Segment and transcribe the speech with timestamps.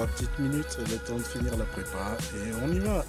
[0.00, 0.78] 3 petites minutes.
[0.78, 3.04] Le temps de finir la prépa et on y va.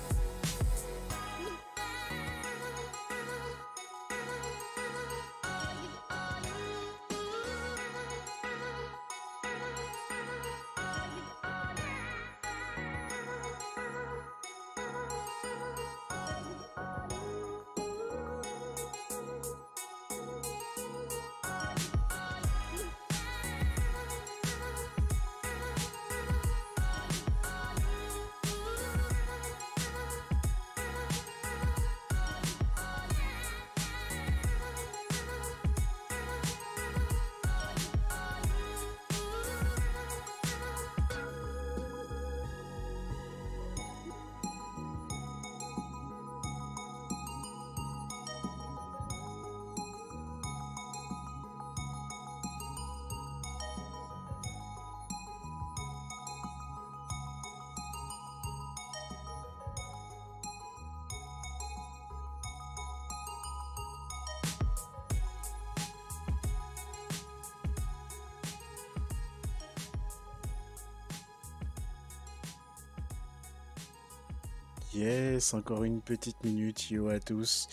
[74.93, 77.69] Yes, encore une petite minute, yo à tous.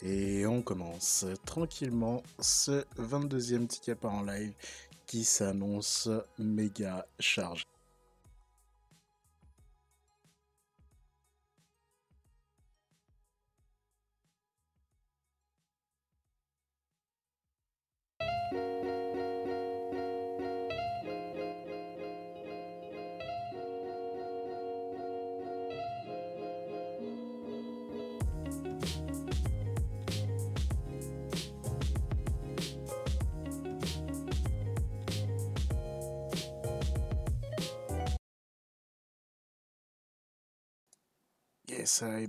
[0.00, 4.54] Et on commence tranquillement ce 22e ticket par en live
[5.06, 7.64] qui s'annonce méga chargé.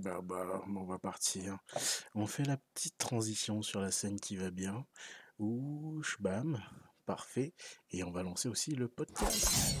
[0.04, 1.58] Bah, bah, on va partir.
[2.14, 4.86] On fait la petite transition sur la scène qui va bien.
[5.38, 6.62] Ouch, bam,
[7.04, 7.54] parfait.
[7.90, 9.76] Et on va lancer aussi le podcast.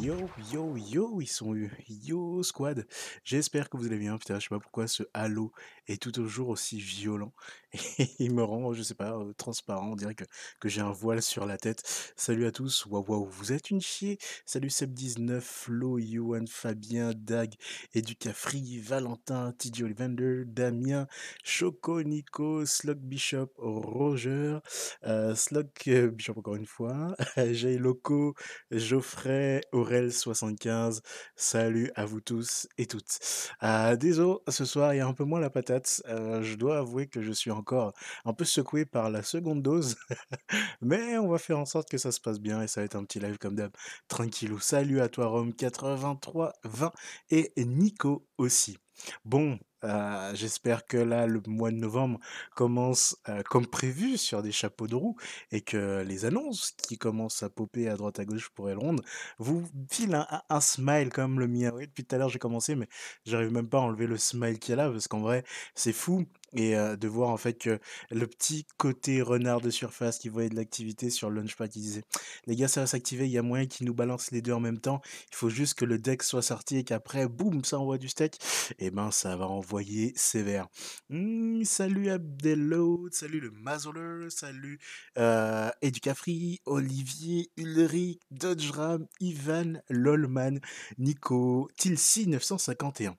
[0.00, 1.70] Yo, yo, yo, ils sont eu.
[1.88, 2.86] Yo, squad.
[3.22, 4.16] J'espère que vous allez bien.
[4.18, 5.52] Putain, je sais pas pourquoi ce halo
[5.86, 7.32] est tout toujours aussi violent.
[8.18, 9.92] Il me rend, je sais pas, euh, transparent.
[9.92, 10.24] On dirait que,
[10.64, 11.82] j'ai un voile sur la tête.
[12.16, 12.86] Salut à tous.
[12.86, 14.18] Waouh, waouh, vous êtes une chier.
[14.46, 17.54] Salut Seb19, Flo, Johan, Fabien, Dag,
[17.94, 21.06] Educafri, Valentin, TJ Olivander, Damien,
[21.42, 24.58] Choco, Nico, Slug Bishop, Roger,
[25.04, 27.16] euh, Slug euh, Bishop encore une fois,
[27.52, 28.34] Jay Loco,
[28.70, 31.00] Geoffrey, Aurel75.
[31.36, 33.18] Salut à vous tous et toutes.
[33.62, 36.02] Euh, désolé, ce soir il y a un peu moins la patate.
[36.06, 37.94] Euh, je dois avouer que je suis encore
[38.26, 39.96] un peu secoué par la seconde dose.
[40.82, 42.96] Mais on va faire en sorte que ça se passe bien et ça va être
[42.96, 43.72] un petit live comme d'hab.
[44.08, 44.58] Tranquillou.
[44.58, 46.92] Salut à toi Rome 83 20
[47.30, 48.76] et Nico aussi.
[49.24, 52.18] Bon, euh, j'espère que là, le mois de novembre
[52.54, 55.16] commence euh, comme prévu sur des chapeaux de roue
[55.52, 58.96] et que les annonces qui commencent à popper à droite à gauche pour Elrond
[59.38, 61.70] vous filent un, un- smile comme le mien.
[61.74, 62.88] Oui, depuis tout à l'heure, j'ai commencé, mais
[63.26, 65.44] j'arrive même pas à enlever le smile qu'il y a là parce qu'en vrai,
[65.74, 66.24] c'est fou.
[66.54, 67.78] Et de voir en fait que
[68.10, 72.04] le petit côté renard de surface qui voyait de l'activité sur le Launchpad, il disait
[72.46, 74.60] Les gars, ça va s'activer, il y a moyen qu'ils nous balancent les deux en
[74.60, 75.00] même temps.
[75.30, 78.38] Il faut juste que le deck soit sorti et qu'après, boum, ça envoie du steak
[78.78, 80.68] eh ben ça va envoyer sévère.
[81.08, 84.78] Hmm, salut Abdelload, salut le Mazoler, salut
[85.18, 90.60] euh, Educafri, Olivier, Ulrich, Dodgeram, Ivan, Lolman,
[90.98, 93.16] Nico, Tilsi 951.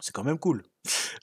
[0.00, 0.62] C'est quand même cool.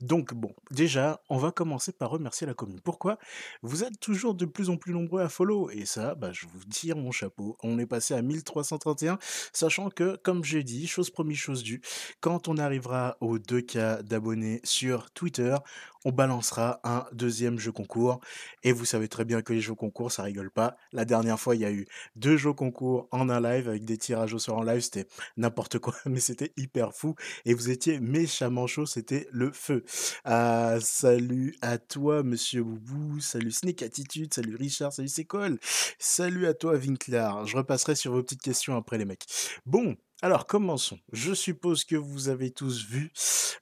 [0.01, 2.79] Donc bon, déjà, on va commencer par remercier la commune.
[2.79, 3.17] Pourquoi?
[3.61, 6.63] Vous êtes toujours de plus en plus nombreux à follow, et ça, bah, je vous
[6.65, 7.57] tire mon chapeau.
[7.63, 9.19] On est passé à 1331,
[9.51, 11.81] sachant que, comme j'ai dit, chose promise, chose due,
[12.21, 15.55] quand on arrivera aux 2K d'abonnés sur Twitter,
[16.05, 18.21] on balancera un deuxième jeu concours.
[18.63, 20.77] Et vous savez très bien que les jeux concours, ça rigole pas.
[20.93, 23.97] La dernière fois, il y a eu deux jeux concours en un live avec des
[23.97, 25.07] tirages au sort en live, c'était
[25.37, 27.15] n'importe quoi, mais c'était hyper fou.
[27.45, 29.83] Et vous étiez méchamment chaud, c'était le feu.
[30.25, 33.19] Ah, salut à toi, monsieur Boubou.
[33.19, 34.33] Salut Snake Attitude.
[34.33, 34.93] Salut Richard.
[34.93, 35.59] Salut Sécole.
[35.97, 37.45] Salut à toi, Vinclar.
[37.45, 39.25] Je repasserai sur vos petites questions après, les mecs.
[39.65, 39.95] Bon.
[40.21, 40.99] Alors, commençons.
[41.13, 43.13] Je suppose que vous avez tous vu,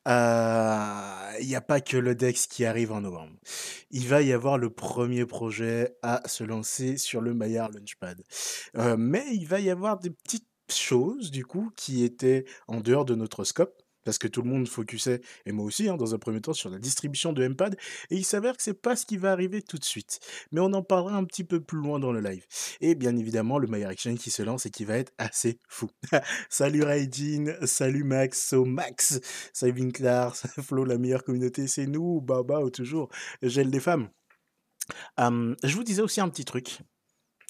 [0.08, 3.38] euh, il n'y a pas que le Dex qui arrive en novembre.
[3.92, 8.24] Il va y avoir le premier projet à se lancer sur le Maillard Launchpad.
[8.76, 13.06] Euh, mais il va y avoir des petites choses, du coup, qui étaient en dehors
[13.06, 16.18] de notre scope parce que tout le monde focusait, et moi aussi, hein, dans un
[16.18, 17.76] premier temps, sur la distribution de MPad,
[18.10, 20.22] et il s'avère que c'est pas ce qui va arriver tout de suite.
[20.54, 22.46] Mais on en parlera un petit peu plus loin dans le live.
[22.80, 25.90] Et bien évidemment, le My Exchange qui se lance et qui va être assez fou.
[26.50, 29.20] salut Raijin, salut Max, so Max,
[29.52, 30.34] salut Vinclar,
[30.64, 33.10] Flo, la meilleure communauté, c'est nous, Baba, toujours,
[33.42, 34.08] gel des femmes.
[35.18, 36.80] je vous disais aussi un petit truc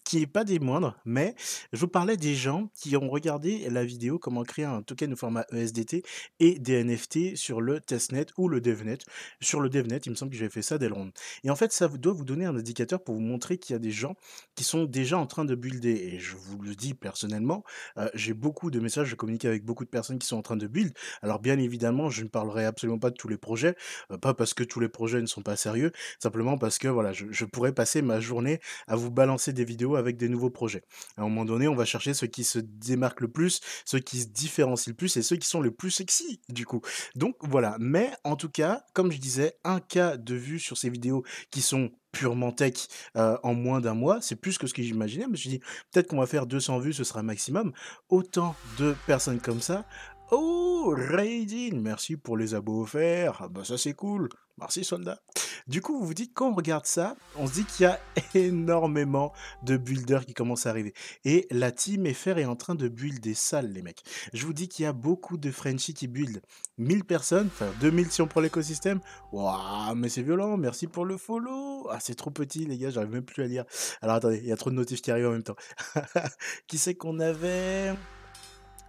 [0.08, 1.36] qui est pas des moindres, mais
[1.74, 5.16] je vous parlais des gens qui ont regardé la vidéo comment créer un token au
[5.18, 6.02] format ESDT
[6.40, 9.00] et des NFT sur le testnet ou le devnet.
[9.42, 11.12] Sur le devnet, il me semble que j'avais fait ça dès le round.
[11.44, 13.80] Et en fait, ça doit vous donner un indicateur pour vous montrer qu'il y a
[13.80, 14.16] des gens
[14.56, 15.92] qui sont déjà en train de builder.
[15.92, 17.66] Et je vous le dis personnellement,
[17.98, 20.56] euh, j'ai beaucoup de messages, je communique avec beaucoup de personnes qui sont en train
[20.56, 20.94] de build.
[21.22, 23.76] Alors bien évidemment, je ne parlerai absolument pas de tous les projets,
[24.12, 25.92] euh, pas parce que tous les projets ne sont pas sérieux,
[26.24, 29.97] simplement parce que voilà, je, je pourrais passer ma journée à vous balancer des vidéos
[29.98, 30.84] avec des nouveaux projets.
[31.18, 34.22] À un moment donné, on va chercher ceux qui se démarquent le plus, ceux qui
[34.22, 36.82] se différencient le plus et ceux qui sont les plus sexy, du coup.
[37.16, 37.76] Donc voilà.
[37.80, 41.62] Mais en tout cas, comme je disais, un cas de vue sur ces vidéos qui
[41.62, 45.26] sont purement tech euh, en moins d'un mois, c'est plus que ce que j'imaginais.
[45.26, 45.60] Je me suis dit,
[45.92, 47.74] peut-être qu'on va faire 200 vues, ce sera maximum.
[48.10, 49.86] Autant de personnes comme ça,
[50.30, 53.38] Oh, Raidin, merci pour les abos offerts.
[53.40, 54.28] Ah bah ça c'est cool.
[54.58, 55.22] Merci soldat.
[55.68, 58.00] Du coup, vous vous dites, quand on regarde ça, on se dit qu'il y a
[58.34, 59.32] énormément
[59.64, 60.94] de builders qui commencent à arriver.
[61.24, 64.04] Et la team FR est en train de builder sale, les mecs.
[64.34, 66.42] Je vous dis qu'il y a beaucoup de Frenchies qui build.
[66.78, 69.00] 1000 personnes, enfin 2000 si on prend l'écosystème.
[69.32, 71.88] Waouh, mais c'est violent, merci pour le follow.
[71.90, 73.64] Ah, c'est trop petit, les gars, j'arrive même plus à lire.
[74.02, 75.56] Alors attendez, il y a trop de notifs qui arrivent en même temps.
[76.68, 77.94] qui c'est qu'on avait?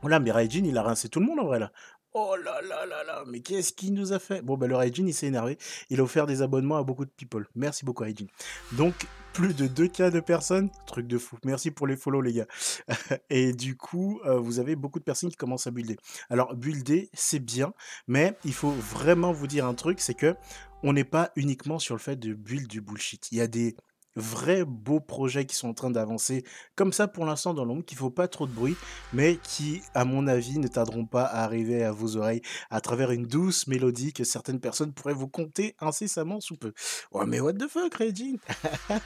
[0.02, 1.72] Voilà, mais Raijin, il a rincé tout le monde en vrai là.
[2.14, 4.40] Oh là là là là, mais qu'est-ce qu'il nous a fait?
[4.40, 5.58] Bon, bah le Raijin, il s'est énervé.
[5.90, 7.46] Il a offert des abonnements à beaucoup de people.
[7.54, 8.26] Merci beaucoup, Raijin.
[8.72, 8.94] Donc,
[9.34, 10.70] plus de 2K de personnes?
[10.86, 11.36] Truc de fou.
[11.44, 12.46] Merci pour les follow, les gars.
[13.30, 15.96] Et du coup, euh, vous avez beaucoup de personnes qui commencent à builder.
[16.30, 17.74] Alors, builder, c'est bien,
[18.06, 20.34] mais il faut vraiment vous dire un truc, c'est que
[20.82, 23.30] on n'est pas uniquement sur le fait de build du bullshit.
[23.32, 23.76] Il y a des
[24.18, 26.44] vrais beaux projets qui sont en train d'avancer
[26.74, 28.76] comme ça pour l'instant dans l'ombre, qu'il faut pas trop de bruit,
[29.12, 33.10] mais qui, à mon avis, ne tarderont pas à arriver à vos oreilles à travers
[33.10, 36.72] une douce mélodie que certaines personnes pourraient vous compter incessamment sous peu.
[37.12, 38.38] Ouais, mais what the fuck, Reggie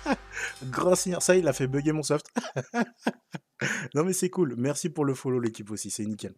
[0.64, 2.26] Grand seigneur, ça, il a fait bugger mon soft.
[3.94, 4.54] non, mais c'est cool.
[4.56, 6.34] Merci pour le follow, l'équipe aussi, c'est nickel.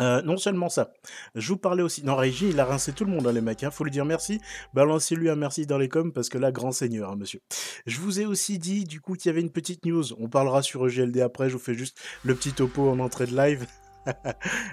[0.00, 0.92] Euh, non seulement ça,
[1.34, 2.02] je vous parlais aussi.
[2.04, 3.62] Non, Régie, il a rincé tout le monde, hein, les mecs.
[3.62, 4.40] Hein, faut lui dire merci.
[4.72, 7.40] Balancez-lui un merci dans les coms parce que là, grand seigneur, hein, monsieur.
[7.86, 10.04] Je vous ai aussi dit, du coup, qu'il y avait une petite news.
[10.18, 11.48] On parlera sur EGLD après.
[11.48, 13.66] Je vous fais juste le petit topo en entrée de live.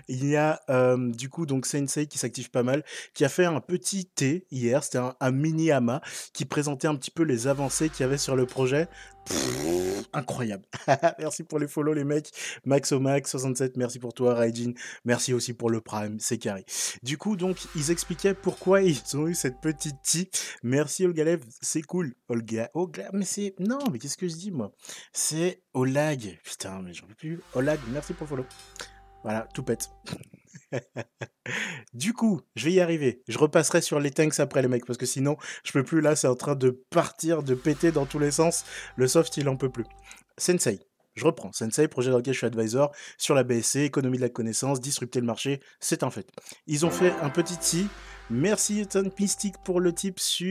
[0.07, 0.61] Il y a
[0.97, 2.83] du coup donc Sensei qui s'active pas mal,
[3.13, 6.01] qui a fait un petit T hier, c'était un, mini ama
[6.33, 8.87] qui présentait un petit peu les avancées qu'il y avait sur le projet.
[10.13, 10.65] incroyable.
[11.19, 12.31] merci pour les follow les mecs.
[12.65, 14.73] Max Max 67, merci pour toi Raijin.
[15.05, 16.65] Merci aussi pour le Prime, c'est carré.
[17.03, 20.29] Du coup donc ils expliquaient pourquoi ils ont eu cette petite T.
[20.63, 22.13] Merci Olgalev, c'est cool.
[22.27, 24.71] Olga, Olga, mais c'est non, mais qu'est-ce que je dis moi?
[25.13, 26.39] C'est Olag.
[26.43, 27.39] Putain, mais j'en peux plus.
[27.53, 28.45] Olag, merci pour le follow.
[29.23, 29.89] Voilà, tout pète.
[31.93, 33.21] du coup, je vais y arriver.
[33.27, 36.15] Je repasserai sur les tanks après les mecs parce que sinon, je peux plus là,
[36.15, 38.65] c'est en train de partir, de péter dans tous les sens.
[38.95, 39.85] Le soft, il en peut plus.
[40.37, 40.79] Sensei.
[41.15, 41.51] Je reprends.
[41.51, 45.19] Sensei, projet dans lequel je suis advisor sur la BSC, économie de la connaissance, disrupter
[45.19, 46.29] le marché, c'est un fait.
[46.65, 47.87] Ils ont fait un petit si
[48.31, 50.45] Merci Ethan Mystic pour le type sur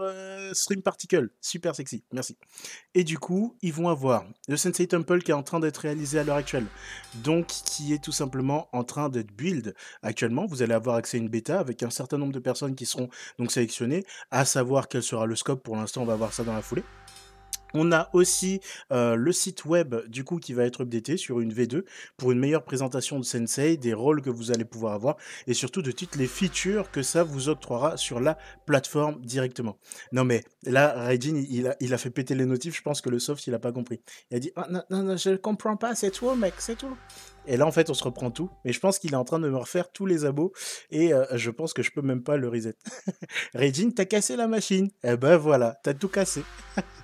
[0.00, 1.30] euh, Stream Particle.
[1.40, 2.38] Super sexy, merci.
[2.94, 6.20] Et du coup, ils vont avoir le Sensei Temple qui est en train d'être réalisé
[6.20, 6.66] à l'heure actuelle.
[7.24, 10.46] Donc, qui est tout simplement en train d'être build actuellement.
[10.46, 13.08] Vous allez avoir accès à une bêta avec un certain nombre de personnes qui seront
[13.40, 15.64] donc sélectionnées, à savoir quel sera le scope.
[15.64, 16.84] Pour l'instant, on va voir ça dans la foulée.
[17.74, 18.60] On a aussi
[18.90, 21.84] le site web du coup qui va être updaté sur une V2
[22.16, 25.82] pour une meilleure présentation de Sensei, des rôles que vous allez pouvoir avoir et surtout
[25.82, 29.78] de toutes les features que ça vous octroiera sur la plateforme directement.
[30.12, 33.46] Non mais là, Raijin, il a, fait péter les notifs, je pense que le soft
[33.46, 34.00] il a pas compris.
[34.30, 36.96] Il a dit ah, non, non, non, je comprends pas, c'est tout mec, c'est tout.
[37.46, 39.38] Et là en fait on se reprend tout, mais je pense qu'il est en train
[39.38, 40.52] de me refaire tous les abos
[40.90, 42.76] et je pense que je peux même pas le reset.
[43.54, 44.90] Raijin, t'as cassé la machine.
[45.02, 46.42] Eh ben voilà, t'as tout cassé.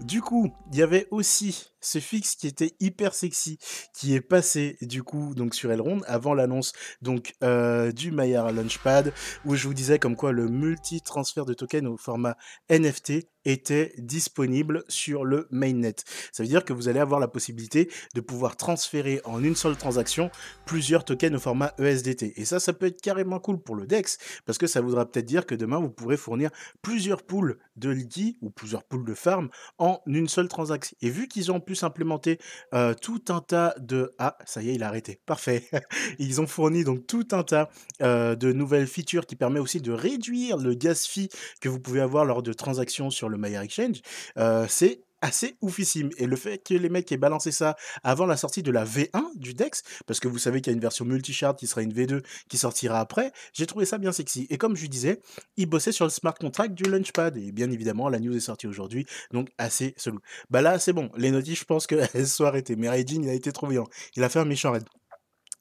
[0.00, 3.58] Du coup, il y avait aussi ce fixe qui était hyper sexy,
[3.94, 9.12] qui est passé du coup donc sur Elrond avant l'annonce donc euh, du Maya Launchpad,
[9.44, 12.36] où je vous disais comme quoi le multi-transfert de tokens au format
[12.70, 15.94] NFT était disponible sur le mainnet.
[16.32, 19.76] Ça veut dire que vous allez avoir la possibilité de pouvoir transférer en une seule
[19.76, 20.30] transaction
[20.64, 22.32] plusieurs tokens au format ESDT.
[22.40, 25.26] Et ça, ça peut être carrément cool pour le DEX, parce que ça voudra peut-être
[25.26, 26.50] dire que demain, vous pourrez fournir
[26.82, 30.96] plusieurs pools de liquidity ou plusieurs pools de farm en une seule transaction.
[31.00, 32.38] Et vu qu'ils ont en plus implémenté
[32.74, 34.12] euh, tout un tas de...
[34.18, 35.20] Ah, ça y est, il a arrêté.
[35.26, 35.64] Parfait.
[36.18, 37.68] Ils ont fourni donc tout un tas
[38.02, 41.28] euh, de nouvelles features qui permet aussi de réduire le gas fee
[41.60, 44.00] que vous pouvez avoir lors de transactions sur le Maillard Exchange.
[44.38, 46.10] Euh, c'est assez oufissime.
[46.18, 49.36] Et le fait que les mecs aient balancé ça avant la sortie de la V1
[49.36, 51.92] du DEX, parce que vous savez qu'il y a une version multi-shard qui sera une
[51.92, 54.46] V2 qui sortira après, j'ai trouvé ça bien sexy.
[54.50, 55.20] Et comme je disais,
[55.56, 57.36] ils bossaient sur le smart contract du Launchpad.
[57.36, 60.18] Et bien évidemment, la news est sortie aujourd'hui, donc assez selou.
[60.50, 61.10] Bah là, c'est bon.
[61.16, 62.76] Les notifs, je pense qu'elles sont arrêtées.
[62.76, 63.88] Mais Raijin, il a été trop violent.
[64.16, 64.84] Il a fait un méchant raid.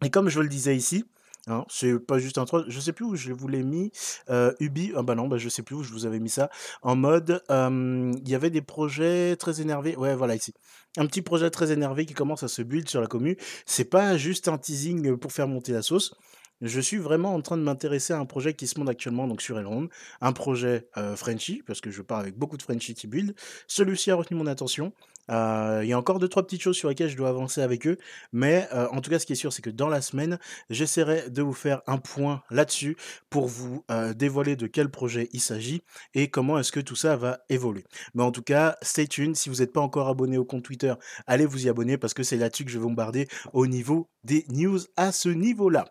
[0.04, 1.06] Et comme je le disais ici,
[1.48, 2.66] Hein, c'est pas juste un troll.
[2.68, 3.92] Je sais plus où je vous l'ai mis.
[4.30, 6.50] Euh, Ubi, ah bah non, bah je sais plus où je vous avais mis ça.
[6.82, 9.96] En mode, il y avait des projets très énervés.
[9.96, 10.54] Ouais, voilà ici.
[10.98, 13.36] Un petit projet très énervé qui commence à se build sur la commune.
[13.66, 16.16] C'est pas juste un teasing pour faire monter la sauce.
[16.62, 19.42] Je suis vraiment en train de m'intéresser à un projet qui se monte actuellement donc
[19.42, 19.90] sur Elrond,
[20.22, 23.36] un projet euh, Frenchy, parce que je pars avec beaucoup de Frenchy qui build.
[23.68, 24.94] Celui-ci a retenu mon attention.
[25.32, 27.88] Euh, il y a encore deux trois petites choses sur lesquelles je dois avancer avec
[27.88, 27.98] eux,
[28.32, 30.40] mais euh, en tout cas, ce qui est sûr, c'est que dans la semaine,
[30.70, 32.98] j'essaierai de vous faire un point là-dessus
[33.30, 37.16] pour vous euh, dévoiler de quel projet il s'agit et comment est-ce que tout ça
[37.16, 37.86] va évoluer.
[38.14, 39.36] Mais en tout cas, stay tuned.
[39.36, 40.94] Si vous n'êtes pas encore abonné au compte Twitter,
[41.28, 44.46] allez vous y abonner parce que c'est là-dessus que je vais bombarder au niveau des
[44.50, 45.86] news à ce niveau-là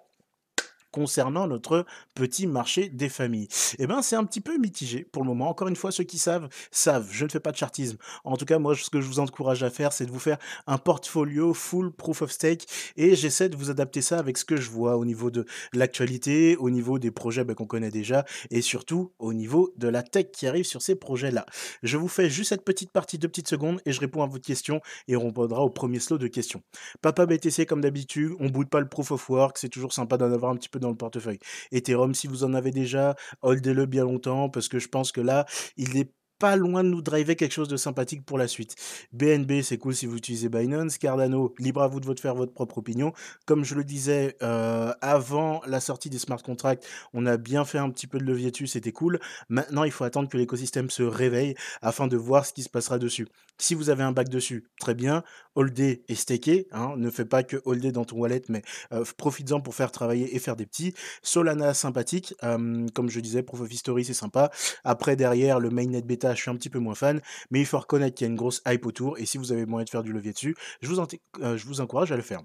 [0.94, 1.84] concernant notre
[2.14, 3.48] petit marché des familles
[3.80, 5.48] Eh bien, c'est un petit peu mitigé pour le moment.
[5.48, 7.08] Encore une fois, ceux qui savent, savent.
[7.10, 7.96] Je ne fais pas de chartisme.
[8.22, 10.38] En tout cas, moi, ce que je vous encourage à faire, c'est de vous faire
[10.68, 14.56] un portfolio full proof of stake et j'essaie de vous adapter ça avec ce que
[14.56, 18.62] je vois au niveau de l'actualité, au niveau des projets ben, qu'on connaît déjà et
[18.62, 21.44] surtout au niveau de la tech qui arrive sur ces projets-là.
[21.82, 24.46] Je vous fais juste cette petite partie de petites secondes et je réponds à votre
[24.46, 26.62] question et on répondra au premier slot de questions.
[27.02, 30.30] Papa BTC, comme d'habitude, on boude pas le proof of work, c'est toujours sympa d'en
[30.30, 31.38] avoir un petit peu dans le portefeuille.
[31.72, 35.46] Ethereum, si vous en avez déjà, holdez-le bien longtemps parce que je pense que là,
[35.76, 38.74] il est pas loin de nous driver quelque chose de sympathique pour la suite.
[39.12, 40.98] BNB, c'est cool si vous utilisez Binance.
[40.98, 43.12] Cardano, libre à vous de faire votre propre opinion.
[43.46, 47.78] Comme je le disais, euh, avant la sortie des smart contracts, on a bien fait
[47.78, 49.20] un petit peu de levier dessus, c'était cool.
[49.48, 52.98] Maintenant, il faut attendre que l'écosystème se réveille afin de voir ce qui se passera
[52.98, 53.26] dessus.
[53.58, 55.22] Si vous avez un bac dessus, très bien.
[55.54, 56.66] Holder et staker.
[56.72, 56.94] Hein.
[56.96, 60.38] ne fais pas que holder dans ton wallet, mais euh, profites-en pour faire travailler et
[60.38, 60.94] faire des petits.
[61.22, 62.34] Solana, sympathique.
[62.40, 64.50] comme je disais, Proof of History, c'est sympa.
[64.84, 67.20] Après, derrière, le mainnet bêta je suis un petit peu moins fan,
[67.50, 69.66] mais il faut reconnaître qu'il y a une grosse hype autour, et si vous avez
[69.66, 72.42] moyen de faire du levier dessus, je vous, encourage à le faire.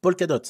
[0.00, 0.42] Polkadot.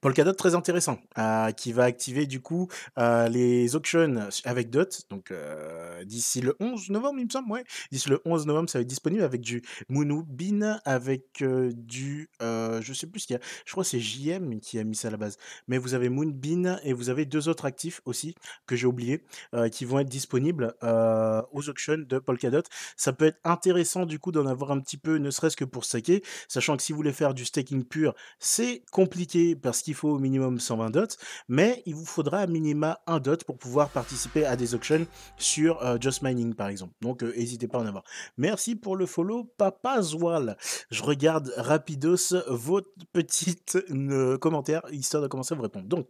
[0.00, 5.32] Polkadot très intéressant, euh, qui va activer du coup euh, les auctions avec DOT, donc
[5.32, 8.82] euh, d'ici le 11 novembre, il me semble, ouais, d'ici le 11 novembre, ça va
[8.82, 13.72] être disponible avec du Moonbeam, avec du, je sais plus ce qu'il y a, je
[13.72, 15.36] crois que c'est JM qui a mis ça à la base,
[15.66, 18.36] mais vous avez Moonbeam et vous avez deux autres actifs aussi
[18.66, 19.24] que j'ai oublié,
[19.72, 22.62] qui vont être disponibles aux auctions de Polkadot.
[22.96, 25.84] Ça peut être intéressant du coup d'en avoir un petit peu, ne serait-ce que pour
[25.84, 30.10] staker, sachant que si vous voulez faire du staking pur, c'est compliqué parce qu'il faut
[30.10, 31.16] au minimum 120 dots,
[31.48, 35.06] mais il vous faudra à minima un dot pour pouvoir participer à des auctions
[35.38, 36.92] sur euh, Just Mining par exemple.
[37.00, 38.04] Donc euh, n'hésitez pas à en avoir.
[38.36, 40.58] Merci pour le follow, Papa Zwal.
[40.90, 45.86] Je regarde rapidos votre petite euh, commentaire histoire de commencer à vous répondre.
[45.86, 46.06] Donc,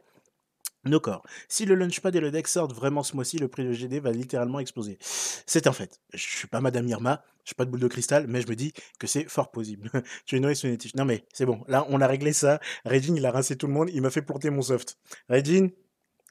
[0.96, 1.22] corps.
[1.48, 4.10] Si le Launchpad et le deck sortent vraiment ce mois-ci, le prix de GD va
[4.10, 4.98] littéralement exploser.
[5.00, 6.00] C'est un fait.
[6.14, 8.56] Je suis pas Madame Irma, je suis pas de boule de cristal, mais je me
[8.56, 9.90] dis que c'est fort possible.
[10.26, 12.60] tu es Non mais c'est bon, là on a réglé ça.
[12.84, 14.98] Regine, il a rincé tout le monde, il m'a fait porter mon soft.
[15.28, 15.70] Regine,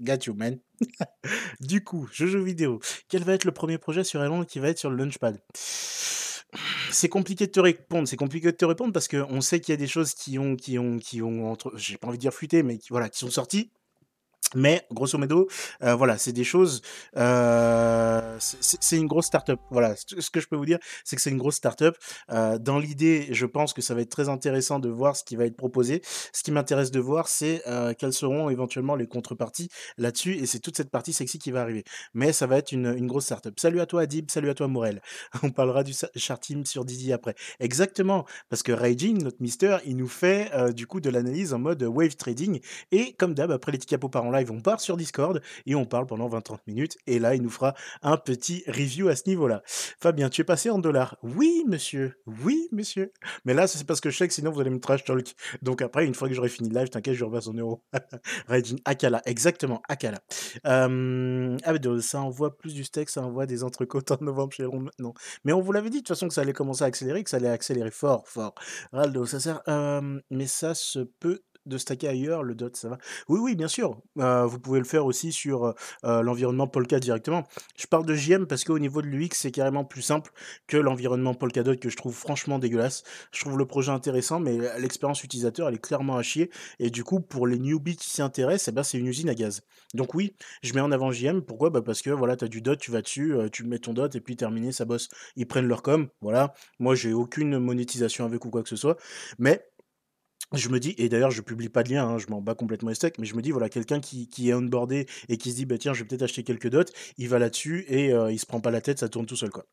[0.01, 0.59] got you man.
[1.59, 2.79] du coup, je joue vidéo.
[3.09, 5.41] Quel va être le premier projet sur Elon qui va être sur le Launchpad?
[6.91, 8.07] C'est compliqué de te répondre.
[8.07, 10.55] C'est compliqué de te répondre parce qu'on sait qu'il y a des choses qui ont,
[10.55, 13.29] qui ont, qui ont entre, j'ai pas envie de dire fuité, mais voilà, qui sont
[13.29, 13.71] sorties.
[14.55, 15.47] Mais grosso modo,
[15.83, 16.81] euh, voilà, c'est des choses.
[17.17, 19.59] Euh, c'est une grosse startup.
[19.71, 21.95] Voilà, ce que je peux vous dire, c'est que c'est une grosse startup.
[22.31, 25.35] Euh, dans l'idée, je pense que ça va être très intéressant de voir ce qui
[25.35, 26.01] va être proposé.
[26.31, 30.59] Ce qui m'intéresse de voir, c'est euh, quelles seront éventuellement les contreparties là-dessus, et c'est
[30.59, 31.83] toute cette partie sexy qui va arriver.
[32.13, 33.59] Mais ça va être une, grosse startup.
[33.59, 35.01] Salut à toi Adib, salut à toi Morel.
[35.43, 37.35] On parlera du chart sur Didi après.
[37.59, 41.83] Exactement, parce que Raijin, notre Mister, il nous fait du coup de l'analyse en mode
[41.83, 42.59] wave trading,
[42.91, 45.85] et comme d'hab, après les petits capots par en on part sur Discord et on
[45.85, 46.97] parle pendant 20-30 minutes.
[47.07, 49.61] Et là, il nous fera un petit review à ce niveau-là.
[49.65, 52.13] Fabien, tu es passé en dollars Oui, monsieur.
[52.43, 53.11] Oui, monsieur.
[53.45, 55.35] Mais là, c'est parce que je sais que sinon, vous allez me trash talk.
[55.61, 57.83] Donc après, une fois que j'aurai fini le live, t'inquiète, je reverse en euros.
[58.47, 60.19] Raging Akala, exactement, Akala.
[60.65, 61.57] Euh...
[61.63, 64.85] Ah, ça envoie plus du steak, ça envoie des entrecôtes en novembre chez Ron.
[64.99, 65.13] Non.
[65.43, 67.29] Mais on vous l'avait dit de toute façon que ça allait commencer à accélérer, que
[67.29, 68.53] ça allait accélérer fort, fort.
[68.91, 69.61] Raldo, ça sert.
[70.29, 72.97] mais ça se peut de stacker ailleurs, le dot, ça va?
[73.27, 73.99] Oui, oui, bien sûr.
[74.15, 77.43] Vous pouvez le faire aussi sur l'environnement Polka directement.
[77.77, 80.31] Je parle de JM parce qu'au niveau de l'UX, c'est carrément plus simple
[80.67, 83.03] que l'environnement Polkadot que je trouve franchement dégueulasse.
[83.31, 86.49] Je trouve le projet intéressant, mais l'expérience utilisateur, elle est clairement à chier.
[86.79, 89.35] Et du coup, pour les newbies qui s'y intéressent, eh ben, c'est une usine à
[89.35, 89.61] gaz.
[89.93, 91.41] Donc oui, je mets en avant JM.
[91.41, 91.69] Pourquoi?
[91.69, 94.15] Bah Parce que voilà, tu as du dot, tu vas dessus, tu mets ton dot
[94.15, 95.09] et puis terminé, ça bosse.
[95.35, 96.07] Ils prennent leur com.
[96.21, 96.53] Voilà.
[96.79, 98.97] Moi, j'ai aucune monétisation avec ou quoi que ce soit.
[99.39, 99.65] Mais
[100.53, 102.89] je me dis, et d'ailleurs je publie pas de lien, hein, je m'en bats complètement
[102.89, 105.57] les steaks, mais je me dis, voilà, quelqu'un qui, qui est onboardé et qui se
[105.57, 106.83] dit, bah tiens, je vais peut-être acheter quelques dots,
[107.17, 109.49] il va là-dessus et euh, il se prend pas la tête, ça tourne tout seul,
[109.49, 109.65] quoi.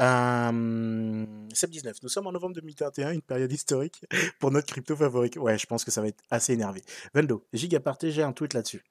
[0.00, 1.24] Euh,
[1.72, 4.04] 19 nous sommes en novembre 2021, une période historique
[4.38, 5.30] pour notre crypto favori.
[5.36, 6.82] Ouais, je pense que ça va être assez énervé.
[7.14, 8.82] Vendo, Giga partagé un tweet là-dessus.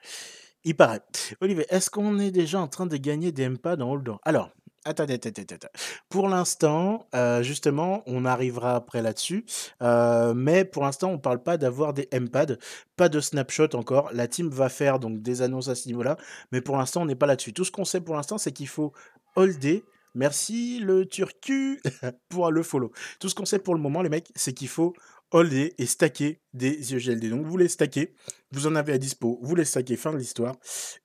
[0.63, 1.01] Il paraît.
[1.41, 4.51] Olivier, est-ce qu'on est déjà en train de gagner des MPA dans Hold Alors,
[4.83, 5.67] Attendez, attendez, attendez.
[6.09, 9.45] Pour l'instant, euh, justement, on arrivera après là-dessus.
[9.83, 12.57] Euh, mais pour l'instant, on ne parle pas d'avoir des M-pads,
[12.95, 14.09] pas de snapshot encore.
[14.11, 16.17] La team va faire donc des annonces à ce niveau-là.
[16.51, 17.53] Mais pour l'instant, on n'est pas là-dessus.
[17.53, 18.91] Tout ce qu'on sait pour l'instant, c'est qu'il faut
[19.35, 19.83] holder.
[20.15, 21.79] Merci le turcu
[22.29, 22.91] pour le follow.
[23.19, 24.93] Tout ce qu'on sait pour le moment, les mecs, c'est qu'il faut
[25.31, 27.29] holder et stacker des UGLD.
[27.29, 28.13] Donc vous les stackez,
[28.51, 30.55] vous en avez à dispo, vous les stackez, fin de l'histoire.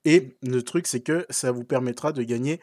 [0.05, 2.61] Et le truc, c'est que ça vous permettra de gagner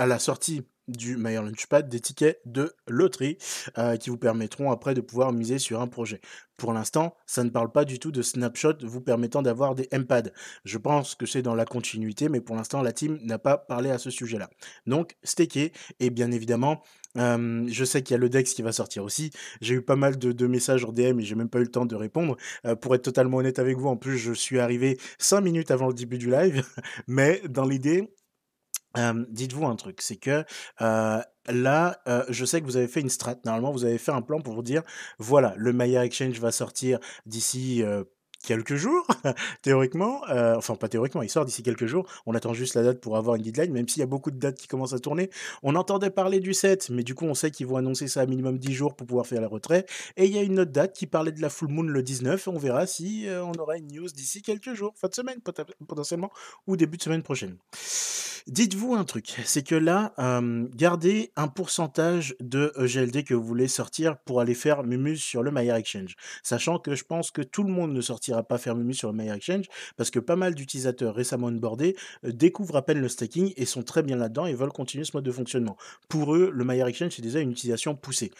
[0.00, 3.36] à la sortie du Meilleur Launchpad des tickets de loterie
[3.76, 6.22] euh, qui vous permettront après de pouvoir miser sur un projet.
[6.56, 10.32] Pour l'instant, ça ne parle pas du tout de snapshot vous permettant d'avoir des MPAD.
[10.64, 13.90] Je pense que c'est dans la continuité, mais pour l'instant, la team n'a pas parlé
[13.90, 14.48] à ce sujet-là.
[14.86, 16.82] Donc, staker, et bien évidemment,
[17.18, 19.30] euh, je sais qu'il y a le Dex qui va sortir aussi.
[19.60, 21.84] J'ai eu pas mal de, messages en DM et j'ai même pas eu le temps
[21.84, 22.38] de répondre.
[22.64, 25.88] Euh, pour être totalement honnête avec vous, en plus, je suis arrivé 5 minutes avant
[25.88, 26.64] le début du live.
[27.06, 28.14] Mais dans l'idée,
[28.96, 30.44] dites-vous un truc, c'est que
[30.78, 33.36] là, je sais que vous avez fait une strat.
[33.44, 34.82] Normalement, vous avez fait un plan pour vous dire,
[35.18, 37.82] voilà, le Maya Exchange va sortir d'ici
[38.42, 39.06] quelques jours,
[39.62, 40.22] théoriquement.
[40.28, 42.06] Euh, enfin, pas théoriquement, il sort d'ici quelques jours.
[42.26, 44.38] On attend juste la date pour avoir une deadline, même s'il y a beaucoup de
[44.38, 45.30] dates qui commencent à tourner.
[45.62, 48.26] On entendait parler du 7, mais du coup, on sait qu'ils vont annoncer ça à
[48.26, 49.86] minimum 10 jours pour pouvoir faire le retrait.
[50.16, 52.48] Et il y a une autre date qui parlait de la full moon le 19.
[52.48, 55.40] On verra si euh, on aura une news d'ici quelques jours, fin de semaine
[55.86, 56.30] potentiellement,
[56.66, 57.56] ou début de semaine prochaine.
[58.46, 63.68] Dites-vous un truc, c'est que là, euh, gardez un pourcentage de GLD que vous voulez
[63.68, 66.16] sortir pour aller faire Mumus sur le Mayer Exchange.
[66.42, 69.16] Sachant que je pense que tout le monde ne sortira pas faire Mumu sur le
[69.16, 69.66] Mayer Exchange
[69.96, 73.82] parce que pas mal d'utilisateurs récemment onboardés euh, découvrent à peine le staking et sont
[73.82, 75.76] très bien là-dedans et veulent continuer ce mode de fonctionnement.
[76.08, 78.30] Pour eux, le Mayer Exchange, c'est déjà une utilisation poussée.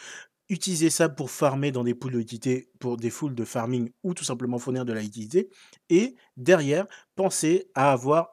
[0.48, 4.14] Utilisez ça pour farmer dans des poules de liquidité, pour des foules de farming ou
[4.14, 5.48] tout simplement fournir de la liquidité.
[5.90, 6.86] Et derrière,
[7.20, 8.30] pensez à avoir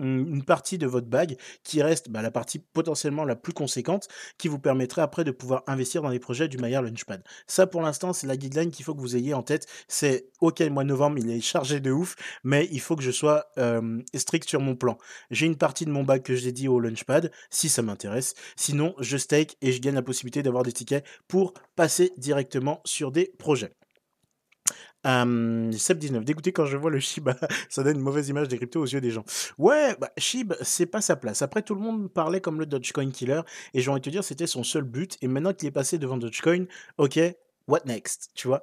[0.00, 4.48] une partie de votre bag qui reste bah, la partie potentiellement la plus conséquente qui
[4.48, 7.22] vous permettrait après de pouvoir investir dans les projets du Maillard Launchpad.
[7.46, 9.68] Ça, pour l'instant, c'est la guideline qu'il faut que vous ayez en tête.
[9.86, 13.04] C'est OK, le mois de novembre, il est chargé de ouf, mais il faut que
[13.04, 13.46] je sois
[14.16, 14.98] strict sur mon plan.
[15.30, 18.34] J'ai une partie de mon bag que je dédie au Launchpad, si ça m'intéresse.
[18.56, 23.12] Sinon, je stake et je gagne la possibilité d'avoir des tickets pour passer directement sur
[23.12, 23.76] des projets.
[25.06, 27.36] Euh, Seb19, dégoûté quand je vois le Shiba,
[27.68, 29.24] ça donne une mauvaise image des cryptos aux yeux des gens.
[29.58, 31.42] Ouais, bah, Shib, c'est pas sa place.
[31.42, 33.42] Après, tout le monde parlait comme le Dogecoin killer,
[33.74, 35.98] et j'ai envie de te dire, c'était son seul but, et maintenant qu'il est passé
[35.98, 36.66] devant Dogecoin,
[36.98, 37.18] ok,
[37.66, 38.60] what next, tu vois?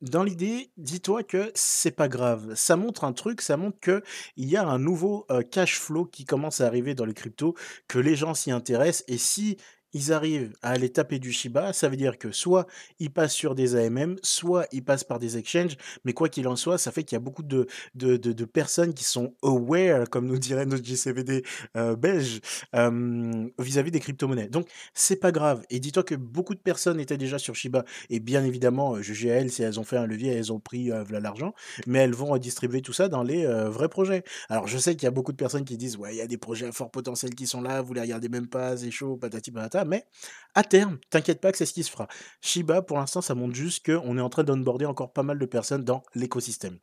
[0.00, 2.54] dans l'idée, dis-toi que c'est pas grave.
[2.54, 4.02] Ça montre un truc, ça montre que
[4.36, 7.54] il y a un nouveau cash flow qui commence à arriver dans les cryptos,
[7.88, 9.56] que les gens s'y intéressent, et si
[9.92, 12.66] ils arrivent à aller taper du Shiba, ça veut dire que soit
[12.98, 16.56] ils passent sur des AMM, soit ils passent par des exchanges, mais quoi qu'il en
[16.56, 20.26] soit, ça fait qu'il y a beaucoup de, de, de, personnes qui sont aware, comme
[20.26, 21.42] nous dirait notre JCVD
[21.76, 22.40] euh, belge,
[23.58, 24.48] vis-à-vis des crypto-monnaies.
[24.48, 25.64] Donc, c'est pas grave.
[25.70, 29.28] Et dis-toi que beaucoup de personnes étaient déjà sur Shiba, et bien évidemment, euh, je
[29.28, 31.54] à elles si elles ont fait un levier, elles ont pris euh, l'argent,
[31.86, 34.22] mais elles vont redistribuer tout ça dans les vrais projets.
[34.48, 36.26] Alors, je sais qu'il y a beaucoup de personnes qui disent, ouais, il y a
[36.26, 39.16] des projets à fort potentiel qui sont là, vous les regardez même pas, c'est chaud,
[39.16, 40.06] patati patata mais
[40.54, 42.08] à terme, t'inquiète pas que c'est ce qui se fera.
[42.40, 45.46] Shiba, pour l'instant, ça montre juste qu'on est en train d'onboarder encore pas mal de
[45.46, 46.78] personnes dans l'écosystème.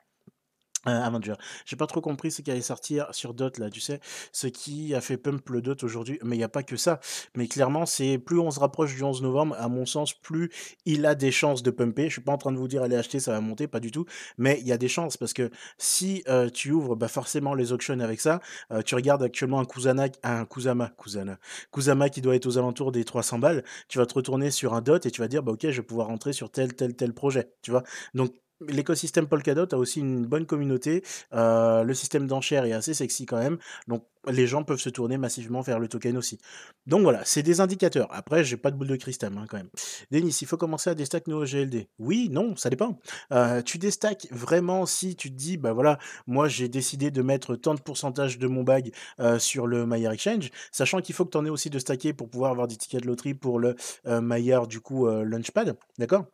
[0.88, 1.34] Euh, Avenger.
[1.65, 4.00] J'ai pas trop compris ce qui allait sortir sur Dot là, tu sais,
[4.32, 7.00] ce qui a fait pump le Dot aujourd'hui, mais il n'y a pas que ça.
[7.36, 10.50] Mais clairement, c'est plus on se rapproche du 11 novembre, à mon sens, plus
[10.86, 12.08] il a des chances de pumper.
[12.08, 13.91] Je suis pas en train de vous dire allez acheter, ça va monter, pas du
[13.91, 14.06] tout,
[14.38, 17.71] mais il y a des chances parce que si euh, tu ouvres bah, forcément les
[17.71, 18.39] auctions avec ça,
[18.71, 21.38] euh, tu regardes actuellement un Kusana, un Kusama, Kusana,
[21.71, 24.82] Kusama qui doit être aux alentours des 300 balles, tu vas te retourner sur un
[24.82, 27.13] Dot et tu vas dire bah ok, je vais pouvoir rentrer sur tel tel tel
[27.13, 27.84] projet, tu vois.
[28.13, 31.04] Donc l'écosystème Polkadot a aussi une bonne communauté.
[31.34, 33.58] Euh, le système d'enchères est assez sexy quand même.
[33.88, 36.38] Donc les gens peuvent se tourner massivement vers le token aussi.
[36.86, 38.10] Donc voilà, c'est des indicateurs.
[38.12, 39.70] Après, j'ai pas de boule de cristal hein, quand même.
[40.12, 41.88] Denis, il faut commencer à déstack nos GLD.
[42.00, 43.00] Oui, non, ça dépend.
[43.32, 47.56] Euh, tu déstack vraiment si tu te dis, bah voilà, moi j'ai décidé de mettre
[47.56, 51.32] tant de pourcentage de mon bag euh, sur le Maillard Exchange, sachant qu'il faut que
[51.32, 53.76] tu en aies aussi de stacker pour pouvoir avoir des tickets de loterie pour le
[54.06, 55.78] Maillard du coup Launchpad.
[55.98, 56.26] D'accord?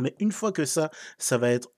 [0.00, 1.68] Mais une fois que ça, ça va être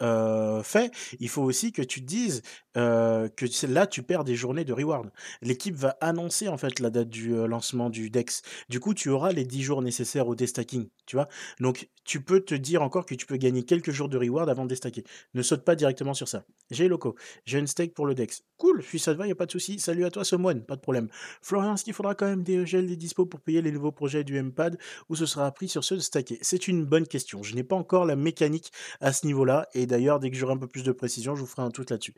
[0.64, 2.42] fait, il faut aussi que tu te dises
[2.78, 5.10] que là, tu perds des journées de reward.
[5.42, 8.42] L'équipe va annoncer en fait la date du lancement du DEX.
[8.68, 11.28] Du coup, tu auras les 10 jours nécessaires au destacking, tu vois?
[11.60, 14.64] Donc, tu peux te dire encore que tu peux gagner quelques jours de reward avant
[14.64, 15.04] de destacker.
[15.34, 16.44] Ne saute pas directement sur ça.
[16.70, 17.14] J'ai loco,
[17.44, 18.44] j'ai une stake pour le DEX.
[18.56, 19.78] Cool, puis ça te va, il a pas de souci.
[19.78, 21.08] Salut à toi, Someone, pas de problème.
[21.42, 24.24] Florian, est-ce qu'il faudra quand même des gels des dispo pour payer les nouveaux projets
[24.24, 26.38] du MPAD ou ce sera pris sur ceux de stacker?
[26.42, 27.42] C'est une bonne question.
[27.42, 29.68] Je n'ai pas encore la mécanique à ce niveau-là.
[29.74, 31.84] Et d'ailleurs, dès que j'aurai un peu plus de précision, je vous ferai un tout
[31.88, 32.14] là-dessus.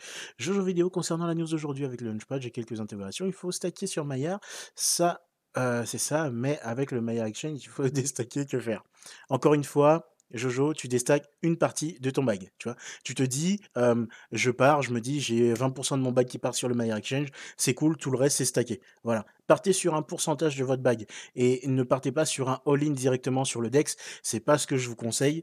[0.51, 3.25] Jojo vidéo concernant la news d'aujourd'hui avec le Launchpad, j'ai quelques intégrations.
[3.25, 4.41] Il faut stacker sur Maillard.
[4.75, 5.25] Ça,
[5.57, 8.83] euh, c'est ça, mais avec le Maillard Exchange, il faut déstacker, que faire?
[9.29, 12.51] Encore une fois, Jojo, tu déstackes une partie de ton bag.
[12.59, 13.61] Tu vois, tu te dis,
[14.33, 16.99] je pars, je me dis, j'ai 20% de mon bag qui part sur le Maillard
[16.99, 18.81] Exchange, c'est cool, tout le reste c'est stacké.
[19.05, 22.93] Voilà partez sur un pourcentage de votre bag et ne partez pas sur un all-in
[22.93, 23.97] directement sur le DEX.
[24.23, 25.43] C'est pas ce que je vous conseille.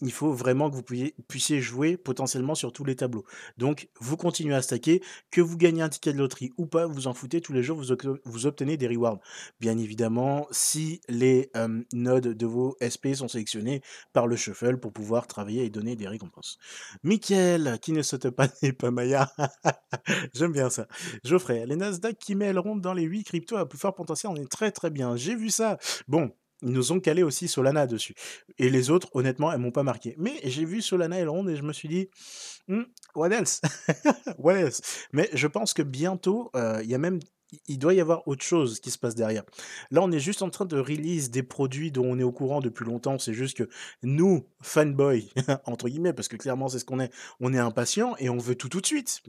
[0.00, 0.84] il faut vraiment que vous
[1.26, 3.24] puissiez, jouer potentiellement sur tous les tableaux.
[3.58, 5.02] Donc, vous continuez à stacker,
[5.32, 7.82] que vous gagnez un ticket de loterie ou pas, vous en foutez tous les jours,
[8.24, 9.18] vous, obtenez des rewards.
[9.58, 11.50] Bien évidemment, si les
[11.92, 16.06] nodes de vos SP sont sélectionnés par le shuffle pour pouvoir travailler et donner des
[16.06, 16.58] récompenses.
[17.02, 19.32] Mickaël, qui ne saute pas n'est pas Maya.
[20.32, 20.86] J'aime bien ça.
[21.24, 24.50] Geoffrey, les Nasdaq qui mêleront dans les 8 crypto à plus fort potentiel, on est
[24.50, 25.16] très très bien.
[25.16, 25.78] J'ai vu ça.
[26.06, 28.14] Bon, ils nous ont calé aussi Solana dessus.
[28.58, 30.14] Et les autres, honnêtement, elles m'ont pas marqué.
[30.18, 32.10] Mais j'ai vu Solana et Ronde et je me suis dit,
[32.68, 32.82] hmm,
[33.14, 33.62] what else?
[34.38, 34.82] What else?
[35.12, 37.20] Mais je pense que bientôt, euh, il y a même
[37.68, 39.42] il doit y avoir autre chose qui se passe derrière.
[39.90, 42.60] Là, on est juste en train de release des produits dont on est au courant
[42.60, 43.18] depuis longtemps.
[43.18, 43.68] C'est juste que
[44.02, 45.28] nous, fanboys,
[45.66, 48.54] entre guillemets, parce que clairement c'est ce qu'on est, on est impatient et on veut
[48.54, 49.22] tout tout de suite.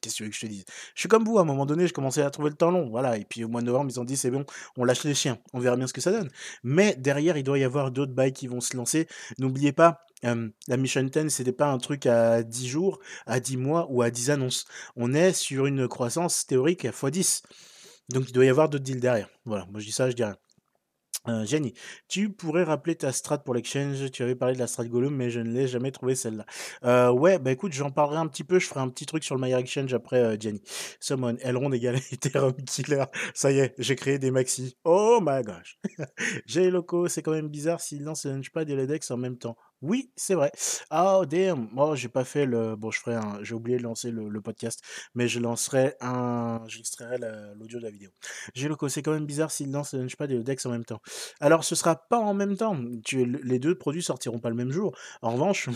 [0.00, 0.64] Qu'est-ce que tu veux que je te dise?
[0.94, 2.88] Je suis comme vous, à un moment donné, je commençais à trouver le temps long.
[2.90, 3.16] Voilà.
[3.16, 4.44] Et puis au mois de novembre, ils ont dit c'est bon,
[4.76, 5.38] on lâche les chiens.
[5.52, 6.30] On verra bien ce que ça donne.
[6.62, 9.06] Mais derrière, il doit y avoir d'autres bails qui vont se lancer.
[9.38, 13.86] N'oubliez pas, la Mission 10, c'était pas un truc à 10 jours, à 10 mois
[13.90, 14.66] ou à 10 annonces.
[14.96, 17.42] On est sur une croissance théorique à x10.
[18.10, 19.28] Donc il doit y avoir d'autres deals derrière.
[19.44, 20.36] Voilà, moi je dis ça, je dis rien.
[21.44, 21.74] Jenny,
[22.08, 24.10] tu pourrais rappeler ta strat pour l'exchange?
[24.10, 27.12] Tu avais parlé de la strat Gollum, mais je ne l'ai jamais trouvé celle-là.
[27.12, 28.58] Ouais, bah écoute, j'en parlerai un petit peu.
[28.58, 30.62] Je ferai un petit truc sur le Maillard Exchange après euh, Jenny.
[31.00, 33.04] Summon, Elrond égale Ethereum Killer.
[33.34, 34.76] Ça y est, j'ai créé des maxi.
[34.84, 35.78] Oh my gosh.
[36.46, 39.38] J'ai loco, c'est quand même bizarre s'il lance le Launchpad et le Dex en même
[39.38, 39.56] temps.
[39.80, 40.50] Oui, c'est vrai.
[40.90, 42.74] Oh damn, moi j'ai pas fait le.
[42.74, 43.38] Bon, je ferai un.
[43.44, 44.82] J'ai oublié de lancer le, podcast,
[45.14, 46.62] mais je lancerai un.
[46.66, 47.18] J'extrairai
[47.56, 48.10] l'audio de la vidéo.
[48.54, 50.84] J'ai loco, c'est quand même bizarre s'il lance le Launchpad et le Dex en même
[50.84, 51.00] temps.
[51.40, 52.76] Alors, ce sera pas en même temps.
[53.12, 54.96] Les deux produits sortiront pas le même jour.
[55.22, 55.68] En revanche,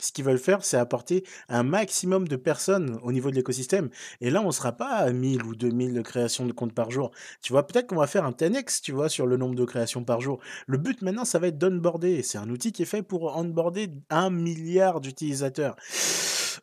[0.00, 3.90] ce qu'ils veulent faire, c'est apporter un maximum de personnes au niveau de l'écosystème.
[4.20, 7.10] Et là, on ne sera pas à 1000 ou 2000 créations de comptes par jour.
[7.42, 10.04] Tu vois, peut-être qu'on va faire un 10x, tu vois, sur le nombre de créations
[10.04, 10.40] par jour.
[10.66, 12.22] Le but maintenant, ça va être d'onboarder.
[12.22, 15.76] C'est un outil qui est fait pour onboarder un milliard d'utilisateurs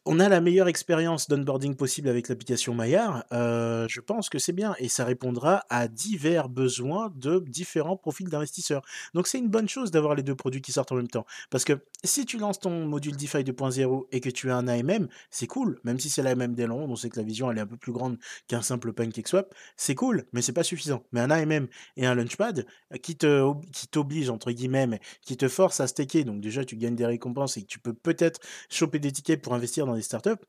[0.07, 3.25] on a la meilleure expérience d'onboarding possible avec l'application Maillard.
[3.33, 8.29] Euh, je pense que c'est bien et ça répondra à divers besoins de différents profils
[8.29, 8.81] d'investisseurs.
[9.13, 11.25] Donc c'est une bonne chose d'avoir les deux produits qui sortent en même temps.
[11.49, 11.73] Parce que
[12.03, 15.79] si tu lances ton module DeFi 2.0 et que tu as un AMM, c'est cool.
[15.83, 17.91] Même si c'est l'AMM d'Elrond, on sait que la vision elle est un peu plus
[17.91, 21.03] grande qu'un simple PancakeSwap, c'est cool, mais c'est pas suffisant.
[21.11, 22.65] Mais un AMM et un Launchpad
[23.01, 26.23] qui te qui entre guillemets, qui te force à staker.
[26.23, 29.53] Donc déjà tu gagnes des récompenses et que tu peux peut-être choper des tickets pour
[29.53, 30.43] investir dans des startups,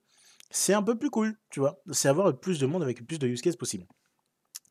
[0.50, 1.82] c'est un peu plus cool, tu vois.
[1.92, 3.86] C'est avoir plus de monde avec plus de use cases possible.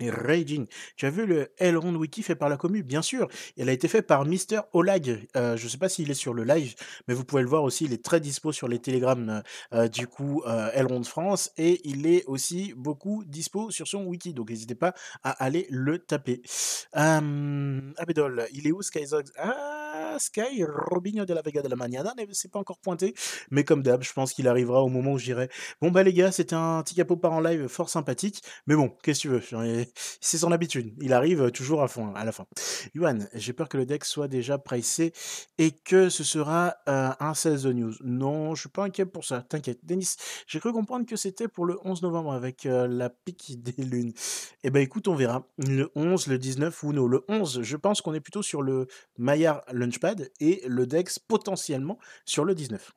[0.01, 2.83] Raging, tu as vu le Elrond Wiki fait par la commu?
[2.83, 5.27] Bien sûr, il a été fait par Mister Olag.
[5.35, 6.75] Euh, je ne sais pas s'il est sur le live,
[7.07, 9.41] mais vous pouvez le voir aussi, il est très dispo sur les télégrammes
[9.73, 14.33] euh, du coup euh, Elrond France et il est aussi beaucoup dispo sur son wiki,
[14.33, 16.41] donc n'hésitez pas à aller le taper.
[16.93, 22.51] Abedol, il est où Skyzog Ah Sky Robinho de la Vega de la Mañana, c'est
[22.51, 23.13] pas encore pointé,
[23.51, 25.49] mais comme d'hab, je pense qu'il arrivera au moment où j'irai.
[25.81, 28.89] Bon bah les gars, c'était un petit capot par en live fort sympathique, mais bon,
[29.03, 29.86] qu'est-ce que tu veux,
[30.21, 32.45] c'est son habitude, il arrive toujours à fond, à la fin.
[32.93, 35.13] Yuan, j'ai peur que le deck soit déjà pricé
[35.57, 37.93] et que ce sera euh, un 16 de news.
[38.03, 39.79] Non, je suis pas inquiet pour ça, t'inquiète.
[39.83, 40.15] Denis,
[40.47, 44.13] j'ai cru comprendre que c'était pour le 11 novembre avec euh, la pique des lunes.
[44.63, 45.47] Eh ben écoute, on verra.
[45.57, 47.07] Le 11, le 19 ou non.
[47.07, 51.97] Le 11, je pense qu'on est plutôt sur le Maillard Lunchpad et le DEX potentiellement
[52.25, 52.93] sur le 19.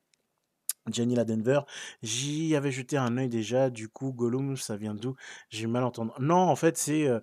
[0.91, 1.61] Jenny la Denver,
[2.01, 5.15] j'y avais jeté un œil déjà, du coup, Gollum, ça vient d'où?
[5.49, 6.11] J'ai mal entendu.
[6.19, 7.21] Non, en fait, c'est, heu,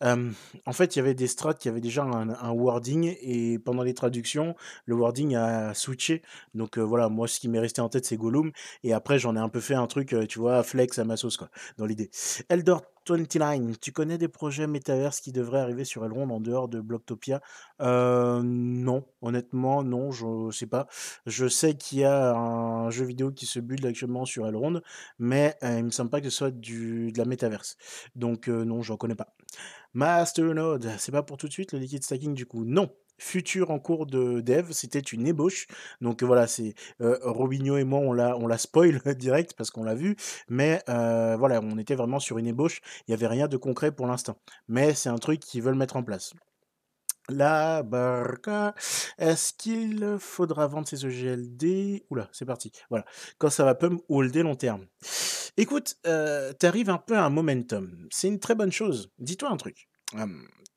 [0.00, 0.34] hem,
[0.66, 3.94] en fait, il y avait des strats qui avaient déjà un wording et pendant les
[3.94, 4.54] traductions,
[4.86, 6.22] le wording a switché.
[6.54, 9.36] Donc, heu, voilà, moi, ce qui m'est resté en tête, c'est Gollum et après, j'en
[9.36, 11.86] ai un peu fait un truc, heu, tu vois, flex à ma sauce, quoi, dans
[11.86, 12.10] l'idée.
[12.48, 16.80] Eldor 29, tu connais des projets Metaverse qui devraient arriver sur Elrond en dehors de
[16.80, 17.40] Blocktopia?
[17.80, 20.86] Heu, non, honnêtement, non, je sais pas.
[21.26, 24.80] Je sais qu'il y a un jeu vidéo qui se build actuellement sur Elrond,
[25.18, 27.76] mais heu, il me semble pas que ce soit du de la Metaverse.
[28.14, 29.34] Donc heu, non, j'en connais pas.
[29.94, 32.64] Masternode, c'est pas pour tout de suite le liquid stacking du coup?
[32.64, 35.66] Non, futur en cours de dev, c'était une ébauche.
[36.00, 39.84] Donc voilà, c'est, heu, Robinho et moi, on l'a on l'a spoil direct parce qu'on
[39.84, 40.16] l'a vu,
[40.48, 42.80] mais heu, voilà, on était vraiment sur une ébauche.
[43.08, 44.36] Il y avait rien de concret pour l'instant,
[44.68, 46.34] mais c'est un truc qu'ils veulent mettre en place.
[47.28, 48.72] La barca,
[49.18, 52.04] est-ce qu'il faudra vendre ses EGLD?
[52.10, 53.04] Ouh là, c'est parti, voilà.
[53.38, 54.86] Quand ça va pump holder long terme.
[55.56, 58.06] Écoute, heu, tu arrives un peu à un momentum.
[58.10, 59.10] C'est une très bonne chose.
[59.18, 59.88] Dis-toi un truc,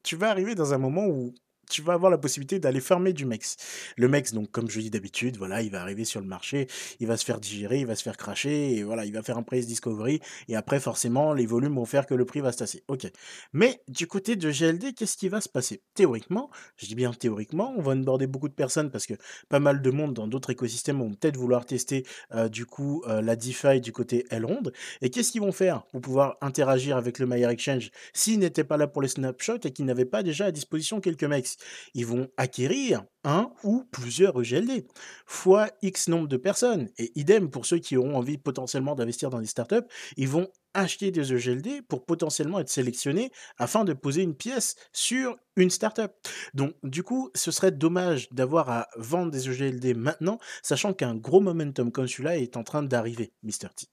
[0.04, 1.36] tu vas arriver dans un moment où
[1.70, 3.56] tu vas avoir la possibilité d'aller farmer du MEX.
[3.98, 6.68] Le MEX, donc comme je dis d'habitude, voilà, il va arriver sur le marché,
[7.00, 9.38] il va se faire digérer, il va se faire cracher, et voilà, il va faire
[9.38, 12.58] un price discovery, et après forcément, les volumes vont faire que le prix va se
[12.58, 12.84] tasser.
[12.88, 13.08] OK.
[13.54, 15.82] Mais du côté de GLD, qu'est-ce qui va se passer?
[15.94, 19.14] Théoriquement, je dis bien théoriquement, on va onboarder beaucoup de personnes parce que
[19.50, 23.22] pas mal de monde dans d'autres écosystèmes vont peut-être vouloir tester, heu, du coup, heu,
[23.22, 24.64] la DeFi du côté Elrond.
[25.02, 28.78] Et qu'est-ce qu'ils vont faire pour pouvoir interagir avec le Maillard Exchange s'ils n'étaient pas
[28.78, 31.58] là pour les snapshots et qu'ils n'avaient pas déjà à disposition quelques MEX?
[31.94, 34.88] Ils vont acquérir un ou plusieurs EGLD,
[35.26, 36.90] fois X nombre de personnes.
[36.98, 41.12] Et idem pour ceux qui auront envie potentiellement d'investir dans des startups, ils vont acheter
[41.12, 46.12] des EGLD pour potentiellement être sélectionnés afin de poser une pièce sur une startup.
[46.54, 51.42] Donc, du coup, ce serait dommage d'avoir à vendre des EGLD maintenant, sachant qu'un gros
[51.42, 53.70] momentum comme celui-là est en train d'arriver, Mr.
[53.76, 53.88] T.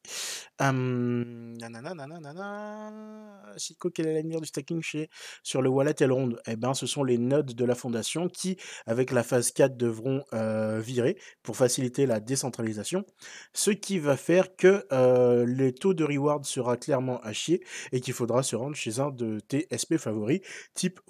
[0.61, 5.11] Nanana, nanana, Chico, quel est l'avenir du stacking chez,
[5.43, 6.37] sur le wallet Elrond?
[6.47, 10.25] Eh ben, ce sont les nodes de la fondation qui, avec la phase 4, devront
[10.33, 13.05] euh, virer pour faciliter la décentralisation,
[13.53, 18.01] ce qui va faire que euh, le taux de reward sera clairement à chier et
[18.01, 20.41] qu'il faudra se rendre chez un de tes SP favoris,
[20.75, 21.01] type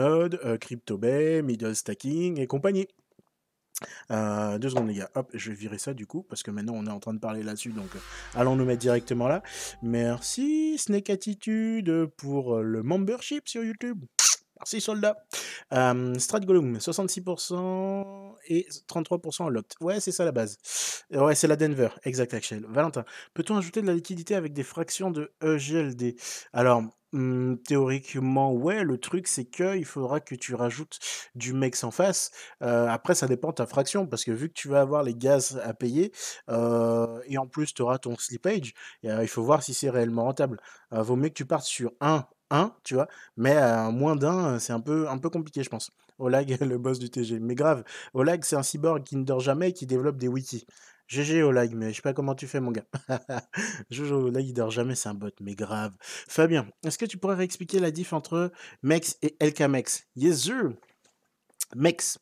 [0.00, 2.88] WaveNode, euh, CryptoBay, Middle Stacking et compagnie.
[4.10, 6.74] Euh, deux secondes les gars, hop, je vais virer ça du coup, parce que maintenant
[6.76, 7.98] on est en train de parler là-dessus, donc euh,
[8.34, 9.42] allons nous mettre directement là.
[9.82, 14.04] Merci Snake Attitude pour euh, le membership sur YouTube.
[14.60, 15.16] Merci soldat.
[15.72, 19.72] Euh, Strat Gollum, 66% et 33% en locked.
[19.80, 20.58] Ouais, c'est ça la base.
[21.10, 22.66] Ouais, c'est la Denver, exact Axel.
[22.68, 26.16] Valentin, peut-on ajouter de la liquidité avec des fractions de EGLD
[26.52, 28.84] Alors, Mmh, théoriquement, ouais.
[28.84, 31.00] Le truc, c'est qu'il faudra que tu rajoutes
[31.34, 32.30] du MEX en face.
[32.62, 35.14] Heu, après, ça dépend de ta fraction parce que vu que tu vas avoir les
[35.16, 36.12] gaz à payer,
[36.48, 40.22] heu et en plus, tu auras ton slippage, et il faut voir si c'est réellement
[40.24, 40.60] rentable.
[40.92, 43.08] Vaut mieux que tu partes sur 1, 1, tu vois?
[43.36, 45.92] Mais à moins d'un, c'est un peu un peu compliqué, je pense.
[46.18, 47.40] Olag, le boss du TG.
[47.40, 47.84] Mais grave,
[48.14, 50.66] Olag, c'est un cyborg qui ne dort jamais et qui développe des wikis.
[51.08, 52.84] GG Olag, mais je sais pas comment tu fais, mon gars.
[53.90, 55.92] Jojo, Olag, il dort jamais, c'est un bot, mais grave.
[56.00, 60.70] Fabien, est-ce que tu pourrais réexpliquer la diff entre MEX et LKMEX Yes, sir.
[61.76, 62.18] MEX,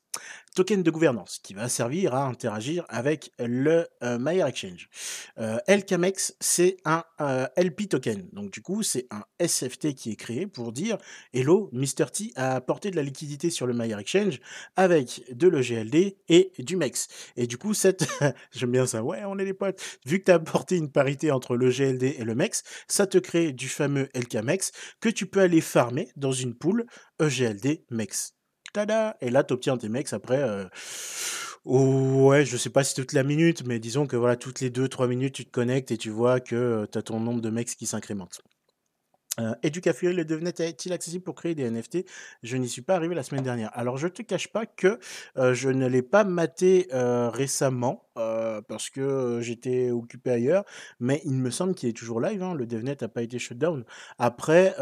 [0.54, 4.88] token de gouvernance qui va servir à interagir avec le euh, Exchange.
[5.38, 5.58] Euh,
[6.40, 8.28] c'est un euh, LP token.
[8.32, 10.98] Donc du coup, c'est un SFT qui est créé pour dire
[11.32, 12.06] Hello, Mr.
[12.12, 14.40] T a apporté de la liquidité sur le Mayer Exchange
[14.76, 17.08] avec de l'EGLD et du MEX.
[17.36, 18.06] Et du coup, cette
[18.52, 19.02] j'aime bien ça.
[19.02, 19.80] Ouais, on est les potes.
[20.06, 23.18] Vu que tu as apporté une parité entre le GLD et le MEX, ça te
[23.18, 26.86] crée du fameux LKMEX que tu peux aller farmer dans une pool
[27.20, 28.37] EGLD MEX.
[28.72, 30.40] Tada Et là, tu obtiens tes mecs après.
[30.42, 30.64] Euh...
[31.64, 35.08] ouais, je sais pas si toute la minute, mais disons que voilà, toutes les 2-3
[35.08, 37.86] minutes, tu te connectes et tu vois que tu as ton nombre de mecs qui
[37.86, 38.42] s'incrémente.
[39.38, 41.98] Euh, Educafuri, le DevNet est-il accessible pour créer des NFT
[42.42, 43.70] Je n'y suis pas arrivé la semaine dernière.
[43.74, 44.98] Alors, je ne te cache pas que
[45.36, 50.64] euh, je ne l'ai pas maté euh, récemment euh, parce que j'étais occupé ailleurs,
[50.98, 52.42] mais il me semble qu'il est toujours live.
[52.42, 53.84] hein, Le DevNet n'a pas été shutdown.
[54.18, 54.74] Après,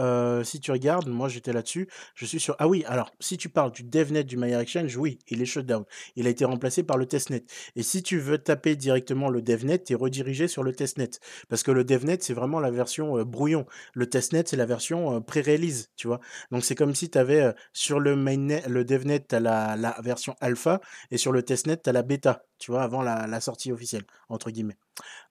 [0.44, 1.88] si tu regardes, moi j'étais là-dessus.
[2.14, 2.56] Je suis sur.
[2.58, 5.84] Ah oui, alors, si tu parles du DevNet du Maya Exchange, oui, il est shutdown.
[6.16, 7.44] Il a été remplacé par le testnet.
[7.74, 11.10] Et si tu veux taper directement le DevNet, tu es redirigé sur le testnet.
[11.48, 13.66] Parce que le DevNet, c'est vraiment la version brouillon.
[13.92, 16.20] Le testnet, c'est la version pré-release, tu vois?
[16.50, 19.96] Donc c'est comme si tu avais sur le mainnet, le DevNet, tu as la, la
[20.02, 20.80] version alpha
[21.10, 22.44] et sur le testnet, tu as la bêta.
[22.58, 24.78] Tu vois, avant la, sortie officielle, entre guillemets.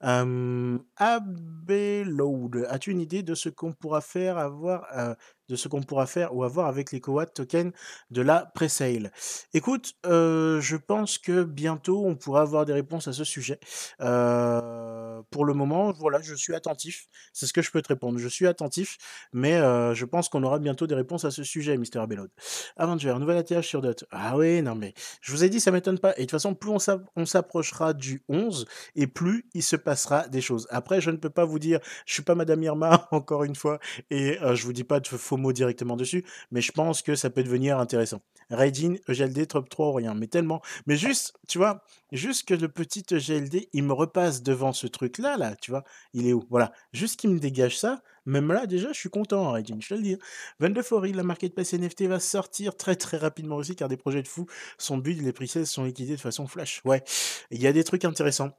[0.04, 5.16] Euh, Abeload, as-tu une idée de ce qu'on pourra faire avoir, euh,
[5.50, 7.72] de ce qu'on pourra faire ou avoir avec les Coat tokens
[8.12, 9.12] de la pre-sale?
[9.54, 13.60] Écoute, euh, je pense que bientôt on pourra avoir des réponses à ce sujet.
[14.02, 17.08] Euh, pour le moment, voilà, je suis attentif.
[17.34, 18.20] C'est ce que je peux te répondre.
[18.20, 18.98] Je suis attentif,
[19.34, 19.58] mais
[19.96, 22.30] je pense qu'on aura bientôt des réponses à ce sujet, Mister Abeload.
[22.78, 24.06] Avenger, nouvel atterrage sur Dot.
[24.12, 26.14] Ah oui, non mais je vous ai dit, ça m'étonne pas.
[26.14, 26.80] Et de toute façon, plus on
[27.16, 30.68] on s'approchera du 11, et plus il se passera des choses.
[30.70, 33.80] Après, je ne peux pas vous dire, je suis pas Madame Irma, encore une fois,
[34.10, 37.16] et euh, je vous dis pas de faux mots directement dessus, mais je pense que
[37.16, 38.22] ça peut devenir intéressant.
[38.52, 40.62] Raiding, EGLD, top 3 ou rien, mais tellement.
[40.86, 45.38] Mais juste, tu vois, juste que le petit EGLD, il me repasse devant ce truc-là,
[45.38, 46.46] là, tu vois, il est où?
[46.50, 49.94] Voilà, juste qu'il me dégage ça, même là, déjà, je suis content, Raiding, je te
[49.94, 50.18] le dis.
[50.60, 54.28] 22 Fori, la marketplace NFT va sortir très très rapidement aussi, car des projets de
[54.28, 54.46] fou
[54.78, 56.82] sont build, les prix sont liquidés de façon flash.
[56.86, 57.04] Ouais,
[57.52, 58.52] il y a des trucs intéressants.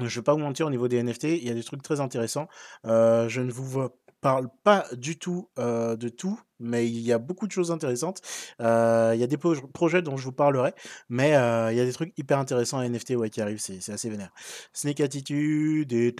[0.00, 2.00] Je vais pas vous mentir, au niveau des NFT, il y a des trucs très
[2.00, 2.48] intéressants.
[2.84, 7.18] Euh, je ne vous vois- parle pas du tout de tout, mais il y a
[7.18, 8.22] beaucoup de choses intéressantes.
[8.58, 10.72] Il y a des projets dont je vous parlerai,
[11.10, 14.08] mais il y a des trucs hyper intéressants à NFT ouais, qui arrivent, c'est assez
[14.08, 14.32] vénère.
[14.72, 16.14] Snake Attitude et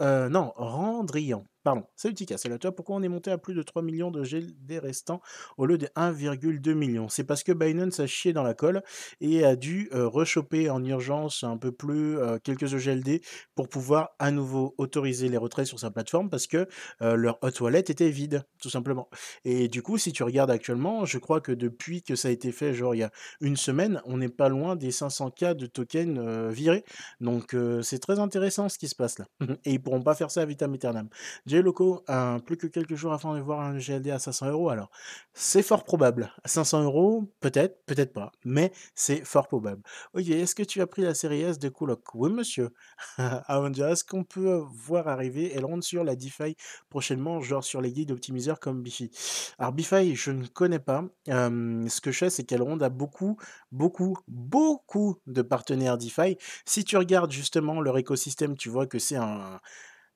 [0.00, 1.44] euh, non, Randrian.
[1.68, 2.72] Pardon, salut Tika, salut à toi.
[2.72, 5.20] Pourquoi on est monté à plus de 3 millions de GLD restants
[5.58, 8.82] au lieu de 1,2 million C'est parce que Binance a chié dans la colle
[9.20, 13.20] et a dû euh, rechoper en urgence un peu plus euh, quelques EGLD
[13.54, 16.66] pour pouvoir à nouveau autoriser les retraits sur sa plateforme parce que
[17.02, 19.10] euh, leur hot wallet était vide, tout simplement.
[19.44, 22.50] Et du coup, si tu regardes actuellement, je crois que depuis que ça a été
[22.50, 23.10] fait, genre il y a
[23.42, 26.86] une semaine, on n'est pas loin des 500K de tokens euh, virés.
[27.20, 29.26] Donc c'est très intéressant ce qui se passe là.
[29.66, 31.10] Et ils pourront pas faire ça à vitam aeternam.
[31.44, 34.68] J Loco, euh, plus que quelques jours avant de voir un GLD à 500 euros,
[34.70, 34.90] alors
[35.34, 36.32] c'est fort probable.
[36.44, 39.82] 500 euros, peut-être, peut-être pas, mais c'est fort probable.
[40.14, 42.14] Ok, est-ce que tu as pris la série S de Coolock?
[42.14, 42.70] Oui, monsieur.
[43.18, 46.56] Avenger, est-ce qu'on peut euh, voir arriver Elrond sur la DeFi
[46.90, 49.10] prochainement, genre sur les guides optimiseurs comme Bifi?
[49.58, 51.04] Alors, Bifi, je ne connais pas.
[51.26, 53.36] Ce que je sais, c'est qu'Elrond a beaucoup,
[53.72, 56.36] beaucoup, beaucoup de partenaires DeFi.
[56.64, 59.60] Si tu regardes justement leur écosystème, tu vois que c'est un,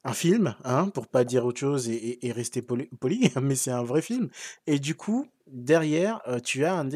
[0.04, 3.82] un film, hein, pour pas dire autre chose et, rester poli, poli, mais c'est un
[3.82, 4.28] vrai film.
[4.66, 6.90] Et du coup, derrière, euh, tu as un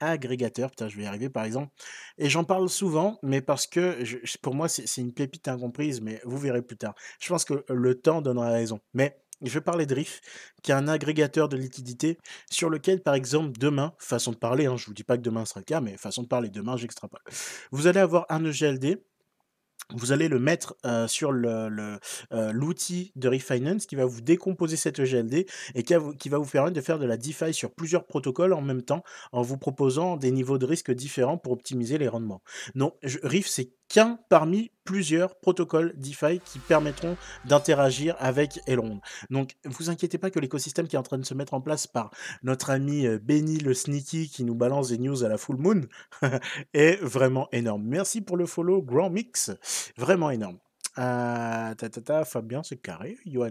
[0.00, 1.72] agrégateur, putain, je vais y arriver par exemple,
[2.18, 3.98] et j'en parle souvent, mais parce que
[4.42, 6.94] pour moi, c'est une pépite incomprise, mais vous verrez plus tard.
[7.20, 8.80] Je pense que le temps donnera raison.
[8.94, 10.20] Mais je vais parler de Riff,
[10.62, 12.18] qui est un agrégateur de liquidité
[12.50, 15.44] sur lequel, par exemple, demain, façon de parler, hein, je vous dis pas que demain
[15.44, 17.20] sera le cas, mais façon de parler, demain, j'extrapole.
[17.70, 18.98] Vous allez avoir un EGLD
[19.94, 21.98] vous allez le mettre euh, sur euh,
[22.52, 25.94] l'outil de Refinance qui va vous décomposer cet EGLD et qui,
[26.28, 29.42] va vous permettre de faire de la DeFi sur plusieurs protocoles en même temps en
[29.42, 32.42] vous proposant des niveaux de risque différents pour optimiser les rendements.
[32.74, 39.00] Non, je- c'est qu'un parmi plusieurs protocoles DeFi qui permettront d'interagir avec Elrond.
[39.28, 41.86] Donc, vous inquiétez pas que l'écosystème qui est en train de se mettre en place
[41.86, 42.10] par
[42.42, 45.82] notre ami euh, Benny le Sneaky qui nous balance des news à la full moon
[46.72, 47.82] est vraiment énorme.
[47.84, 49.50] Merci pour le follow, Grand Mix.
[49.98, 50.58] Vraiment énorme.
[50.98, 51.74] Euh,
[52.24, 53.16] Fabien, c'est carré.
[53.26, 53.50] Johan,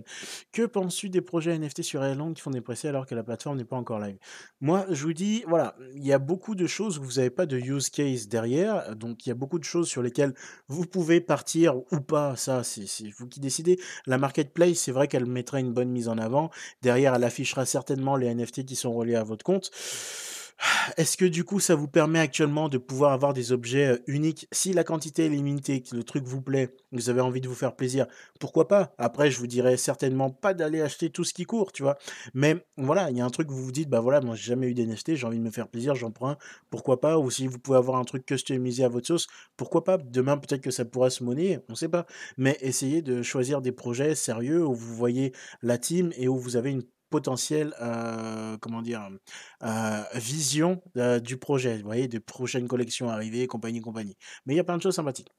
[0.52, 3.58] que penses-tu des projets NFT sur Erlang qui font des pressés alors que la plateforme
[3.58, 4.18] n'est pas encore live?
[4.62, 7.46] Moi, je vous dis, voilà, il y a beaucoup de choses où vous n'avez pas
[7.46, 8.96] de use case derrière.
[8.96, 10.34] Donc, il y a beaucoup de choses sur lesquelles
[10.68, 12.36] vous pouvez partir ou pas.
[12.36, 12.86] Ça, c'est
[13.18, 13.80] vous qui décidez.
[14.06, 16.50] La marketplace, c'est vrai qu'elle mettra une bonne mise en avant.
[16.82, 19.72] Derrière, elle affichera certainement les NFT qui sont reliés à votre compte.
[20.98, 24.48] Est-ce que du coup, ça vous permet actuellement de pouvoir avoir des objets uniques?
[24.52, 27.56] Si la quantité est limitée, que le truc vous plaît, vous avez envie de vous
[27.56, 28.08] faire plaisir,
[28.40, 28.94] pourquoi pas?
[28.98, 31.98] Après, je vous dirais certainement pas d'aller acheter tout ce qui court, tu vois?
[32.34, 34.46] Mais voilà, il y a un truc où vous vous dites, bah voilà, moi j'ai
[34.46, 36.38] jamais eu d'NFT, j'ai envie de me faire plaisir, j'en prends un,
[36.70, 37.18] pourquoi pas?
[37.18, 39.28] Ou si vous pouvez avoir un truc customisé à votre sauce,
[39.58, 39.98] pourquoi pas?
[39.98, 42.06] Demain, peut-être que ça pourra se monnayer, on sait pas.
[42.38, 46.56] Mais essayez de choisir des projets sérieux où vous voyez la team et où vous
[46.56, 46.84] avez une
[47.16, 49.08] potentielle, euh, comment dire,
[49.64, 54.18] euh, vision euh, du projet, vous voyez, de prochaines collections arrivées, compagnie, compagnie.
[54.46, 55.32] Mais il y a plein de choses sympathiques.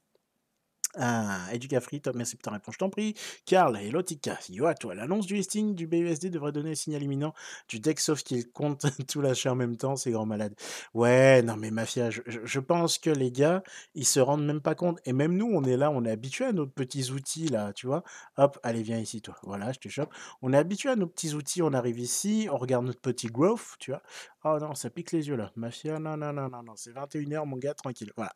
[0.98, 3.14] Ah, Educafree, top, merci pour ta réponse, je t'en prie.
[3.44, 4.94] Karl, hello Tika, yo à toi.
[4.94, 7.34] L'annonce du listing du BUSD devrait donner un signal imminent
[7.68, 10.54] du Dexoft qu'il compte tout lâcher en même temps, c'est grand malade.
[10.94, 13.62] Ouais, non mais Mafia, je- je pense que les gars,
[13.94, 14.98] ils se rendent même pas compte.
[15.04, 17.86] Et même nous, on est là, on est habitué à nos petits outils là, tu
[17.86, 18.02] vois.
[18.38, 19.36] Hop, allez, viens ici toi.
[19.42, 20.14] Voilà, je te chope.
[20.40, 23.74] On est habitué à nos petits outils, on arrive ici, on regarde notre petit growth,
[23.78, 24.02] tu vois.
[24.48, 25.50] Oh non, ça pique les yeux là.
[25.56, 26.74] Mafia, non, non, non, non, non.
[26.76, 28.12] C'est 21h, mon gars, tranquille.
[28.16, 28.30] Voilà.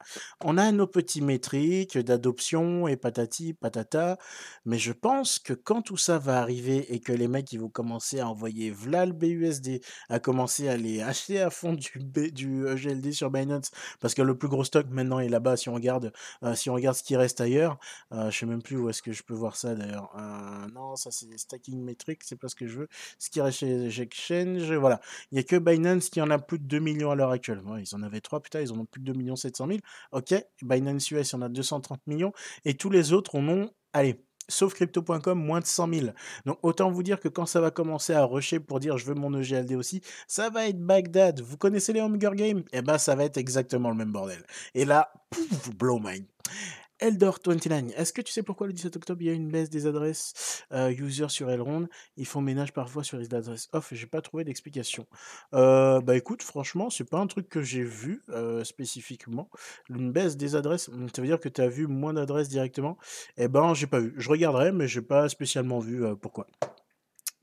[0.44, 4.18] On a nos petits métriques d'adoption et patati, patata.
[4.64, 7.68] Mais je pense que quand tout ça va arriver et que les mecs ils vont
[7.68, 12.32] commencer à envoyer v'là le BUSD, à commencer à les acheter à fond du, B,
[12.32, 15.56] du EGLD sur Binance, parce que le plus gros stock maintenant est là-bas.
[15.56, 17.78] Si on regarde, euh, si on regarde ce qui reste ailleurs,
[18.12, 20.10] euh, je sais même plus où est-ce que je peux voir ça d'ailleurs.
[20.18, 22.88] Euh, non, ça c'est stacking metrics, c'est pas ce que je veux.
[23.20, 25.00] Ce qui reste chez Exchange, voilà.
[25.30, 27.60] Il n'y a que Binance qui en a plus de 2 millions à l'heure actuelle.
[27.78, 29.78] ils en avaient 3, putain, ils en ont plus de 2 millions 700 000.
[30.12, 32.32] Ok, Binance US, en a 230 millions.
[32.64, 36.06] Et tous les autres en ont, allez, sauf crypto.com, moins de 100 000.
[36.46, 39.14] Donc autant vous dire que quand ça va commencer à rusher pour dire je veux
[39.14, 41.40] mon EGLD aussi, ça va être Bagdad.
[41.40, 42.62] Vous connaissez les Hunger Games?
[42.72, 44.44] Eh ben ça va être exactement le même bordel.
[44.74, 46.24] Et là, pouf, blow mind.
[47.00, 49.86] Eldor29, est-ce que tu sais pourquoi le 17 octobre il y a une baisse des
[49.86, 51.88] adresses euh, user sur Elrond?
[52.16, 55.06] Ils font ménage parfois sur les adresses off j'ai pas trouvé d'explication.
[55.54, 59.48] Euh, bah écoute, franchement, c'est pas un truc que j'ai vu euh, spécifiquement.
[59.88, 62.98] Une baisse des adresses, hmm, ça veut dire que tu as vu moins d'adresses directement?
[63.36, 64.14] Eh ben, j'ai pas vu.
[64.16, 66.46] Je regarderai, mais j'ai pas spécialement vu pourquoi.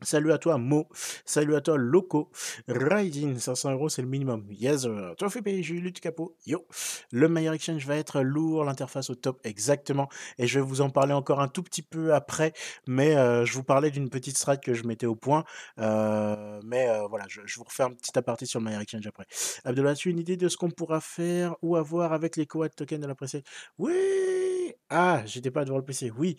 [0.03, 0.87] Salut à toi, Mo.
[1.25, 2.29] Salut à toi, Loco.
[2.67, 4.45] Riding, 500 euros, c'est le minimum.
[4.51, 4.87] Yes.
[5.17, 6.35] Toi, fais payer, j'ai capot.
[6.45, 6.67] Yo.
[7.11, 10.07] Le meilleur exchange va être lourd, l'interface au top, exactement.
[10.37, 12.53] Et je vais vous en parler encore un tout petit peu après.
[12.85, 15.45] Mais euh, je vous parlais d'une petite strat que je mettais au point.
[15.79, 19.25] Euh, mais euh, voilà, je, vous refais un petit aparté sur le meilleur exchange après.
[19.65, 23.01] Abdullah, as-tu une idée de ce qu'on pourra faire ou avoir avec les Coat tokens
[23.01, 23.37] de la presse?
[23.79, 26.11] Oui Ah, j'étais pas devant le PC.
[26.15, 26.37] Oui.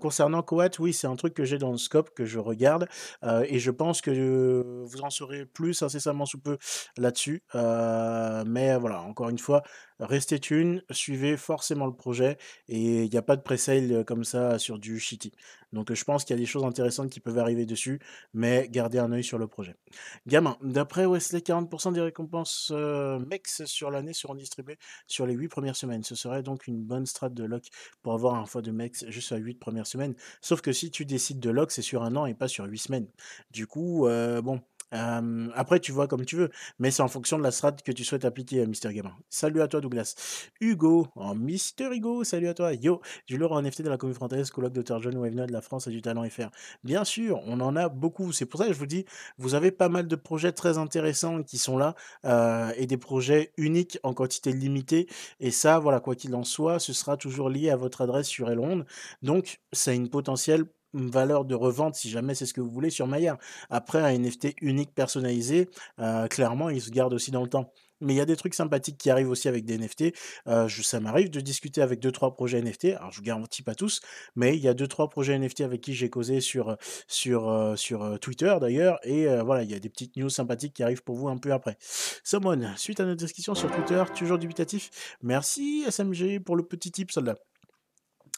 [0.00, 2.67] concernant Coat, oui, c'est un truc que j'ai dans le scope, que je regarde
[3.46, 6.58] et je pense que vous en saurez plus incessamment sous peu
[6.96, 7.42] là-dessus.
[7.54, 9.62] mais voilà, encore une fois,
[10.00, 12.38] restez tuned, suivez forcément le projet
[12.68, 15.32] et il n'y a pas de pre-sale comme ça sur du shitty.
[15.72, 18.00] Donc je pense qu'il y a des choses intéressantes qui peuvent arriver dessus,
[18.32, 19.76] mais gardez un œil sur le projet.
[20.26, 25.76] Gamin, d'après Wesley, 40% des récompenses MEX sur l'année seront distribuées sur les 8 premières
[25.76, 26.04] semaines.
[26.04, 27.66] Ce serait donc une bonne strat de lock
[28.02, 30.14] pour avoir un fois de MEX juste à 8 premières semaines.
[30.40, 32.78] Sauf que si tu décides de lock, c'est sur un an et pas sur 8
[32.78, 33.08] semaines.
[33.50, 34.08] Du coup,
[34.42, 34.62] bon,
[34.92, 38.04] après, tu vois comme tu veux, mais c'est en fonction de la strat que tu
[38.04, 39.12] souhaites appliquer, Mister Gamin.
[39.28, 40.14] Salut à toi, Douglas.
[40.60, 42.72] Hugo, oh, Mister Hugo, salut à toi.
[42.72, 45.00] Yo, du lourd en NFT de la commune française, colloque Dr.
[45.02, 46.48] John Wavena de la France et du talent FR.
[46.84, 48.32] Bien sûr, on en a beaucoup.
[48.32, 49.04] C'est pour ça que je vous dis,
[49.38, 53.52] vous avez pas mal de projets très intéressants qui sont là euh, et des projets
[53.56, 55.08] uniques en quantité limitée.
[55.40, 58.50] Et ça, voilà, quoi qu'il en soit, ce sera toujours lié à votre adresse sur
[58.50, 58.84] Elrond.
[59.22, 60.64] Donc, c'est une potentielle
[60.94, 63.38] valeur de revente si jamais c'est ce que vous voulez sur Maya.
[63.70, 65.68] Après, un NFT unique personnalisé,
[65.98, 67.72] euh, clairement, il se garde aussi dans le temps.
[68.00, 70.14] Mais il y a des trucs sympathiques qui arrivent aussi avec des NFT.
[70.46, 72.94] Euh, ça m'arrive de discuter avec 2-3 projets NFT.
[72.96, 74.00] Alors, je ne garantis pas tous,
[74.36, 76.76] mais il y a 2-3 projets NFT avec qui j'ai causé sur,
[77.08, 79.00] sur, euh, sur Twitter d'ailleurs.
[79.02, 81.52] Et voilà, il y a des petites news sympathiques qui arrivent pour vous un peu
[81.52, 81.76] après.
[82.22, 85.16] Someone, suite à notre discussion sur Twitter, toujours dubitatif.
[85.22, 87.47] Merci SMG pour le petit tip, soldat.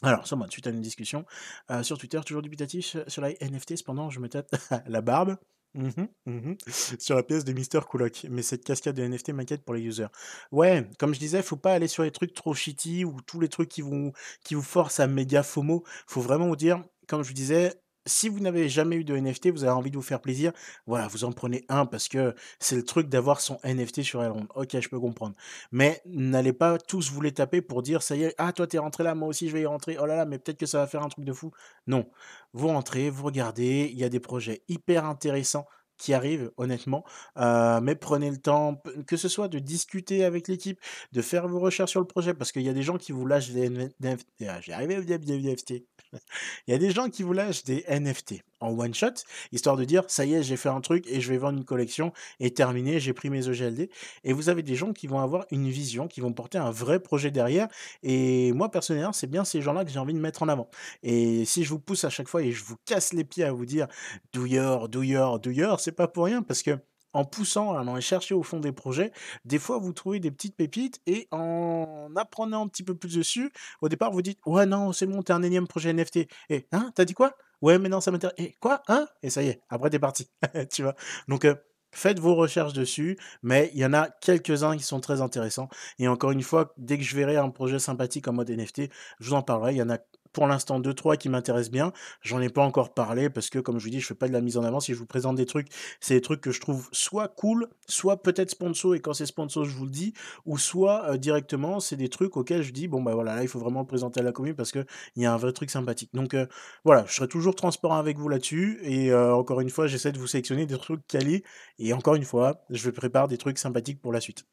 [0.01, 1.25] Alors, sur moi, suite à une discussion
[1.69, 4.51] euh, sur Twitter, toujours dubitatif sur la NFT, cependant, je me tâte
[4.87, 5.37] la barbe.
[5.73, 5.89] Mmh
[6.25, 6.53] mmh
[6.99, 8.25] sur la pièce de Mister Kulok.
[8.29, 10.07] Mais cette cascade de NFT m'inquiète pour les users.
[10.51, 13.47] Ouais, comme je disais, faut pas aller sur les trucs trop shitty ou tous les
[13.47, 14.11] trucs qui vous,
[14.43, 15.83] qui vous forcent à méga FOMO.
[16.07, 17.73] Faut vraiment vous dire, comme je vous disais,
[18.05, 20.51] si vous n'avez jamais eu de NFT, vous avez envie de vous faire plaisir,
[20.87, 24.47] voilà, vous en prenez un parce que c'est le truc d'avoir son NFT sur Elrond.
[24.55, 25.35] Ok, je peux comprendre.
[25.71, 28.77] Mais n'allez pas tous vous les taper pour dire, ça y est, ah, toi, t'es
[28.77, 29.97] rentré là, moi aussi, je vais y rentrer.
[29.99, 31.51] Oh là là, mais peut-être que ça va faire un truc de fou.
[31.87, 32.09] Non.
[32.53, 35.67] Vous rentrez, vous regardez, il y a des projets hyper intéressants
[36.01, 37.05] qui arrivent, honnêtement.
[37.37, 40.79] Euh, mais prenez le temps, que ce soit de discuter avec l'équipe,
[41.11, 43.25] de faire vos recherches sur le projet, parce qu'il y a des gens qui vous
[43.25, 44.25] lâchent des NFT.
[44.47, 45.73] Ah, j'ai arrivé NFT.
[46.67, 49.13] Il y a des gens qui vous lâchent des NFT en one shot,
[49.51, 51.65] histoire de dire ça y est, j'ai fait un truc et je vais vendre une
[51.65, 53.89] collection et terminé, j'ai pris mes EGLD.
[54.23, 56.99] Et vous avez des gens qui vont avoir une vision, qui vont porter un vrai
[56.99, 57.67] projet derrière.
[58.03, 60.69] Et moi, personnellement, c'est bien ces gens-là que j'ai envie de mettre en avant.
[61.03, 63.51] Et si je vous pousse à chaque fois et je vous casse les pieds à
[63.51, 63.87] vous dire
[64.31, 66.77] douilleur, douilleur, douilleur, c'est pas pour rien parce que
[67.13, 69.11] en poussant, en allant chercher au fond des projets,
[69.45, 73.51] des fois vous trouvez des petites pépites et en apprenant un petit peu plus dessus,
[73.81, 76.91] au départ vous dites ouais non c'est bon t'es un énième projet NFT et hein
[76.95, 77.35] t'as dit quoi?
[77.61, 78.81] Ouais mais non ça m'intéresse et quoi?
[78.87, 79.07] Hein?
[79.23, 80.29] Et ça y est après t'es parti
[80.71, 80.95] tu vois.
[81.27, 81.55] Donc euh,
[81.93, 85.67] Faites vos recherches dessus, mais il y en a quelques-uns qui sont très intéressants.
[85.99, 88.83] Et encore une fois, dès que je verrai un projet sympathique en mode NFT,
[89.19, 89.73] je vous en parlerai.
[89.73, 89.97] Il y en a
[90.33, 91.91] pour l'instant deux trois qui m'intéressent bien.
[92.21, 94.33] J'en ai pas encore parlé parce que comme je vous dis, je fais pas de
[94.33, 94.79] la mise en avant.
[94.79, 95.67] Si je vous présente des trucs,
[95.99, 99.65] c'est des trucs que je trouve soit cool, soit peut-être sponsor et quand c'est sponsor,
[99.65, 100.13] je vous le dis,
[100.45, 103.47] ou soit euh, directement, c'est des trucs auxquels je dis bon bah voilà, là il
[103.47, 105.69] faut vraiment le présenter à la commune parce que il y a un vrai truc
[105.69, 106.09] sympathique.
[106.13, 106.45] Donc euh,
[106.85, 110.19] voilà, je serai toujours transparent avec vous là-dessus et euh, encore une fois, j'essaie de
[110.19, 111.43] vous sélectionner des trucs quali
[111.79, 114.45] et encore une fois, je prépare des trucs sympathiques pour la suite.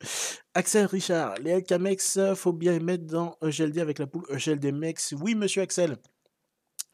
[0.55, 5.14] Axel Richard, les LKMX, faut bien les mettre dans EGLD avec la poule EGLD Mex.
[5.20, 6.01] Oui, monsieur Axel.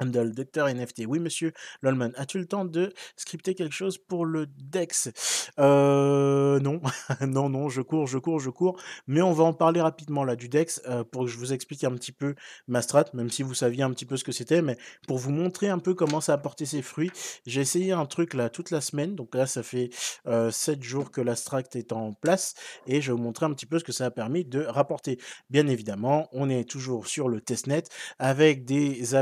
[0.01, 1.05] Handle, docteur NFT.
[1.07, 5.11] Oui, monsieur Lolman, as-tu le temps de scripter quelque chose pour le DEX?
[5.59, 6.81] Euh, Non,
[7.21, 8.81] non, non, je cours, je cours, je cours.
[9.07, 11.85] Mais on va en parler rapidement là du DEX euh, pour que je vous explique
[11.85, 12.35] un petit peu
[12.69, 14.77] ma strat, même si vous saviez un petit peu ce que c'était, mais
[15.07, 17.11] pour vous montrer un peu comment ça a porté ses fruits.
[17.47, 19.91] J'ai essayé un truc là toute la semaine, donc là ça fait
[20.27, 22.55] euh, 7 jours que la strat est en place
[22.87, 25.19] et je vais vous montrer un petit peu ce que ça a permis de rapporter.
[25.51, 27.85] Bien évidemment, on est toujours sur le testnet
[28.19, 29.15] avec des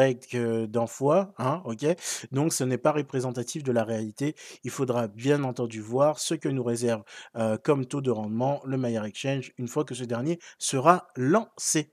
[0.00, 1.86] API d'un fois, hein, ok?
[2.30, 4.34] Donc ce n'est pas représentatif de la réalité.
[4.64, 7.02] Il faudra bien entendu voir ce que nous réserve
[7.36, 11.92] euh, comme taux de rendement le Maillard Exchange une fois que ce dernier sera lancé.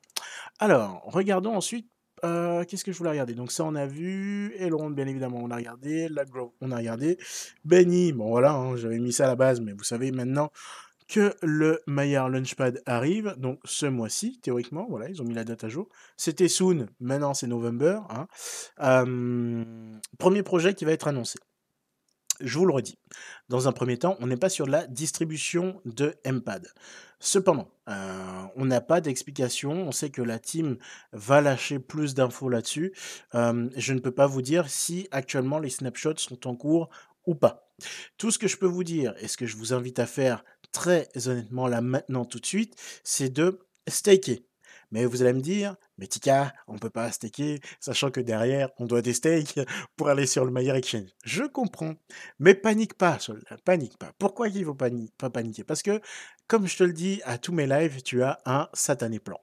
[0.59, 1.89] Alors, regardons ensuite
[2.25, 3.33] euh, qu'est-ce que je voulais regarder?
[3.33, 4.53] Donc ça, on a vu.
[4.57, 6.09] Elrond, bien évidemment, on a regardé.
[6.09, 7.17] Lagro, on a regardé.
[7.63, 10.51] Benny, bon voilà, hein, j'avais mis ça à la base, mais vous savez maintenant,
[11.09, 15.63] que le Maillard Launchpad arrive, donc ce mois-ci, théoriquement, voilà, ils ont mis la date
[15.63, 15.89] à jour.
[16.15, 17.99] C'était soon, maintenant c'est November.
[18.09, 18.27] Hein.
[20.19, 21.39] premier projet qui va être annoncé.
[22.41, 22.97] Je vous le redis,
[23.49, 26.71] dans un premier temps, on n'est pas sur la distribution de MPad.
[27.19, 30.77] Cependant, euh, on n'a pas d'explication, on sait que la team
[31.11, 32.93] va lâcher plus d'infos là-dessus.
[33.33, 36.89] je ne peux pas vous dire si actuellement les snapshots sont en cours
[37.25, 37.69] ou pas.
[38.17, 40.43] Tout ce que je peux vous dire et ce que je vous invite à faire
[40.71, 44.45] très honnêtement là maintenant tout de suite, c'est de staker.
[44.91, 48.69] Mais vous allez me dire, mais Tika, on ne peut pas staker, sachant que derrière,
[48.79, 49.59] on doit des stakes
[49.95, 51.09] pour aller sur le meilleur exchange.
[51.23, 51.93] Je comprends,
[52.39, 53.19] mais panique pas,
[53.65, 54.11] panique pas.
[54.17, 55.63] Pourquoi il ne faut pas paniquer?
[55.63, 56.01] Parce que,
[56.47, 59.39] comme je te le dis à tous mes lives, tu as un satané plan.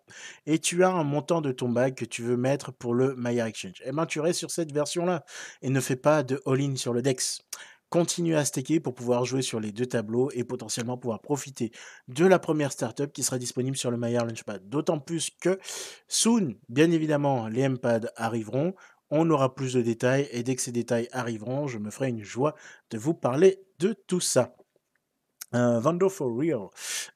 [0.47, 3.47] Et tu as un montant de ton bag que tu veux mettre pour le meilleur
[3.47, 3.83] exchange.
[3.85, 5.25] Eh bien, tu restes sur cette version-là
[5.63, 7.43] et ne fais pas de all-in sur le DEX
[7.91, 11.71] continuer à staker pour pouvoir jouer sur les deux tableaux et potentiellement pouvoir profiter
[12.09, 14.69] de la première startup qui sera disponible sur le Maillard Launchpad.
[14.69, 15.59] D'autant plus que
[16.09, 18.75] soon, bien évidemment, les MPAD arriveront.
[19.11, 22.25] On aura plus de détails et dès que ces détails arriveront, je me ferai une
[22.25, 22.55] joie
[22.91, 24.57] de vous parler de tout ça.
[25.55, 26.69] Euh, Vando for real.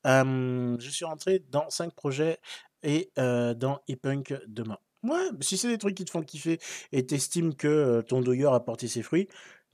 [0.04, 2.38] je suis rentré dans 5 projets
[2.82, 4.78] et euh, dans ePunk demain.
[5.02, 6.58] Ouais, si c'est des trucs qui te font kiffer
[6.92, 9.28] et t'estimes que euh, ton doyer a porté ses fruits,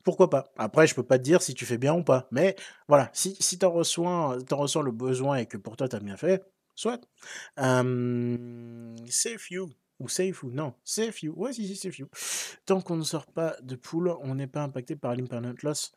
[0.06, 0.52] pourquoi pas?
[0.56, 2.28] Après, je peux pas te dire si tu fais bien ou pas.
[2.30, 2.54] Mais
[2.86, 4.36] voilà, si, si tu en, ressens,
[4.82, 6.44] le besoin et que pour toi, tu as bien fait,
[6.76, 7.00] soit.
[9.10, 9.68] safe you.
[9.98, 11.32] Ou safe ou non, safe you.
[11.36, 12.08] Ouais, si, si, safe you.
[12.66, 15.92] Tant qu'on ne sort pas de pool, on n'est pas impacté par l'impermanent loss.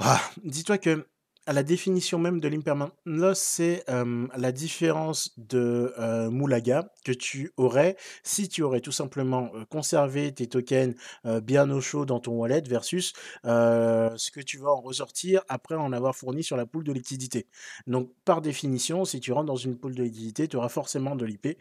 [0.00, 1.06] Ah, dis-toi que
[1.46, 5.92] la définition même de l'impermanent loss, c'est la différence de
[6.30, 10.94] Moulaga que tu aurais si tu aurais tout simplement conservé tes tokens
[11.42, 13.12] bien au chaud dans ton wallet versus
[13.44, 17.46] ce que tu vas en ressortir après en avoir fourni sur la poule de liquidité.
[17.86, 21.24] Donc par définition, si tu rentres dans une poule de liquidité, tu auras forcément de
[21.24, 21.58] l'IP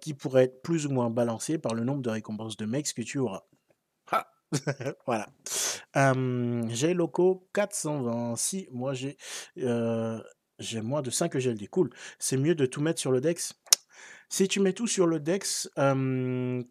[0.00, 3.02] qui pourrait être plus ou moins balancé par le nombre de récompenses de mecs que
[3.02, 3.44] tu auras.
[5.06, 5.28] voilà.
[6.68, 8.36] j'ai loco 420.
[8.36, 9.16] Si moi j'ai
[10.58, 11.68] j'ai moins de 5 GLD.
[11.68, 11.90] Cool.
[12.18, 13.54] C'est mieux de tout mettre sur le DEX?
[14.28, 15.70] Si tu mets tout sur le DEX,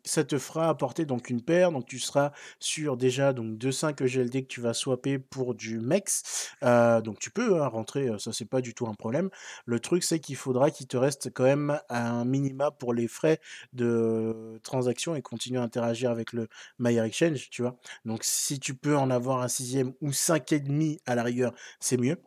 [0.04, 1.72] ça te fera apporter donc une paire.
[1.72, 6.54] Donc tu seras sur déjà donc 2-5 GLD que tu vas swapper pour du MEX.
[6.62, 9.30] donc tu peux hein, rentrer, ça c'est pas du tout un problème.
[9.66, 13.40] Le truc c'est qu'il faudra qu'il te reste quand même un minima pour les frais
[13.74, 16.48] de transaction et continuer à interagir avec le
[16.80, 17.78] Mayer Exchange, tu vois.
[18.06, 21.54] Donc si tu peux en avoir un sixième ou cinq et demi à la rigueur,
[21.80, 22.18] c'est mieux.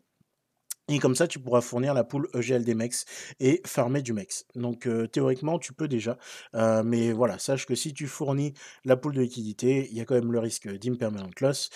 [0.92, 3.04] Et comme ça, tu pourras fournir la poule EGLD MEX
[3.38, 4.44] et farmer du MEX.
[4.56, 6.18] Donc théoriquement, tu peux déjà.
[6.84, 10.16] mais voilà, sache que si tu fournis la poule de liquidité, il y a quand
[10.16, 11.70] même le risque d'impermanent loss.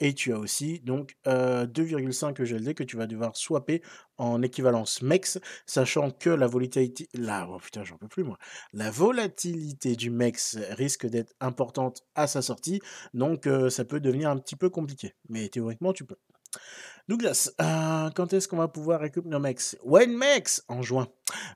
[0.00, 3.82] et tu as aussi donc 2,5 EGLD que tu vas devoir swapper
[4.16, 8.38] en équivalence MEX, sachant que la volatilité, là, oh putain, j'en peux plus moi,
[8.72, 12.80] la volatilité du MEX risque d'être importante à sa sortie,
[13.12, 15.14] donc ça peut devenir un petit peu compliqué.
[15.28, 16.16] Mais théoriquement, tu peux.
[17.08, 19.30] Douglas, euh, quand est-ce qu'on va pouvoir récupérer?
[19.30, 21.06] Nos mecs When Mex En juin.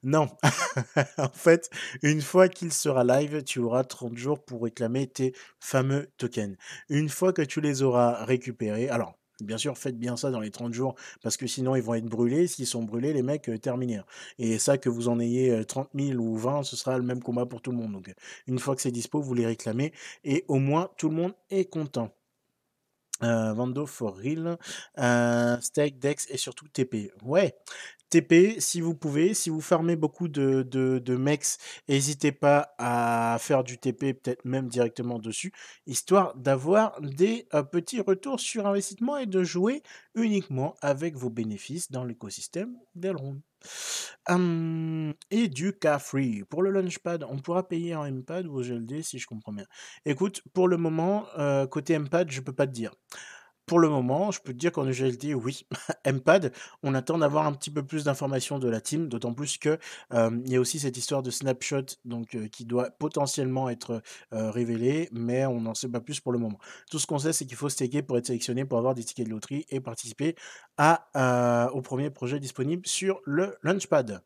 [0.05, 0.29] Non.
[1.19, 1.71] en fait,
[2.03, 6.57] une fois qu'il sera live, tu auras 30 jours pour réclamer tes fameux tokens.
[6.89, 10.51] Une fois que tu les auras récupérés, alors Bien sûr, faites bien ça dans les
[10.51, 12.47] 30 jours, parce que sinon ils vont être brûlés.
[12.47, 13.57] S'ils sont brûlés, les mecs, euh.
[14.39, 17.23] Et ça, que vous en ayez euh, 30 000 ou 20, ce sera le même
[17.23, 17.93] combat pour tout le monde.
[17.93, 18.15] Donc, euh,
[18.47, 19.93] une fois que c'est dispo, vous les réclamez,
[20.25, 22.11] et au moins tout le monde est content.
[23.23, 24.57] Euh, Vando for real,
[24.99, 27.13] euh, Steak, Dex et surtout TP.
[27.23, 27.55] Ouais,
[28.11, 31.47] TP si vous pouvez, si vous farmez beaucoup de, de, mecs,
[31.89, 35.53] n'hésitez pas à faire du TP, peut-être même directement dessus,
[35.87, 39.83] histoire d'avoir des euh, petits retours sur investissement et de jouer
[40.15, 43.41] uniquement avec vos bénéfices dans l'écosystème d'Elrond.
[44.29, 46.45] Hum, et du K-Free.
[46.45, 49.67] Pour le Launchpad, on pourra payer en MPAD ou au GLD si je comprends bien.
[50.05, 52.95] Écoute, pour le moment, euh, côté MPAD, je peux pas te dire.
[53.71, 55.65] Pour le moment, je peux te dire qu'en EGLD, oui.
[56.05, 56.53] MPAD,
[56.83, 59.79] on attend d'avoir un petit peu plus d'informations de la team, d'autant plus que
[60.13, 64.03] il y a aussi cette histoire de snapshot donc, qui doit potentiellement être
[64.33, 66.59] révélée, mais on n'en sait pas plus pour le moment.
[66.91, 69.27] Tout ce qu'on sait, c'est qu'il faut staker pour être sélectionné, pour avoir des tickets
[69.27, 70.35] de loterie et participer
[70.81, 74.21] au premier projet disponible sur le Launchpad.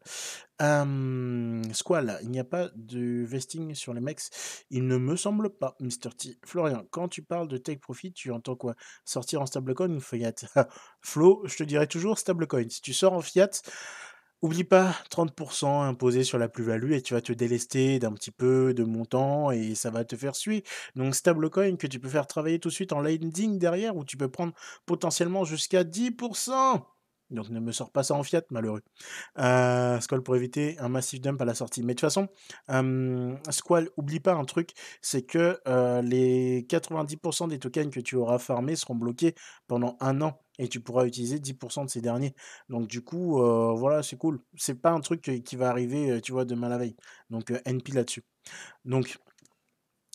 [0.60, 4.20] Squall, il n'y a pas de vesting sur les mecs
[4.70, 6.10] Il ne me semble pas, Mr.
[6.16, 6.38] T.
[6.44, 8.74] Florian, quand tu parles de take profit, tu entends quoi?
[9.04, 10.34] Sortir en stablecoin ou fiat?
[11.02, 12.68] Flo, je te dirais toujours stablecoin.
[12.68, 13.50] Si tu sors en fiat,
[14.42, 18.74] oublie pas 30% imposé sur la plus-value et tu vas te délester d'un petit peu
[18.74, 20.64] de montant et ça va te faire suer.
[20.94, 24.16] Donc stablecoin que tu peux faire travailler tout de suite en lending derrière où tu
[24.16, 24.52] peux prendre
[24.86, 26.93] potentiellement jusqu'à 10%.
[27.34, 28.82] Donc ne me sors pas ça en fiat, malheureux.
[29.38, 31.82] Euh, Squall pour éviter un massif dump à la sortie.
[31.82, 32.28] Mais de toute façon,
[33.50, 34.70] Squall, oublie pas un truc,
[35.02, 35.58] c'est que
[36.02, 39.34] les 90% des tokens que tu auras farmés seront bloqués
[39.66, 42.34] pendant un an et tu pourras utiliser 10% de ces derniers.
[42.68, 43.38] Donc du coup,
[43.76, 44.40] voilà, c'est cool.
[44.56, 46.96] C'est pas un truc qui va arriver, tu vois, demain la veille.
[47.30, 48.24] Donc NP là-dessus.
[48.84, 49.18] Donc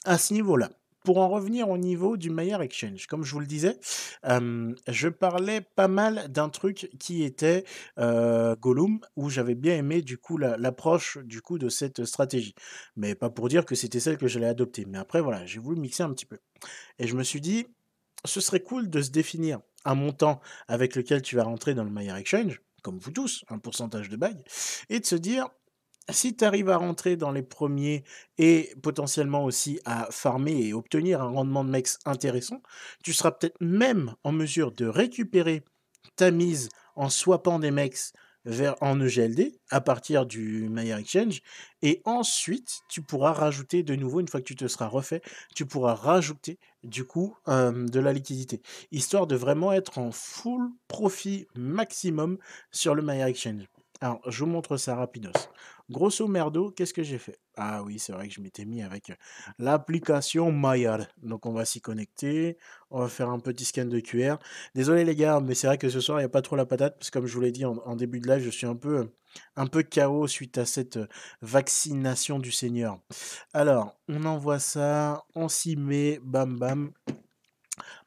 [0.06, 0.70] à ce niveau-là.
[1.10, 3.80] Pour en revenir au niveau du Maillard Exchange, comme je vous le disais,
[4.24, 7.64] je parlais pas mal d'un truc qui était
[7.98, 12.54] Gollum, où j'avais bien aimé du coup la- l'approche du coup de cette stratégie.
[12.96, 14.86] Mais pas pour dire que c'était celle que j'allais adopter.
[14.86, 16.38] Mais après, voilà, j'ai voulu mixer un petit peu.
[17.00, 17.66] Et je me suis dit,
[18.24, 21.90] ce serait cool de se définir un montant avec lequel tu vas rentrer dans le
[21.90, 24.44] Maillard Exchange, comme vous tous, un pourcentage de bague,
[24.90, 25.48] et de se dire,
[26.10, 28.04] si tu arrives à rentrer dans les premiers
[28.38, 32.62] et potentiellement aussi à farmer et obtenir un rendement de mex intéressant,
[33.04, 35.64] tu seras peut-être même en mesure de récupérer
[36.16, 38.14] ta mise en swappant des mex
[38.46, 41.42] vers en EGLD à partir du Maillard Exchange
[41.82, 45.22] et ensuite tu pourras rajouter de nouveau une fois que tu te seras refait
[45.56, 51.48] tu pourras rajouter du coup de la liquidité histoire de vraiment être en full profit
[51.56, 52.38] maximum
[52.72, 53.66] sur le Maillard Exchange
[54.02, 55.32] alors je vous montre ça rapidos
[55.90, 57.40] Grosso merdo, qu'est-ce que j'ai fait?
[57.56, 59.16] Ah oui, c'est vrai que je m'étais mis avec euh,
[59.58, 61.08] l'application Maillard.
[61.24, 62.60] Donc on va s'y connecter,
[62.92, 64.38] on va faire un petit scan de QR.
[64.76, 66.68] Désolé les gars, mais c'est vrai que ce soir, il n'y a pas trop la
[66.68, 68.76] patate, parce que comme je vous l'ai dit en, début de live, je suis un
[68.76, 69.06] peu, euh,
[69.56, 71.08] un peu KO suite à cette euh,
[71.42, 73.00] vaccination du Seigneur.
[73.54, 76.92] Alors, on envoie ça, on s'y met, bam bam.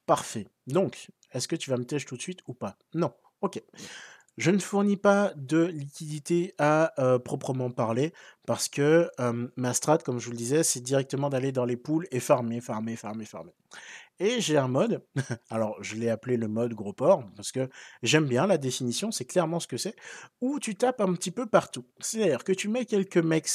[0.06, 0.46] Parfait.
[0.68, 2.76] Donc, est-ce que tu vas me tèche tout de suite ou pas?
[2.94, 3.12] Non.
[3.40, 3.60] Ok.
[4.38, 8.12] Je ne fournis pas de liquidité à euh, proprement parler
[8.46, 9.08] parce que
[9.56, 12.60] ma strat, comme je vous le disais, c'est directement d'aller dans les pools et farmer,
[12.60, 13.52] farmer, farmer, farmer.
[14.24, 15.04] Et j'ai un mode,
[15.50, 17.68] alors je l'ai appelé le mode gros porc parce que
[18.04, 19.96] j'aime bien la définition, c'est clairement ce que c'est,
[20.40, 21.84] où tu tapes un petit peu partout.
[21.98, 23.48] C'est-à-dire que tu mets quelques mecs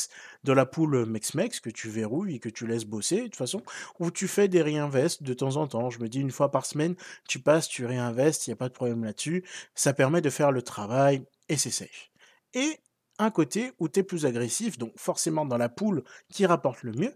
[0.44, 3.64] de la pool mex-mex que tu verrouilles que tu laisses bosser de toute façon,
[4.00, 5.90] ou tu fais des réinvestes de temps en temps.
[5.90, 6.96] Je me dis une fois par semaine,
[7.30, 9.46] tu passes, tu réinvestes, il n'y a pas de problème là-dessus.
[9.74, 12.10] Ça permet de faire le travail et c'est safe.
[12.54, 12.78] Et
[13.20, 16.92] un côté où tu es plus agressif, donc forcément dans la pool qui rapporte le
[16.92, 17.14] mieux,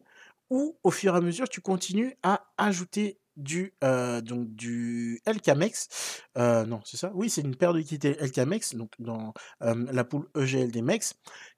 [0.49, 6.21] ou au fur et à mesure tu continues à ajouter du, euh, donc du LKMEX.
[6.37, 7.11] Euh, non, c'est ça?
[7.13, 11.13] Oui, c'est une paire de liquidités LKMEX, donc dans euh, la pool EGLD MEX,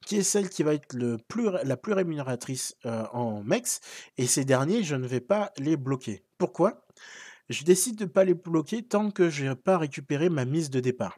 [0.06, 3.80] qui est celle qui va être la plus rémunératrice en MEX.
[4.18, 6.24] Et ces derniers, je ne vais pas les bloquer.
[6.38, 6.86] Pourquoi?
[7.50, 10.70] Je décide de ne pas les bloquer tant que je n'ai pas récupéré ma mise
[10.70, 11.18] de départ.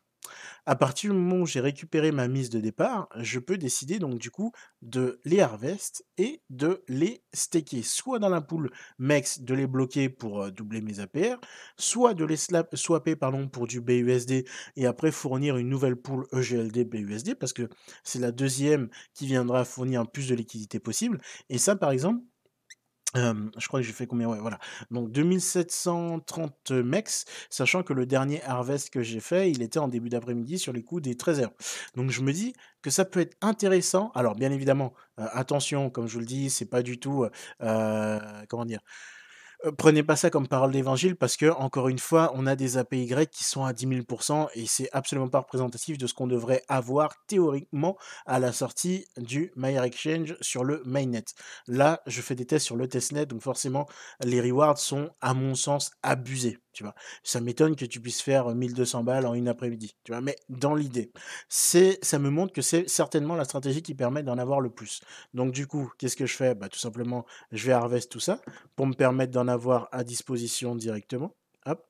[0.65, 4.19] À partir du moment où j'ai récupéré ma mise de départ, je peux décider donc
[4.19, 9.53] du coup de les harvest et de les staker, soit dans la pool MEX de
[9.53, 11.39] les bloquer pour doubler mes APR,
[11.77, 12.37] soit de les
[12.73, 17.53] swapper pardon, pour du BUSD et après fournir une nouvelle pool E EGLD BUSD parce
[17.53, 17.69] que
[18.03, 21.21] c'est la deuxième qui viendra fournir plus de liquidité possible.
[21.49, 22.21] Et ça par exemple,
[23.15, 24.27] Je crois que j'ai fait combien?
[24.27, 24.59] Ouais, voilà.
[24.91, 30.09] Donc 2730 mex, sachant que le dernier harvest que j'ai fait, il était en début
[30.09, 31.51] d'après-midi sur les coups des 13:00.
[31.95, 34.11] Donc je me dis que ça peut être intéressant.
[34.15, 37.25] Alors bien évidemment, attention, comme je vous le dis, c'est pas du tout,
[37.59, 38.79] comment dire?
[39.65, 42.77] Euh, prenez pas ça comme parole d'évangile parce que, encore une fois, on a des
[42.77, 46.63] API qui sont à 10 000% et c'est absolument pas représentatif de ce qu'on devrait
[46.67, 49.51] avoir théoriquement à la sortie du
[49.83, 51.25] Exchange sur le mainnet.
[51.67, 53.87] Là, je fais des tests sur le testnet, donc forcément,
[54.23, 56.59] les rewards sont, à mon sens, abusés.
[56.75, 56.93] Tu vois,
[57.23, 59.95] ça m'étonne que tu puisses faire 1200 balles en une après-midi.
[60.03, 61.09] Tu vois, mais dans l'idée,
[61.47, 64.99] c'est, ça me montre que c'est certainement la stratégie qui permet d'en avoir le plus.
[65.33, 66.53] Donc du coup, qu'est-ce que je fais?
[66.53, 68.41] Bah, tout simplement, je vais harvest tout ça
[68.75, 69.54] pour me permettre d'en avoir
[69.91, 71.35] à disposition directement.
[71.65, 71.85] Hop,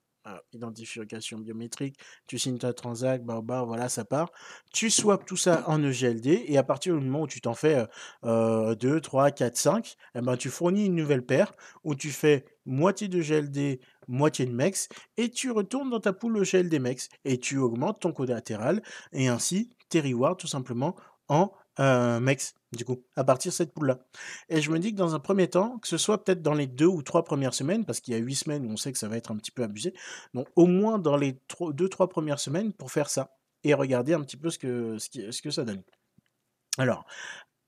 [0.53, 1.97] identification biométrique,
[2.27, 4.31] tu signes ta transac, bah, voilà, ça part.
[4.73, 7.85] Tu swaps tout ça en EGLD et à partir du moment où tu t'en fais
[8.23, 11.53] 2, 3, 4, 5, ben, tu fournis une nouvelle paire
[11.83, 16.41] où tu fais moitié de GLD, moitié de MEX et tu retournes dans ta poule
[16.41, 20.95] GLD MEX et tu augmentes ton collatéral et ainsi tes rewards tout simplement
[21.27, 23.99] en euh, Mex, du coup, à partir de cette poule-là.
[24.49, 26.67] Et je me dis que dans un premier temps, que ce soit peut-être dans les
[26.67, 28.97] deux ou trois premières semaines, parce qu'il y a huit semaines où on sait que
[28.97, 29.93] ça va être un petit peu abusé,
[30.33, 31.37] donc au moins dans les
[31.73, 35.41] deux, trois premières semaines pour faire ça et regarder un petit peu ce que, ce,
[35.41, 35.81] que ça donne.
[36.77, 37.05] Alors,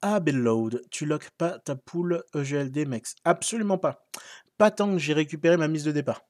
[0.02, 4.06] à Load, tu loques pas ta poule EGLD Mex Absolument pas.
[4.58, 6.22] Pas tant que j'ai récupéré ma mise de départ.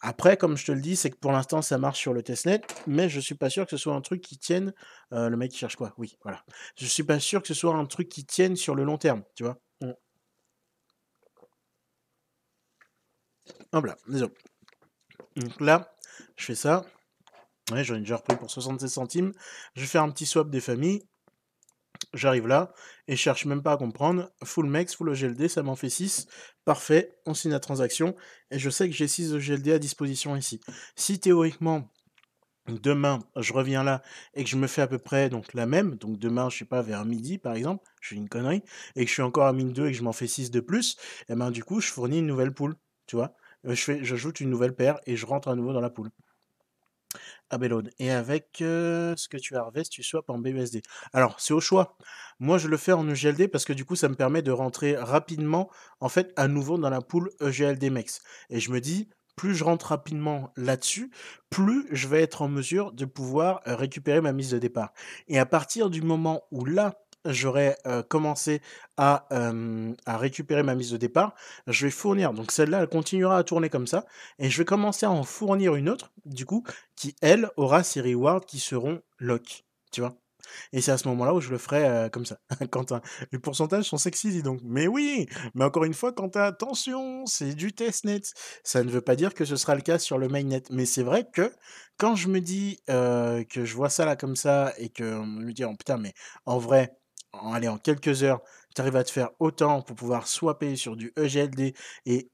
[0.00, 2.60] Après, comme je te le dis, c'est que pour l'instant, ça marche sur le testnet,
[2.86, 4.72] mais je suis pas sûr que ce soit un truc qui tienne.
[5.12, 6.44] Euh, le mec qui cherche quoi Oui, voilà.
[6.76, 9.24] Je suis pas sûr que ce soit un truc qui tienne sur le long terme,
[9.34, 9.58] tu vois.
[9.80, 9.92] Mmh.
[13.72, 14.32] Hop là, désolé.
[15.36, 15.92] Donc là,
[16.36, 16.84] je fais ça.
[17.70, 19.32] Ouais, j'en ai déjà repris pour 76 centimes.
[19.74, 21.02] Je vais faire un petit swap des familles.
[22.14, 22.72] J'arrive là
[23.06, 24.30] et je cherche même pas à comprendre.
[24.42, 26.26] Full max, full OGLD, ça m'en fait 6.
[26.64, 28.16] Parfait, on signe la transaction
[28.50, 30.60] et je sais que j'ai 6 OGLD à disposition ici.
[30.96, 31.90] Si théoriquement,
[32.68, 34.02] demain, je reviens là
[34.34, 36.64] et que je me fais à peu près donc la même, donc demain, je sais
[36.64, 38.62] pas, vers midi par exemple, je fais une connerie,
[38.96, 40.60] et que je suis encore à mine 2 et que je m'en fais 6 de
[40.60, 40.96] plus,
[41.28, 43.34] et eh ben du coup, je fournis une nouvelle poule, tu vois.
[43.66, 46.10] Euh, j'ajoute une nouvelle paire et je rentre à nouveau dans la poule.
[47.98, 50.82] Et avec ce que tu harvest, tu swaps en BUSD.
[51.12, 51.96] Alors, c'est au choix.
[52.38, 54.96] Moi, je le fais en EGLD parce que du coup, ça me permet de rentrer
[54.96, 55.70] rapidement,
[56.00, 58.20] en fait, à nouveau dans la poule EGLD MEX.
[58.50, 61.10] Et je me dis, plus je rentre rapidement là-dessus,
[61.48, 64.92] plus je vais être en mesure de pouvoir récupérer ma mise de départ.
[65.28, 67.76] Et à partir du moment où là, j'aurai
[68.08, 68.60] commencé
[68.96, 69.26] à,
[70.06, 71.34] à récupérer ma mise de départ,
[71.66, 72.32] je vais fournir.
[72.32, 74.06] Donc celle-là, elle continuera à tourner comme ça.
[74.38, 76.64] Et je vais commencer à en fournir une autre, du coup,
[76.96, 79.64] qui, elle, aura ses rewards qui seront lock.
[79.92, 80.16] Tu vois?
[80.72, 82.38] Et c'est à ce moment-là où je le ferai comme ça.
[82.70, 83.00] Quentin,
[83.32, 84.60] les pourcentages sont sexy, dis donc.
[84.64, 88.22] Mais oui, mais encore une fois, Quentin, attention, c'est du testnet.
[88.64, 90.62] Ça ne veut pas dire que ce sera le cas sur le mainnet.
[90.70, 91.52] Mais c'est vrai que
[91.98, 95.52] quand je me dis que je vois ça là comme ça et que on me
[95.52, 96.14] dit, oh, putain, mais
[96.46, 96.96] en vrai,
[97.40, 98.40] en, allez, en quelques heures,
[98.74, 101.74] tu arrives à te faire autant pour pouvoir swapper sur du EGLD
[102.06, 102.30] et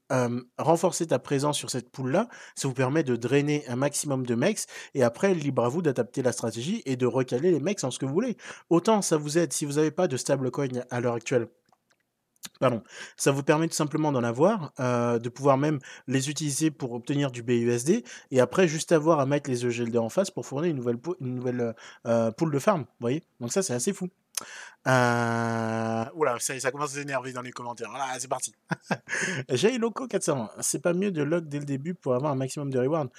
[0.57, 4.65] renforcer ta présence sur cette poule-là, ça vous permet de drainer un maximum de mecs
[4.93, 7.99] et après, libre à vous d'adapter la stratégie et de recaler les mecs en ce
[7.99, 8.37] que vous voulez.
[8.69, 11.47] Autant ça vous aide si vous n'avez pas de stablecoin à l'heure actuelle.
[12.59, 12.83] Pardon.
[13.17, 17.41] Ça vous permet tout simplement d'en avoir, de pouvoir même les utiliser pour obtenir du
[17.41, 21.73] BUSD, et après juste avoir à mettre les EGLD en face pour fournir une nouvelle,
[22.37, 22.85] pool de farm.
[22.99, 23.23] Voyez?
[23.39, 24.09] Donc ça, c'est assez fou.
[24.87, 26.05] Euh...
[26.13, 27.89] Oula, ça, commence à s'énerver dans les commentaires.
[27.89, 28.53] Voilà, c'est parti.
[29.49, 30.49] J'ai Loco 400.
[30.61, 33.09] C'est pas mieux de lock dès le début pour avoir un maximum de reward.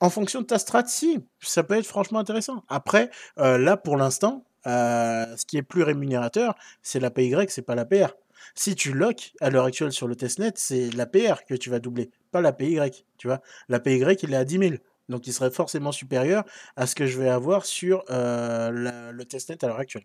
[0.00, 2.64] En fonction de ta strat, si, ça peut être franchement intéressant.
[2.68, 7.62] Après, euh, là, pour l'instant, euh, ce qui est plus rémunérateur, c'est la PY, c'est
[7.62, 8.14] pas la PR.
[8.54, 11.78] Si tu lock à l'heure actuelle sur le testnet, c'est la PR que tu vas
[11.78, 12.78] doubler, pas la PY.
[13.16, 14.74] Tu vois, la PY, il est à 10 000.
[15.08, 16.44] Donc, il serait forcément supérieur
[16.74, 20.04] à ce que je vais avoir sur le testnet à l'heure actuelle.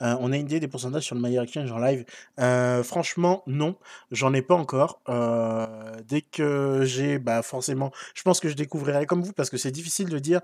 [0.00, 2.04] Euh, on a une idée des pourcentages sur le Maillard Exchange en live
[2.40, 3.76] euh, Franchement, non,
[4.10, 5.00] j'en ai pas encore.
[5.08, 5.66] Euh,
[6.08, 9.70] dès que j'ai, bah forcément, je pense que je découvrirai comme vous parce que c'est
[9.70, 10.40] difficile de dire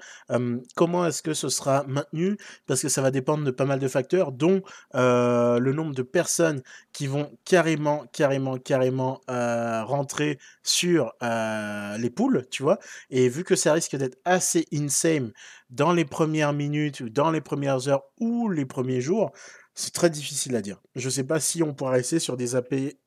[0.74, 2.36] comment est-ce que ce sera maintenu
[2.66, 4.62] parce que ça va dépendre de pas mal de facteurs, dont
[4.94, 12.78] le nombre de personnes qui vont carrément, carrément, carrément rentrer sur les poules, tu vois.
[13.10, 15.32] Et vu que ça risque d'être assez insane
[15.70, 19.32] dans les premières minutes, dans les premières heures ou les premiers jours,
[19.78, 20.80] c'est très difficile à dire.
[20.96, 22.98] Je ne sais pas si on pourra rester sur des APY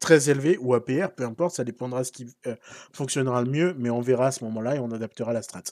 [0.00, 2.56] très élevés ou APR, peu importe, ça dépendra de ce qui euh,
[2.92, 5.62] fonctionnera le mieux, mais on verra à ce moment-là et on adaptera la strat.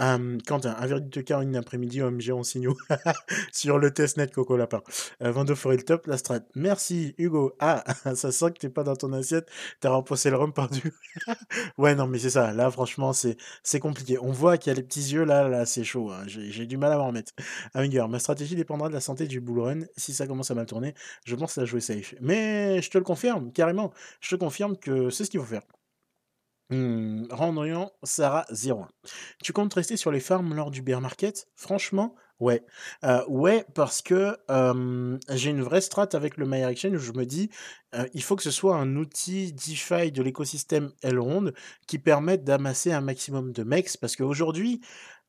[0.00, 2.76] Euh, Quentin, 1,2K une après-midi OMG en signaux
[3.52, 4.82] sur le testnet Coco Lapin.
[5.22, 6.40] Euh, Vando Forêt le top, la strat.
[6.54, 7.54] Merci Hugo.
[7.60, 7.84] Ah,
[8.14, 10.92] ça sent que t'es pas dans ton assiette, t'as remplacé le rhum par du.
[11.78, 12.52] ouais, non, mais c'est ça.
[12.52, 14.18] Là, franchement, c'est compliqué.
[14.18, 16.10] On voit qu'il y a les petits yeux là, là, c'est chaud.
[16.10, 16.22] hein.
[16.26, 17.32] J'ai du mal à m'en remettre.
[17.74, 19.80] Aminger, ma stratégie dépendra de la santé du bull run.
[19.96, 20.94] Si ça commence à mal tourner,
[21.26, 22.14] je pense à jouer safe.
[22.20, 23.92] Mais je te le confirme, carrément.
[24.20, 25.62] Je te confirme que c'est ce qu'il faut faire.
[26.70, 28.86] Hmm, Rendrian, Sarah 01.
[29.42, 31.48] Tu comptes rester sur les farms lors du bear market?
[31.56, 32.64] Franchement, ouais.
[33.02, 34.36] Euh, ouais, parce que
[35.30, 37.50] j'ai une vraie strat avec le My Exchange où je me dis,
[38.14, 41.50] il faut que ce soit un outil DeFi de l'écosystème Elrond
[41.88, 44.80] qui permette d'amasser un maximum de mex, parce qu'aujourd'hui,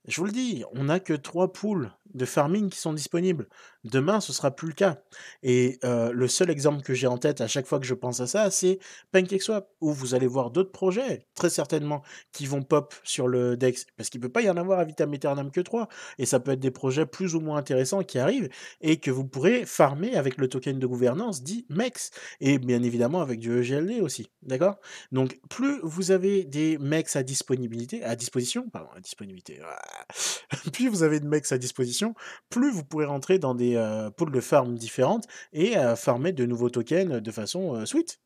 [0.08, 3.48] je vous le dis, on n'a que trois pools de farming qui sont disponibles.
[3.84, 5.02] Demain, ce sera plus le cas.
[5.44, 8.20] Et euh, le seul exemple que j'ai en tête à chaque fois que je pense
[8.20, 8.80] à ça, c'est
[9.12, 13.88] PancakeSwap, où vous allez voir d'autres projets, très certainement, qui vont pop sur le DEX,
[13.98, 15.88] parce qu'il ne peut pas y en avoir à Vitam Aeternam que 3.
[16.18, 18.50] Et ça peut être des projets plus ou moins intéressants qui arrivent,
[18.82, 23.22] et que vous pourrez farmer avec le token de gouvernance dit MEX, et bien évidemment
[23.22, 24.80] avec du EGLD aussi, d'accord?
[25.12, 29.82] Donc, plus vous avez des MEX à disponibilité, à disposition, pardon, à disponibilité, ah,
[30.74, 32.14] plus vous avez de MEX à disposition,
[32.50, 36.46] plus vous pourrez rentrer dans des euh, pools de farm différentes et euh, farmer de
[36.46, 38.20] nouveaux tokens de façon euh, sweet.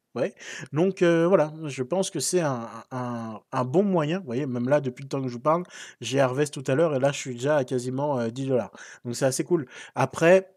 [0.74, 4.20] Donc euh, voilà, je pense que c'est un, bon moyen.
[4.20, 5.64] Vous voyez, même là, depuis le temps que je vous parle,
[6.02, 8.72] j'ai Harvest tout à l'heure et là, je suis déjà à quasiment euh, 10 dollars.
[9.04, 9.68] Donc c'est assez cool.
[9.96, 10.56] Après,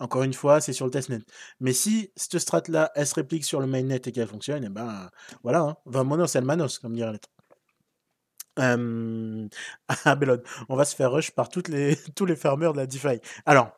[0.00, 1.20] encore une fois, c'est sur le testnet.
[1.60, 5.10] Mais si cette strat-là, elle se réplique sur le mainnet et qu'elle fonctionne, et ben
[5.42, 5.76] voilà, hein.
[5.86, 7.28] Va monos, el manos, comme dirait l'autre.
[8.58, 9.48] Euh,
[10.04, 13.20] Ah, Bellone, on va se faire rush par les, tous les farmers de la DeFi.
[13.46, 13.72] Alors,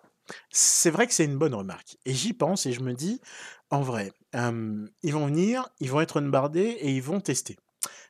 [0.50, 1.96] c'est vrai que c'est une bonne remarque.
[2.04, 3.20] Et j'y pense et je me dis,
[3.70, 7.58] en vrai, ils vont venir, ils vont être unbardés et ils vont tester.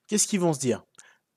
[0.07, 0.85] Qu'est-ce qu'ils vont se dire?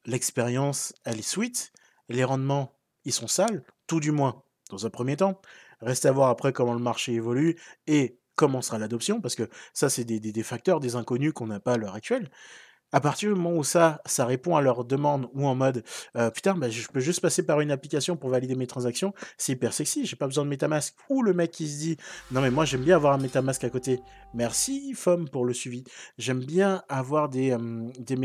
[0.06, 1.72] L'expérience, elle est sweet,
[2.10, 5.42] les rendements, ils sont sales, tout du moins dans un premier temps.
[5.82, 9.90] Reste à voir après comment le marché évolue et comment sera l'adoption, parce que ça,
[9.90, 12.30] c'est des, des- des facteurs, des inconnus qu'on n'a pas à l'heure actuelle.
[12.96, 15.84] À partir du moment où ça, ça répond à leurs demandes ou en mode
[16.16, 19.52] euh, putain, bah, je peux juste passer par une application pour valider mes transactions, c'est
[19.52, 20.96] hyper sexy, j'ai pas besoin de MetaMask.
[21.10, 21.98] Ou le mec qui se dit
[22.32, 24.00] non, mais moi j'aime bien avoir un MetaMask à côté.
[24.34, 25.84] Merci, FOM, pour le suivi.
[26.18, 28.16] J'aime bien avoir des, euh, des,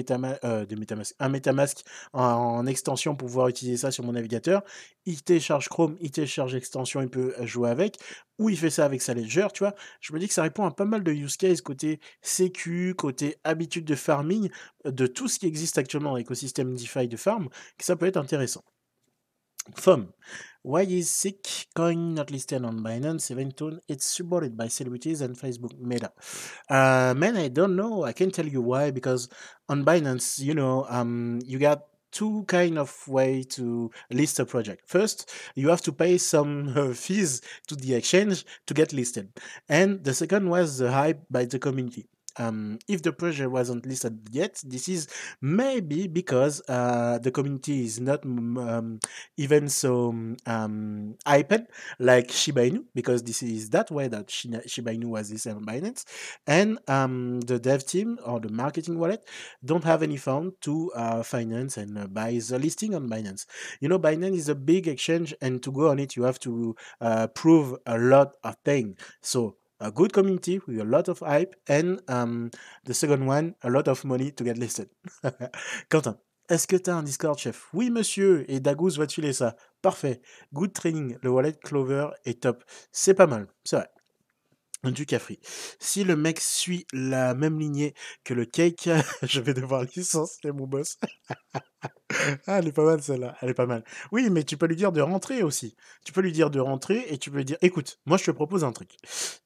[0.44, 4.62] euh, des MetaMask, un MetaMask en, en extension pour pouvoir utiliser ça sur mon navigateur.
[5.04, 7.96] Il télécharge Chrome, il télécharge extension, il peut jouer avec.
[8.38, 9.74] Ou il fait ça avec sa Ledger, tu vois.
[10.00, 13.36] Je me dis que ça répond à pas mal de use cases côté sécu, côté
[13.44, 14.48] habitude de farming
[14.84, 17.48] de tout ce qui existe actuellement dans l'écosystème DeFi de farm,
[17.78, 18.64] que ça peut être intéressant.
[19.76, 20.12] FOM.
[20.62, 25.36] Why is Sick Coin not listed on Binance even though it's supported by celebrities and
[25.36, 26.12] Facebook Meta?
[26.68, 28.04] Uh, man, I don't know.
[28.04, 29.28] I can tell you why because
[29.68, 34.82] on Binance, you know, um, you got two kind of way to list a project.
[34.86, 39.32] First, you have to pay some uh, fees to the exchange to get listed,
[39.68, 42.06] and the second was the hype by the community.
[42.40, 45.08] Um, if the project wasn't listed yet, this is
[45.42, 48.98] maybe because uh, the community is not mm, um,
[49.36, 50.08] even so
[50.46, 51.66] um, hyped
[51.98, 56.04] like Shiba Inu, because this is that way that Shiba Inu was listed on Binance,
[56.46, 59.22] and um, the dev team or the marketing wallet
[59.64, 63.44] don't have any fund to uh, finance and uh, buy the listing on Binance.
[63.80, 66.74] You know, Binance is a big exchange, and to go on it, you have to
[67.00, 68.96] uh, prove a lot of things.
[69.20, 72.50] So a good community with a lot of hype, and um,
[72.84, 74.88] the second one, a lot of money to get listed.
[75.90, 76.16] Quentin,
[76.48, 77.68] est-ce que tu as un Discord, chef?
[77.72, 78.44] Oui, monsieur.
[78.48, 79.56] Et Dagouz va tuer ça?
[79.82, 80.20] Parfait.
[80.52, 81.16] Good training.
[81.22, 82.64] Le wallet Clover est top.
[82.92, 83.46] C'est pas mal.
[83.64, 83.88] C'est vrai.
[84.82, 85.38] Du Cafri.
[85.78, 87.92] Si le mec suit la même lignée
[88.24, 88.88] que le cake,
[89.22, 90.96] je vais devoir licencier mon boss.
[92.46, 93.84] Ah, elle est pas mal celle-là, elle est pas mal.
[94.12, 95.76] Oui, mais tu peux lui dire de rentrer aussi.
[96.04, 98.30] Tu peux lui dire de rentrer et tu peux lui dire, écoute, moi je te
[98.32, 98.96] propose un truc.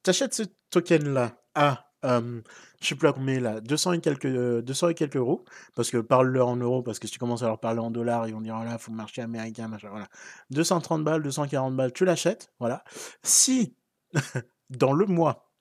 [0.03, 2.41] T'achètes ce token-là à, euh,
[2.81, 5.91] je sais plus à combien là, 200 et quelques, euh, 200 et quelques euros, parce
[5.91, 8.33] que parle-leur en euros, parce que si tu commences à leur parler en dollars, ils
[8.33, 10.09] vont dire, voilà, faut le marché américain, machin, voilà.
[10.49, 12.83] 230 balles, 240 balles, tu l'achètes, voilà.
[13.23, 13.75] Si,
[14.69, 15.51] dans le mois,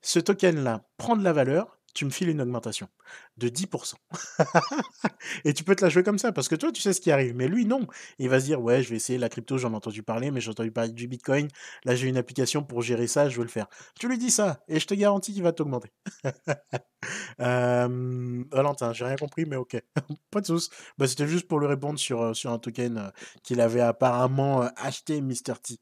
[0.00, 2.88] ce token-là prend de la valeur, tu me files une augmentation
[3.36, 3.94] de 10%.
[5.44, 7.10] Et tu peux te la jouer comme ça, parce que toi, tu sais ce qui
[7.10, 7.34] arrive.
[7.34, 7.86] Mais lui, non.
[8.18, 10.40] Il va se dire, ouais, je vais essayer la crypto, j'en ai entendu parler, mais
[10.40, 11.48] j'ai entendu parler du Bitcoin.
[11.84, 13.66] Là, j'ai une application pour gérer ça, je veux le faire.
[13.98, 15.92] Tu lui dis ça, et je te garantis qu'il va t'augmenter.
[17.38, 19.76] Valentin, j'ai rien compris, mais ok.
[20.30, 20.70] Pas de soucis.
[20.98, 23.10] Bah, c'était juste pour lui répondre sur, euh, sur un token euh,
[23.42, 25.54] qu'il avait apparemment euh, acheté, Mr.
[25.62, 25.78] T.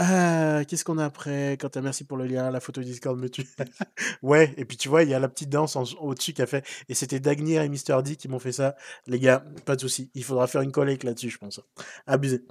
[0.00, 1.56] Euh, Qu'est-ce qu'on a après?
[1.60, 3.46] Quant à merci pour le lien, la photo Discord me tue.
[4.22, 6.66] ouais, et puis tu vois, il y a la petite danse au-dessus qu'a fait.
[6.88, 8.02] Et c'était Dagnir et Mr.
[8.02, 8.76] D qui m'ont fait ça.
[9.06, 10.10] Les gars, pas de soucis.
[10.14, 11.60] Il faudra faire une collecte là-dessus, je pense.
[12.06, 12.44] Abusé.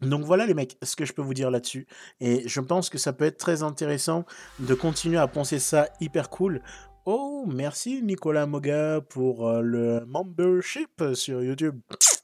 [0.00, 1.86] Donc voilà les mecs, ce que je peux vous dire là-dessus.
[2.20, 4.24] Et je pense que ça peut être très intéressant
[4.58, 6.60] de continuer à penser ça hyper cool.
[7.04, 11.80] Oh, merci Nicolas Moga pour euh, le membership sur YouTube.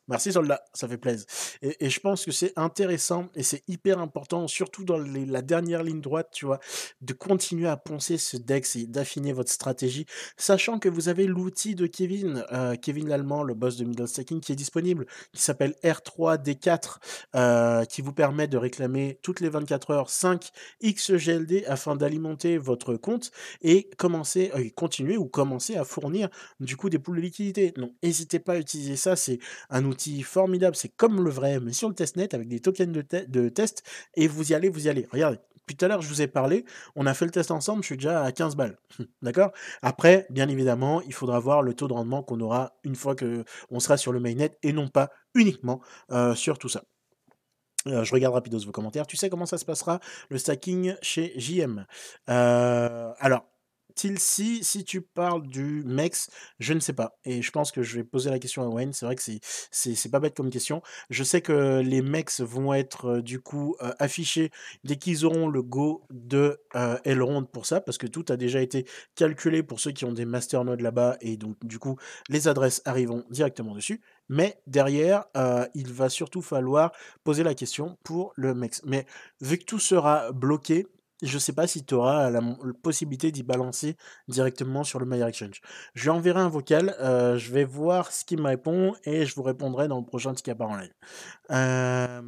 [0.08, 1.26] Merci soldat, ça fait plaisir.
[1.62, 6.00] Et, je pense que c'est intéressant et c'est hyper important, surtout dans la dernière ligne
[6.00, 6.60] droite, tu vois,
[7.00, 10.06] de continuer à penser ce deck et d'affiner votre stratégie,
[10.36, 14.40] sachant que vous avez l'outil de Kevin, euh, Kevin l'Allemand, le boss de Middle Stacking,
[14.40, 16.96] qui est disponible, qui s'appelle R3D4
[17.36, 20.50] euh, qui vous permet de réclamer toutes les 24 heures 5
[20.82, 23.30] XGLD afin d'alimenter votre compte
[23.62, 26.28] et commencer, euh, continuer ou commencer à fournir
[26.60, 27.72] du coup des poules de liquidité.
[27.72, 29.38] Donc n'hésitez pas à utiliser ça, c'est
[29.70, 33.02] un outil formidable, c'est comme le vrai, mais sur le testnet avec des tokens de,
[33.02, 33.82] te- de test
[34.14, 35.06] et vous y allez, vous y allez.
[35.10, 35.38] Regardez.
[35.66, 36.64] Puis tout à l'heure, je vous ai parlé,
[36.96, 38.78] on a fait le test ensemble, je suis déjà à 15 balles.
[39.22, 39.50] D'accord?
[39.82, 43.44] Après, bien évidemment, il faudra voir le taux de rendement qu'on aura une fois que
[43.70, 45.80] on sera sur le mainnet et non pas uniquement
[46.10, 46.84] euh, sur tout ça.
[47.86, 49.06] Euh, je regarde rapidos vos commentaires.
[49.06, 51.86] Tu sais comment ça se passera le stacking chez JM
[52.28, 53.44] Euh, Alors,
[53.98, 56.30] Si tu parles du MEX,
[56.60, 57.18] je ne sais pas.
[57.24, 58.92] Et je pense que je vais poser la question à Wayne.
[58.92, 59.22] C'est vrai que
[59.70, 60.82] c'est pas bête comme question.
[61.10, 64.50] Je sais que les MEX vont être euh, du coup euh, affichés
[64.84, 68.60] dès qu'ils auront le go de euh, Elrond pour ça, parce que tout a déjà
[68.60, 71.96] été calculé pour ceux qui ont des masternodes là-bas, et donc du coup
[72.28, 74.00] les adresses arriveront directement dessus.
[74.28, 75.24] Mais derrière,
[75.74, 76.92] il va surtout falloir
[77.24, 78.82] poser la question pour le MEX.
[78.84, 79.06] Mais
[79.40, 80.86] vu que tout sera bloqué,
[81.22, 82.40] je ne sais pas si tu auras la,
[82.82, 83.96] possibilité d'y balancer
[84.28, 85.60] directement sur le Maya Exchange.
[85.94, 89.34] Je lui enverrai un vocal, euh, je vais voir ce qu'il me répond et je
[89.34, 90.92] vous répondrai dans le prochain ticket par en live.
[91.50, 92.22] Euh...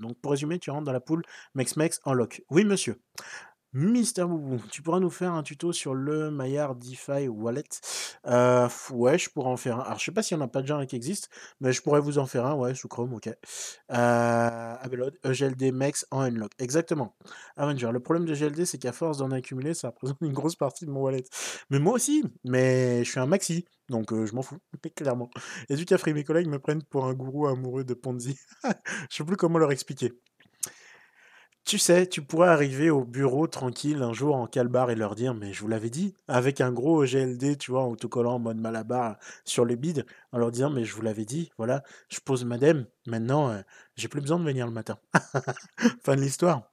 [0.00, 1.22] Donc pour résumer, tu rentres dans la poule
[1.54, 2.42] MEX-MEX en lock.
[2.50, 3.00] Oui, monsieur.
[3.74, 7.64] Mister Boubou, tu pourras nous faire un tuto sur le Maillard DeFi Wallet?
[8.26, 9.82] Euh, Ouais, je pourrais en faire un.
[9.82, 11.28] Alors, je sais pas s'il y en a pas déjà un qui existe,
[11.60, 13.28] mais je pourrais vous en faire un, ouais, sous Chrome, ok.
[13.92, 14.74] Euh,
[15.24, 16.52] EGLD Mex en Unlock.
[16.58, 17.14] Exactement.
[17.56, 20.86] Avenger, le problème de GLD, c'est qu'à force d'en accumuler, ça représente une grosse partie
[20.86, 21.24] de mon wallet.
[21.70, 24.58] Mais moi aussi, mais je suis un maxi, donc euh, je m'en fous,
[24.96, 25.30] clairement.
[25.68, 28.38] Et du Cafri, mes collègues me prennent pour un gourou amoureux de Ponzi.
[29.10, 30.12] je sais plus comment leur expliquer.
[31.68, 35.34] Tu sais, tu pourrais arriver au bureau tranquille un jour en calbar et leur dire,
[35.34, 38.56] mais je vous l'avais dit, avec un gros GLD, tu vois, en autocollant en mode
[38.58, 42.46] malabar sur le bide, en leur disant, mais je vous l'avais dit, voilà, je pose
[42.46, 43.60] madame, maintenant, euh,
[43.96, 44.98] j'ai plus besoin de venir le matin.
[46.02, 46.70] fin de l'histoire.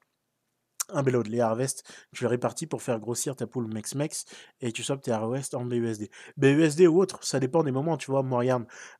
[0.89, 1.83] Un bélo de les Harvest,
[2.13, 4.25] tu le répartis pour faire grossir ta poule Mex-Mex
[4.61, 6.09] et tu swaps tes Harvest en BUSD.
[6.37, 8.23] BUSD ou autre, ça dépend des moments, tu vois.
[8.23, 8.43] Moi,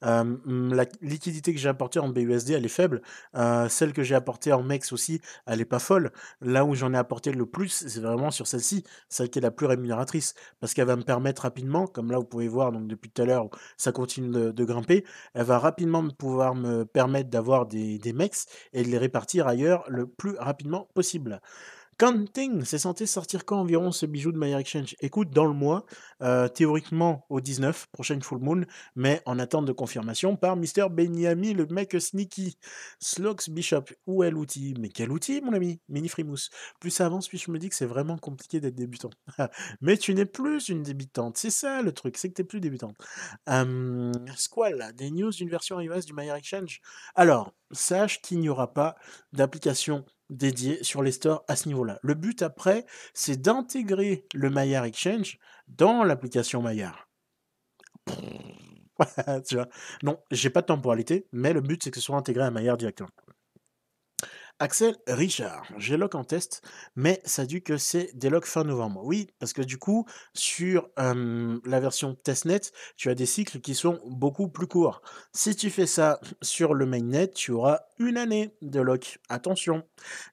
[0.04, 3.02] euh, mm, la liquidité que j'ai apportée en BUSD, elle est faible.
[3.36, 6.12] Euh, celle que j'ai apportée en MEX aussi, elle est pas folle.
[6.42, 9.52] Là où j'en ai apporté le plus, c'est vraiment sur celle-ci, celle qui est la
[9.52, 13.22] plus rémunératrice, parce qu'elle va me permettre rapidement, comme là vous pouvez voir, depuis tout
[13.22, 18.00] à l'heure, ça continue de, grimper, elle va rapidement me pouvoir me permettre d'avoir des,
[18.00, 21.42] des MEX et de les répartir ailleurs le plus rapidement possible.
[21.98, 25.86] Counting, c'est censé sortir quand environ ce bijou de My Exchange Écoute, dans le mois,
[26.22, 28.66] euh, théoriquement au 19, prochaine full moon,
[28.98, 30.90] mais en attente de confirmation par Mr.
[30.92, 32.58] Benyami, le mec sneaky.
[33.00, 35.80] Slox Bishop, où est l'outil Mais quel outil, mon ami?
[35.88, 36.50] Mini Frimousse.
[36.82, 39.12] Plus ça avance, plus je me dis que c'est vraiment compliqué d'être débutant.
[39.80, 42.60] mais tu n'es plus une débutante, c'est ça le truc, c'est que tu n'es plus
[42.60, 42.98] débutante.
[43.48, 46.82] Euh, Squall, des news d'une version iOS du My Exchange
[47.16, 48.98] Alors, sache qu'il n'y aura pas
[49.32, 52.00] d'application dédié sur les stores à ce niveau-là.
[52.02, 57.08] Le but après, c'est d'intégrer le Maillard Exchange dans l'application Maillard.
[59.48, 59.68] tu vois?
[60.04, 62.78] Non, j'ai pas de temporalité, mais le but c'est que ce soit intégré à Maillard
[62.78, 63.10] directement.
[64.60, 66.62] Axel Richard, j'ai lock en test,
[66.96, 69.02] mais ça dit que c'est des locks fin novembre.
[69.04, 72.62] Oui, parce que du coup, sur la version testnet,
[72.96, 75.02] tu as des cycles qui sont beaucoup plus courts.
[75.34, 79.20] Si tu fais ça sur le mainnet, tu auras une année de lock.
[79.28, 79.84] Attention,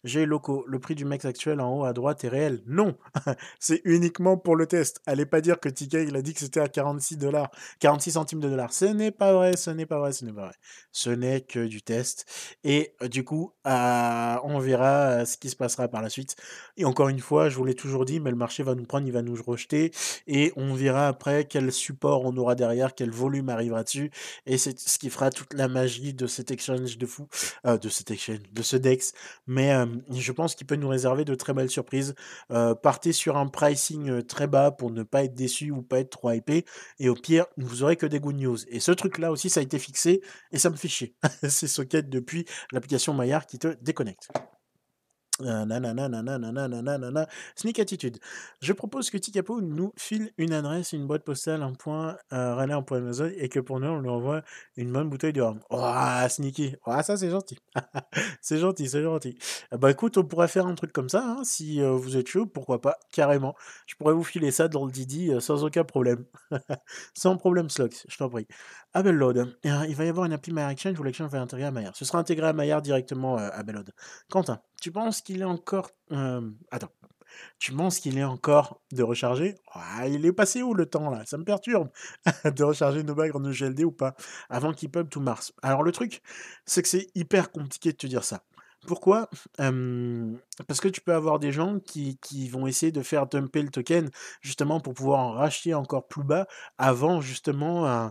[0.04, 0.64] j'ai locaux.
[0.68, 2.62] Le prix du max actuel en haut à droite est réel.
[2.66, 2.96] Non,
[3.58, 5.00] c'est uniquement pour le test.
[5.04, 7.50] Allez pas dire que TK il a dit que c'était à 46 dollars,
[7.80, 8.72] 46 centimes de dollars.
[8.72, 10.54] Ce n'est pas vrai, ce n'est pas vrai, ce n'est pas vrai.
[10.92, 12.24] Ce n'est que du test.
[12.62, 14.11] Et du coup, à
[14.44, 16.36] on verra ce qui se passera par la suite.
[16.76, 19.06] Et encore une fois, je vous l'ai toujours dit, mais le marché va nous prendre,
[19.06, 19.92] il va nous rejeter,
[20.26, 24.10] et on verra après quel support on aura derrière, quel volume arrivera dessus,
[24.46, 27.28] et c'est ce qui fera toute la magie de cet exchange de fou,
[27.64, 29.12] de cet exchange, de ce DEX.
[29.46, 29.72] Mais
[30.10, 32.14] je pense qu'il peut nous réserver de très belles surprises.
[32.82, 36.30] partez sur un pricing très bas pour ne pas être déçu ou pas être trop
[36.30, 36.64] hypé,
[36.98, 38.58] et au pire, vous aurez que des good news.
[38.68, 41.14] Et ce truc-là aussi, ça a été fixé, et ça me fait chier.
[41.48, 43.68] c'est socket depuis l'application Maillard qui te
[47.56, 48.18] Sneak Attitude.
[48.60, 52.82] Je propose que Tikapo nous file une adresse, une boîte postale, un point, euh, un
[52.82, 54.42] point Amazon, et que pour nous, on lui envoie
[54.76, 55.60] une bonne bouteille de rhum.
[55.70, 56.76] Oh, Sneaky.
[56.86, 57.58] Oh, ça, c'est gentil.
[58.40, 59.38] c'est gentil, c'est gentil.
[59.72, 62.46] Bah écoute, on pourrait faire un truc comme ça, hein, si euh, vous êtes chaud,
[62.46, 63.54] pourquoi pas, carrément.
[63.86, 66.24] Je pourrais vous filer ça dans le Didi euh, sans aucun problème.
[67.14, 68.46] sans problème, Slox, je t'en prie.
[68.94, 69.56] Abelload.
[69.64, 71.96] Il va y avoir une appli MyAction, ou l'action va intégrer à Maillard.
[71.96, 73.90] Ce sera intégré à Maillard directement, euh, Abelload.
[74.30, 75.90] Quentin, tu penses qu'il est encore.
[76.70, 76.90] attends.
[77.58, 79.54] Tu penses qu'il est encore de recharger?
[79.72, 81.22] Ah, Il est passé où le temps là?
[81.24, 81.88] Ça me perturbe
[82.44, 84.14] de recharger nos bagues en EGLD ou pas
[84.50, 85.54] avant qu'il pub tout mars.
[85.62, 86.20] Alors le truc,
[86.66, 88.42] c'est que c'est hyper compliqué de te dire ça.
[88.86, 89.30] Pourquoi?
[89.56, 92.18] Parce que tu peux avoir des gens qui,
[92.48, 96.48] vont essayer de faire dumper le token justement pour pouvoir en racheter encore plus bas
[96.78, 98.10] avant justement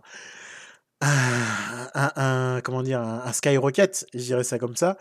[1.02, 4.98] un, comment dire, un, skyrocket, je dirais ça comme ça.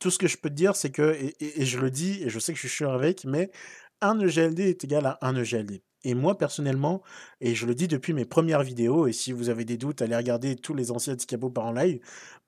[0.00, 2.38] tout ce que je peux te dire, c'est que, et, je le dis, et je
[2.38, 3.50] sais que je suis sûr avec, mais
[4.00, 5.82] un EGLD est égal à un EGLD.
[6.04, 7.02] Et moi, personnellement,
[7.40, 10.14] et je le dis depuis mes premières vidéos, et si vous avez des doutes, allez
[10.14, 11.98] regarder tous les anciens Ticabo par en live,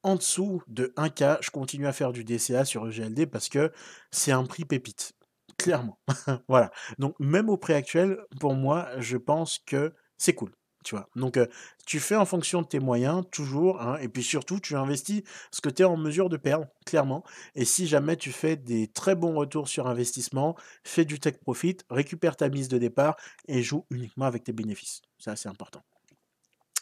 [0.05, 3.73] en dessous de 1K, je continue à faire du DCA sur EGLD parce que
[4.13, 5.13] c'est un prix pépite.
[5.57, 5.99] Clairement.
[6.49, 6.71] voilà.
[6.99, 10.53] Donc, même au prix actuel, pour moi, je pense que c'est cool.
[11.17, 11.39] Donc,
[11.87, 15.61] tu fais en fonction de tes moyens, toujours, hein, et puis surtout, tu investis ce
[15.61, 17.25] que tu es en mesure de perdre, clairement.
[17.55, 21.79] Et si jamais tu fais des très bons retours sur investissement, fais du tech profit,
[21.91, 23.17] récupère ta mise de départ
[23.47, 25.03] et joue uniquement avec tes bénéfices.
[25.19, 25.83] C'est assez important.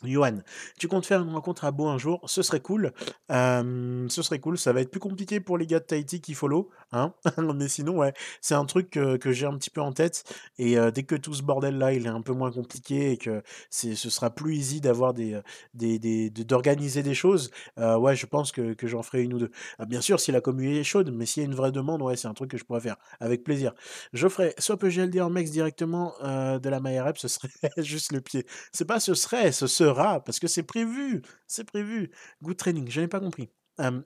[0.06, 0.38] Johan,
[0.78, 2.92] tu comptes faire une rencontre à Beau un jour, ce serait cool.
[3.28, 6.70] ce serait cool, ça va être plus compliqué pour les gars de Tahiti qui follow,
[6.92, 7.12] hein.
[7.54, 10.24] Mais sinon, ouais, c'est un truc que, j'ai un petit peu en tête.
[10.58, 13.94] Et dès que tout ce bordel-là, il est un peu moins compliqué et que ce
[13.94, 15.40] sera plus easy d'avoir des,
[15.74, 19.50] des, d'organiser des choses, ouais, je pense que, j'en ferai une ou deux.
[19.78, 22.02] Ah, bien sûr, si la communauté est chaude, mais s'il y a une vraie demande,
[22.02, 23.72] ouais, c'est un truc que je pourrais faire avec plaisir.
[24.12, 27.48] Je ferai soit PGLD en mex directement de la MyRep, ce serait
[27.78, 28.46] juste le pied.
[28.72, 32.10] C'est pas ce serait, ce serait parce que c'est prévu, c'est prévu.
[32.42, 33.50] Good training, je n'ai pas compris.
[33.80, 34.00] Euh,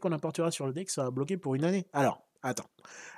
[0.00, 1.86] qu'on apportera sur le deck sera bloquée pour une année?
[1.92, 2.70] Alors, attends.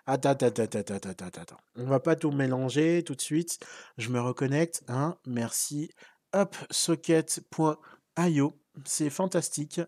[0.07, 1.57] Attends, attends, attends, attends, attends.
[1.77, 3.59] On va pas tout mélanger tout de suite.
[3.99, 4.83] Je me reconnecte.
[4.89, 5.17] Hein.
[5.27, 5.91] Merci.
[6.33, 8.59] Hop, socket.io.
[8.87, 9.81] C'est fantastique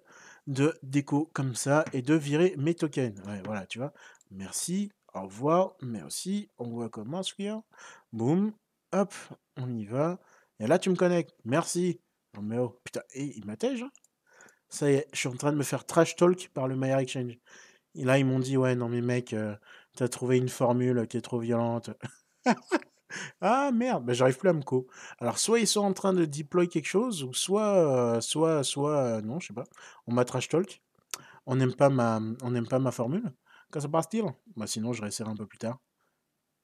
[0.47, 3.21] de déco comme ça et de virer mes tokens.
[3.45, 3.95] Voilà, tu vois.
[4.31, 4.93] Merci.
[5.15, 5.75] Au revoir.
[5.81, 6.51] Merci.
[6.59, 7.35] On voit comment ce
[8.13, 8.53] Boum.
[8.93, 9.15] Hop,
[9.57, 10.21] on y va.
[10.61, 11.35] Et là, tu me connectes.
[11.45, 12.01] Merci.
[12.35, 13.91] Non mais oh, putain, et il m'attège hein.
[14.69, 16.99] Ça y est, je suis en train de me faire trash talk par le Meyer
[16.99, 17.39] Exchange.
[17.95, 19.55] Et là, ils m'ont dit, ouais, non mais mec, euh,
[19.97, 21.91] t'as trouvé une formule qui est trop violente.
[23.41, 24.89] ah merde, bah, j'arrive plus à me co.
[25.21, 28.97] Alors, soit ils sont en train de deploy quelque chose, ou soit, euh, soit, soit,
[28.99, 29.65] euh, non, je sais pas.
[30.07, 30.83] On m'a trash talk.
[31.47, 33.33] On n'aime pas ma, on n'aime pas ma formule.
[33.71, 34.25] Quand ça passe-t-il
[34.57, 35.79] Bah sinon, je réessayerai un peu plus tard.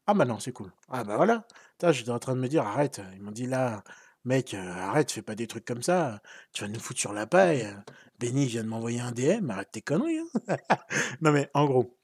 [0.07, 0.73] Ah bah non, c'est cool.
[0.89, 1.47] Ah bah voilà.
[1.93, 3.01] J'étais en train de me dire, arrête.
[3.15, 3.85] Ils m'ont dit là,
[4.25, 6.21] Mec, euh, arrête, fais pas des trucs comme ça.
[6.53, 7.75] Tu vas nous foutre sur la paille.
[8.19, 10.19] Benny vient de m'envoyer un DM, arrête tes conneries.
[10.19, 10.57] Hein.
[11.23, 11.97] non mais en gros,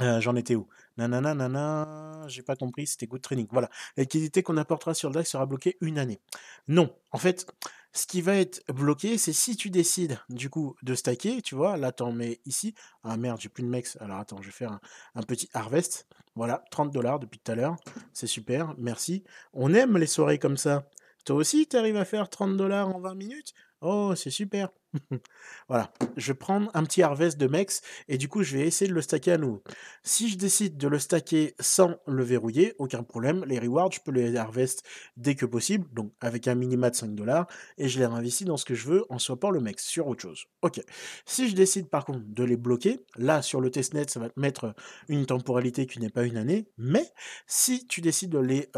[0.00, 0.68] euh, j'en étais où?
[0.96, 3.46] Nanana, nanana, j'ai pas compris, c'était good training.
[3.52, 3.68] Voilà.
[3.96, 6.20] La liquidité qu'on apportera sur le DAX sera bloquée une année.
[6.66, 7.46] Non, en fait,
[7.92, 11.76] ce qui va être bloqué, c'est si tu décides du coup de stacker, tu vois,
[11.76, 12.74] là t'en mets ici.
[13.04, 13.96] Ah merde, j'ai plus de mex.
[14.00, 14.80] Alors attends, je vais faire un,
[15.14, 16.08] un petit harvest.
[16.34, 17.76] Voilà, 30 dollars depuis tout à l'heure.
[18.12, 19.24] C'est super, merci.
[19.52, 20.88] On aime les soirées comme ça.
[21.24, 23.54] Toi aussi, tu arrives à faire 30 dollars en 20 minutes?
[23.80, 24.70] Oh, c'est super.
[25.68, 28.88] voilà, je vais prendre un petit harvest de mex et du coup, je vais essayer
[28.88, 29.62] de le stacker à nouveau.
[30.02, 33.44] Si je décide de le stacker sans le verrouiller, aucun problème.
[33.46, 34.84] Les rewards, je peux les harvest
[35.16, 38.56] dès que possible, donc avec un minima de 5 dollars, et je les réinvestis dans
[38.56, 40.46] ce que je veux en swappant le mex sur autre chose.
[40.62, 40.80] Ok.
[41.26, 44.40] Si je décide par contre de les bloquer, là sur le testnet, ça va te
[44.40, 44.74] mettre
[45.08, 47.06] une temporalité qui n'est pas une année, mais
[47.46, 48.68] si tu décides de les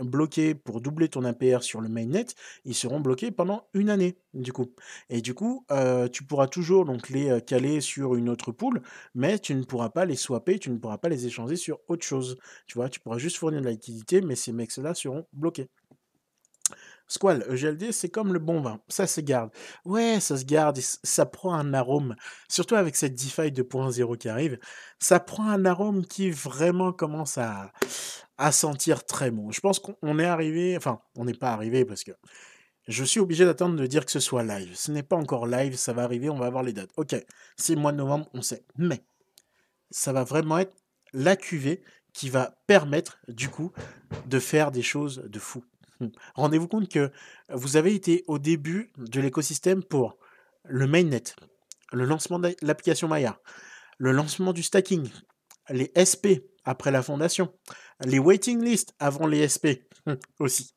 [0.00, 2.26] bloquer pour doubler ton APR sur le mainnet,
[2.64, 4.72] ils seront bloqués pendant une année du coup.
[5.10, 5.47] Et du coup,
[6.12, 8.82] tu pourras toujours donc les caler sur une autre poule,
[9.14, 12.04] mais tu ne pourras pas les swapper, tu ne pourras pas les échanger sur autre
[12.04, 12.38] chose.
[12.66, 15.68] Tu vois, tu pourras juste fournir de la liquidité, mais ces mecs-là seront bloqués.
[17.10, 19.50] Squall, EGLD, c'est comme le bon vin, ça se garde.
[19.86, 22.14] Ouais, ça se garde, ça prend un arôme,
[22.50, 24.58] surtout avec cette DeFi 2.0 qui arrive,
[24.98, 27.72] ça prend un arôme qui vraiment commence à,
[28.36, 29.50] à sentir très bon.
[29.50, 32.12] Je pense qu'on est arrivé, enfin, on n'est pas arrivé parce que
[32.88, 34.74] je suis obligé d'attendre de dire que ce soit live.
[34.74, 36.90] Ce n'est pas encore live, ça va arriver, on va avoir les dates.
[36.96, 37.14] Ok,
[37.56, 38.64] c'est le mois de novembre, on sait.
[38.76, 39.02] Mais
[39.90, 40.74] ça va vraiment être
[41.12, 41.82] la cuvée
[42.14, 43.72] qui va permettre, du coup,
[44.26, 45.62] de faire des choses de fou.
[46.00, 46.08] Hmm.
[46.34, 47.12] Rendez-vous compte que
[47.50, 50.16] vous avez été au début de l'écosystème pour
[50.64, 51.22] le mainnet,
[51.92, 53.38] le lancement de l'application Maya,
[53.98, 55.10] le lancement du stacking,
[55.68, 57.52] les SP après la fondation,
[58.04, 59.84] les waiting lists avant les SP
[60.38, 60.72] aussi.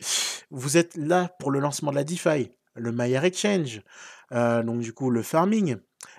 [0.49, 3.81] Vous êtes là pour le lancement de la DeFi, le Maya Exchange,
[4.31, 5.77] euh, donc du coup le farming,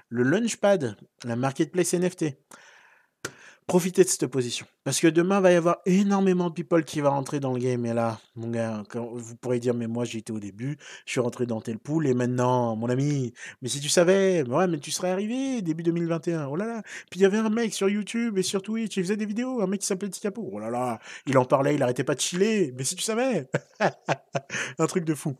[0.08, 2.36] le Launchpad, la marketplace NFT
[3.66, 4.66] profitez de cette position.
[4.84, 7.60] Parce que demain, il va y avoir énormément de people qui va rentrer dans le
[7.60, 7.84] game.
[7.86, 10.76] Et là, mon gars, vous pourrez dire, mais moi, j'y étais au début,
[11.06, 14.66] je suis rentré dans tel pool, et maintenant, mon ami, mais si tu savais, ouais,
[14.66, 16.46] mais tu serais arrivé début 2021.
[16.46, 16.82] Oh là là.
[17.10, 19.62] Puis il y avait un mec sur YouTube et sur Twitch, il faisait des vidéos,
[19.62, 20.48] un mec qui s'appelait Tikapo.
[20.52, 22.72] Oh là là, il en parlait, il arrêtait pas de chiller.
[22.76, 23.48] Mais si tu savais,
[24.78, 25.36] un truc de fou.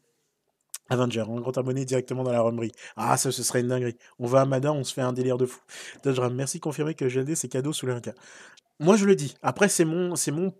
[0.92, 2.72] Avenger, un grand abonné directement dans la romerie.
[2.96, 3.96] Ah, ça, ce serait une dinguerie.
[4.18, 5.60] On va à Madin, on se fait un délire de fou.
[6.32, 8.12] merci de confirmer que GLD, c'est cadeau sous les cas.
[8.80, 9.36] Moi, je le dis.
[9.42, 10.14] Après, c'est mon,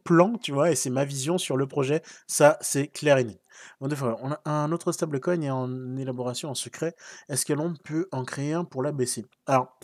[0.05, 2.03] plan, tu vois, et c'est ma vision sur le projet.
[2.27, 3.41] Ça, c'est clair et net.
[3.81, 6.95] On a un autre stablecoin est en élaboration en secret.
[7.29, 9.77] Est-ce que l'on peut en créer un pour la baisser Alors,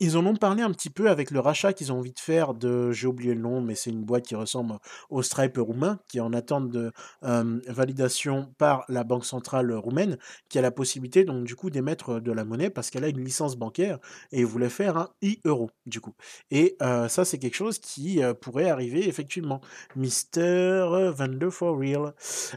[0.00, 2.54] ils en ont parlé un petit peu avec le rachat qu'ils ont envie de faire
[2.54, 4.78] de, j'ai oublié le nom, mais c'est une boîte qui ressemble
[5.10, 10.18] au Stripe roumain, qui est en attente de validation par la Banque centrale roumaine,
[10.48, 13.24] qui a la possibilité donc du coup d'émettre de la monnaie parce qu'elle a une
[13.24, 13.98] licence bancaire
[14.32, 16.14] et voulait faire un e-euro du coup.
[16.50, 19.60] Et ça c'est quelque chose qui pourrait arriver effectivement.
[19.96, 22.14] Mister Vander for Real.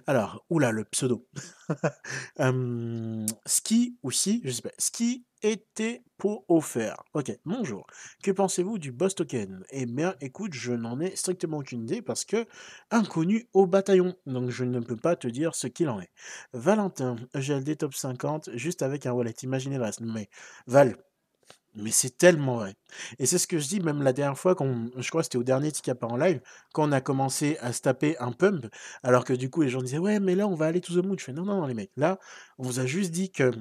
[0.08, 1.26] Alors, oula le pseudo.
[3.46, 4.72] ski aussi, je sais pas.
[4.78, 7.04] Ski était pour offert.
[7.14, 7.86] Ok, bonjour.
[8.24, 9.64] Que pensez-vous du boss token?
[9.72, 12.48] Eh bien, écoute, je n'en ai strictement aucune idée parce que
[12.90, 16.10] inconnu au bataillon, donc je ne peux pas te dire ce qu'il en est.
[16.54, 19.36] Valentin, GLD top 50, juste avec un wallet.
[19.44, 20.02] Imaginez le reste.
[20.02, 20.30] Mais
[20.66, 20.96] Val,
[21.76, 22.76] mais c'est tellement vrai.
[23.20, 25.38] Et c'est ce que je dis même la dernière fois, qu'on, je crois que c'était
[25.38, 26.42] au dernier Tikapa en live,
[26.74, 28.68] quand on a commencé à se taper un pump,
[29.02, 31.04] alors que du coup les gens disaient ouais mais là on va aller to the
[31.06, 31.16] moon.
[31.18, 32.20] Je fais non non les mecs, là
[32.58, 33.52] on vous a juste dit que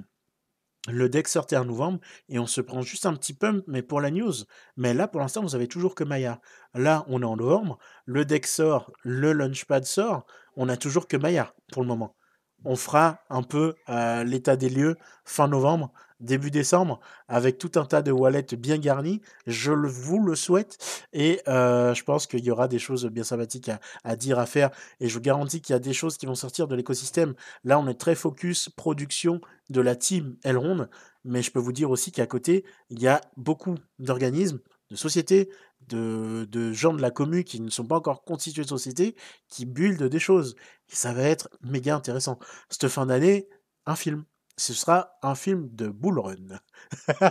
[0.88, 4.00] le deck sortait en novembre et on se prend juste un petit pump, mais pour
[4.00, 4.32] la news.
[4.76, 6.40] Mais là, pour l'instant, vous avez toujours que Maya.
[6.74, 10.26] Là, on est en novembre, le deck sort, le launchpad sort,
[10.56, 12.16] on a toujours que Maya pour le moment.
[12.64, 15.92] On fera un peu euh, l'état des lieux fin novembre
[16.22, 19.20] début décembre avec tout un tas de wallets bien garnis.
[19.46, 20.78] Je vous le souhaite
[21.12, 23.70] et euh, je pense qu'il y aura des choses bien sympathiques
[24.04, 24.70] à, dire, à faire
[25.00, 27.34] et je vous garantis qu'il y a des choses qui vont sortir de l'écosystème.
[27.64, 30.88] Là, on est très focus production de la team Elrond,
[31.24, 35.50] mais je peux vous dire aussi qu'à côté, il y a beaucoup d'organismes, de sociétés,
[35.88, 39.16] de, gens de la commune qui ne sont pas encore constitués de sociétés,
[39.48, 40.54] qui buildent des choses.
[40.90, 42.38] Et ça va être méga intéressant.
[42.70, 43.48] Cette fin d'année,
[43.86, 44.24] un film
[44.62, 46.60] ce sera un film de Bull Run,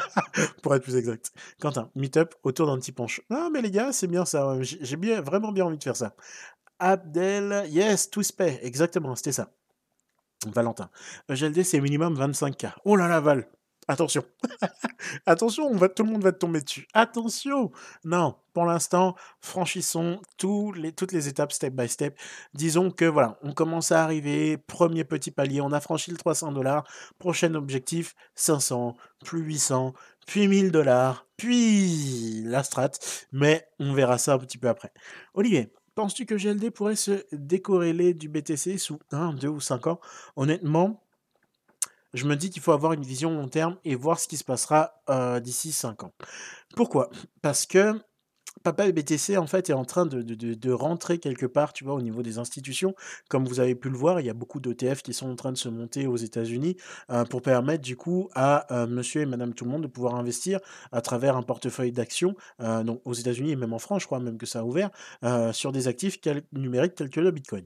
[0.62, 1.32] pour être plus exact.
[1.62, 3.22] Quentin, meet-up autour d'un petit punch.
[3.30, 4.58] Non, mais les gars, c'est bien ça.
[4.62, 6.14] J'ai bien, vraiment bien envie de faire ça.
[6.80, 9.50] Abdel, yes, Twispay, exactement, c'était ça.
[10.46, 10.90] Valentin.
[11.30, 12.74] GLD, c'est minimum 25K.
[12.84, 13.48] Oh là là, Val,
[13.92, 14.24] Attention.
[15.26, 16.88] Attention, on va, tout le monde va te tomber dessus.
[16.94, 17.72] Attention.
[18.06, 22.18] Non, pour l'instant, franchissons toutes les étapes step by step.
[22.54, 26.54] Disons que voilà, on commence à arriver, premier petit palier, on a franchi le 300
[26.54, 26.88] dollars.
[27.20, 28.96] Prochain objectif, 500,
[29.26, 29.94] plus 800,
[30.26, 32.92] puis 1000 dollars, puis la strat.
[33.34, 34.94] Mais on verra ça un petit peu après.
[35.34, 40.00] Olivier, penses-tu que GLD pourrait se décorréler du BTC sous 1, 2 ou 5 ans?
[40.38, 41.04] Honnêtement,
[42.14, 44.44] je me dis qu'il faut avoir une vision long terme et voir ce qui se
[44.44, 46.14] passera euh, d'ici 5 ans.
[46.76, 47.10] Pourquoi?
[47.42, 48.00] Parce que
[48.64, 52.22] Papa BTC, en fait, est en train de, rentrer quelque part, tu vois, au niveau
[52.22, 52.94] des institutions.
[53.30, 55.52] Comme vous avez pu le voir, il y a beaucoup d'ETF qui sont en train
[55.52, 56.76] de se monter aux États-Unis
[57.10, 60.16] euh, pour permettre, du coup, à euh, monsieur et madame tout le monde de pouvoir
[60.16, 60.60] investir
[60.92, 64.38] à travers un portefeuille d'actions, donc aux États-Unis et même en France, je crois même
[64.38, 64.92] que ça a ouvert,
[65.54, 66.20] sur des actifs
[66.52, 67.66] numériques tels que le Bitcoin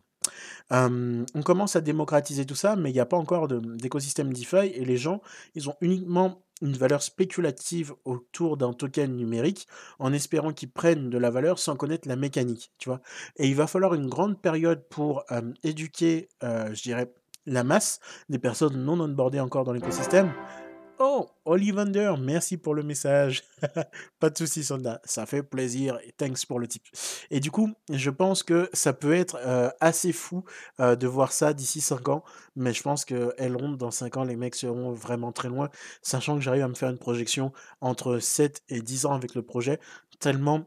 [0.71, 4.85] on commence à démocratiser tout ça, mais il n'y a pas encore d'écosystème DeFi et
[4.85, 5.21] les gens,
[5.53, 9.67] ils ont uniquement une valeur spéculative autour d'un token numérique
[9.99, 12.71] en espérant qu'ils prennent de la valeur sans connaître la mécanique.
[13.37, 15.25] Et il va falloir une grande période pour
[15.63, 17.13] éduquer, je dirais,
[17.45, 17.99] la masse
[18.29, 20.33] des personnes non onboardées encore dans l'écosystème
[20.97, 23.43] Oh, Ollivander, merci pour le message.
[24.19, 25.01] Pas de soucis, soldat.
[25.03, 25.99] Ça fait plaisir.
[26.05, 26.83] Et thanks pour le tip.
[27.29, 30.45] Et du coup, je pense que ça peut être euh, assez fou
[30.79, 32.23] euh, de voir ça d'ici 5 ans.
[32.55, 35.69] Mais je pense que Elrond, dans 5 ans, les mecs seront vraiment très loin.
[36.01, 37.51] Sachant que j'arrive à me faire une projection
[37.81, 39.81] entre 7 et 10 ans avec le projet.
[40.19, 40.63] Tellement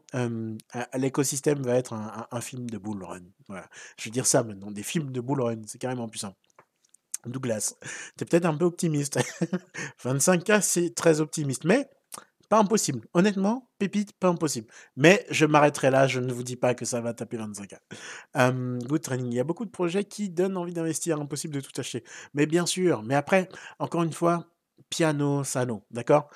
[0.95, 3.21] l'écosystème va être un, film de bull run.
[3.47, 3.67] Voilà.
[3.97, 4.69] Je vais dire ça maintenant.
[4.69, 5.61] Des films de bull run.
[5.65, 6.37] C'est carrément plus simple.
[7.25, 7.75] Douglas,
[8.17, 9.19] t'es peut-être un peu optimiste.
[10.03, 11.89] 25K, c'est très optimiste, mais
[12.49, 13.07] pas impossible.
[13.13, 14.67] Honnêtement, pépite, pas impossible.
[14.95, 17.77] Mais je m'arrêterai là, je ne vous dis pas que ça va taper 25K.
[18.87, 19.27] good training.
[19.27, 22.03] Il y a beaucoup de projets qui donnent envie d'investir, impossible de tout acheter.
[22.33, 24.47] Mais bien sûr, mais après, encore une fois,
[24.89, 26.29] piano sano, d'accord?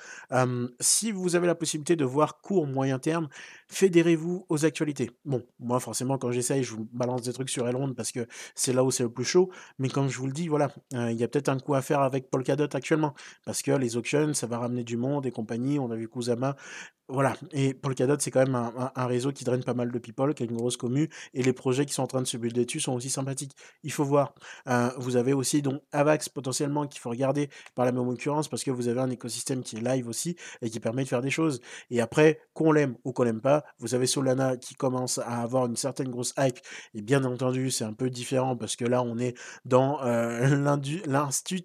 [0.80, 3.28] Si vous avez la possibilité de voir court, moyen terme,
[3.68, 5.10] fédérez-vous aux actualités.
[5.24, 8.72] Bon, moi forcément quand j'essaye, je vous balance des trucs sur Elrond parce que c'est
[8.72, 11.24] là où c'est le plus chaud, mais comme je vous le dis, voilà, il y
[11.24, 13.14] a peut-être un coup à faire avec Polkadot actuellement,
[13.44, 16.56] parce que les auctions, ça va ramener du monde et compagnie, on a vu Kusama,
[17.08, 20.42] voilà, et Polkadot, c'est quand même un, réseau qui draine pas mal de people, qui
[20.42, 22.80] a une grosse commu, et les projets qui sont en train de se builder dessus
[22.80, 23.54] sont aussi sympathiques.
[23.82, 24.34] Il faut voir.
[24.98, 28.70] vous avez aussi donc Avax potentiellement qu'il faut regarder par la même occurrence, parce que
[28.70, 31.60] vous avez un écosystème qui est live aussi, et qui permet de faire des choses.
[31.90, 35.66] Et après, qu'on l'aime ou qu'on l'aime pas, vous avez Solana qui commence à avoir
[35.66, 36.58] une certaine grosse hype,
[36.94, 39.34] et bien entendu, c'est un peu différent, parce que là, on est
[39.64, 40.56] dans euh,
[41.06, 41.62] l'institut...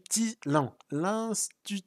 [0.92, 1.82] L'institut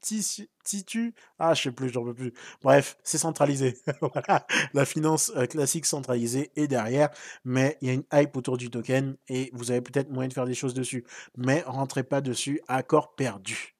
[0.64, 2.32] Titu Ah, je sais plus, j'en peux plus.
[2.62, 3.76] Bref, c'est centralisé.
[4.00, 7.10] voilà, la finance euh, classique centralisée est derrière,
[7.44, 10.34] mais il y a une hype autour du token et vous avez peut-être moyen de
[10.34, 11.04] faire des choses dessus.
[11.36, 13.74] Mais rentrez pas dessus, accord perdu.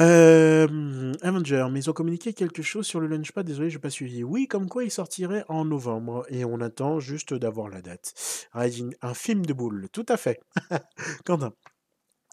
[0.00, 3.90] Euh, Avenger, mais ils ont communiqué quelque chose sur le Launchpad, désolé, je n'ai pas
[3.90, 4.24] suivi.
[4.24, 8.12] Oui, comme quoi il sortirait en novembre, et on attend juste d'avoir la date.
[8.54, 10.40] un film de boule, tout à fait.
[11.24, 11.52] Quentin.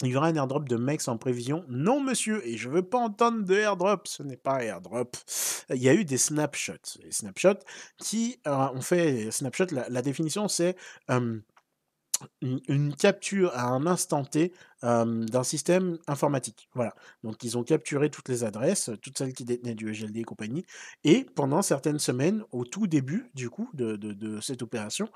[0.03, 1.63] Il y aura un airdrop de Mex en prévision?
[1.67, 4.07] Non, monsieur, et je veux pas entendre de airdrop.
[4.07, 5.15] Ce n'est pas airdrop.
[5.69, 6.97] Il y a eu des snapshots.
[7.03, 7.59] Les snapshots
[7.99, 9.29] qui euh, ont fait.
[9.29, 10.75] Snapshot, la, définition, c'est
[12.41, 16.69] une, capture à un instant T d'un système informatique.
[16.73, 16.95] Voilà.
[17.23, 20.65] Donc ils ont capturé toutes les adresses, toutes celles qui détenaient du EGLD et compagnie.
[21.03, 25.09] Et pendant certaines semaines, au tout début du coup de, de, cette opération,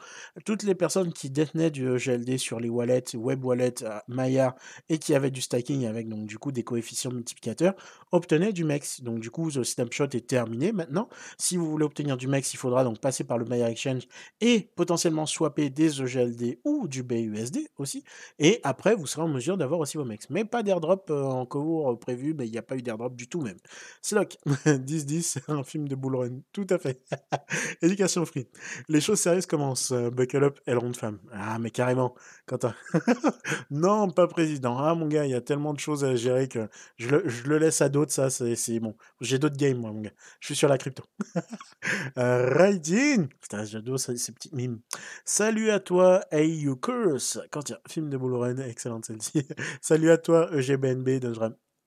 [0.46, 4.56] toutes les personnes qui détenaient du EGLD sur les wallets, web wallets, Maya
[4.90, 7.74] et qui avaient du stacking avec donc du coup des coefficients multiplicateurs
[8.12, 9.02] obtenaient du MEX.
[9.02, 11.10] Donc du coup, le snapshot est terminé maintenant.
[11.38, 14.04] Si vous voulez obtenir du MEX, il faudra donc passer par le Maya Exchange
[14.42, 18.04] et potentiellement swapper des EGLD ou du BUSD aussi.
[18.40, 20.30] Et après, vous serez en mesure d'avoir aussi vos mecs.
[20.30, 23.16] Mais pas d'airdrop euh, en cours euh, prévu, mais il n'y a pas eu d'airdrop
[23.16, 23.58] du tout même.
[24.02, 27.02] Slock, 10-10, un film de bull run, tout à fait.
[27.82, 28.48] Éducation free.
[28.90, 29.92] Les choses sérieuses commencent.
[29.92, 31.20] Euh, buckle up, Elrond femme.
[31.32, 32.16] Ah, mais carrément,
[32.46, 32.74] Quentin.
[33.72, 34.78] non, pas président.
[34.78, 36.68] Ah, mon gars, il y a tellement de choses à gérer que
[36.98, 38.96] je le, je le laisse à d'autres, ça, c'est bon.
[39.22, 40.12] J'ai d'autres games, moi, mon gars.
[40.40, 41.04] Je suis sur la crypto.
[42.18, 42.80] euh,
[43.42, 44.80] Putain, j'adore ces petites mimes.
[45.24, 47.40] Salut à toi, Hey You Curse.
[47.52, 49.45] Quand il film de bull run, excellente celle-ci.
[49.82, 51.34] Salut à toi, EGBNB de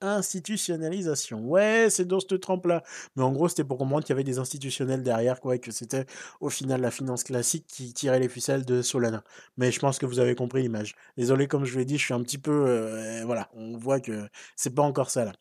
[0.01, 1.41] Institutionnalisation.
[1.41, 2.85] Ouais, c'est dans cette trempe-là.
[3.17, 5.73] Mais en gros, c'était pour comprendre qu'il y avait des institutionnels derrière, quoi, et que
[5.73, 6.07] c'était
[6.41, 9.25] au final la finance classique qui tirait les ficelles de Solana.
[9.57, 10.95] Mais je pense que vous avez compris l'image.
[11.17, 12.67] Désolé, comme je l'ai dit, je suis un petit peu.
[12.69, 15.33] Euh, voilà, on voit que c'est pas encore ça là.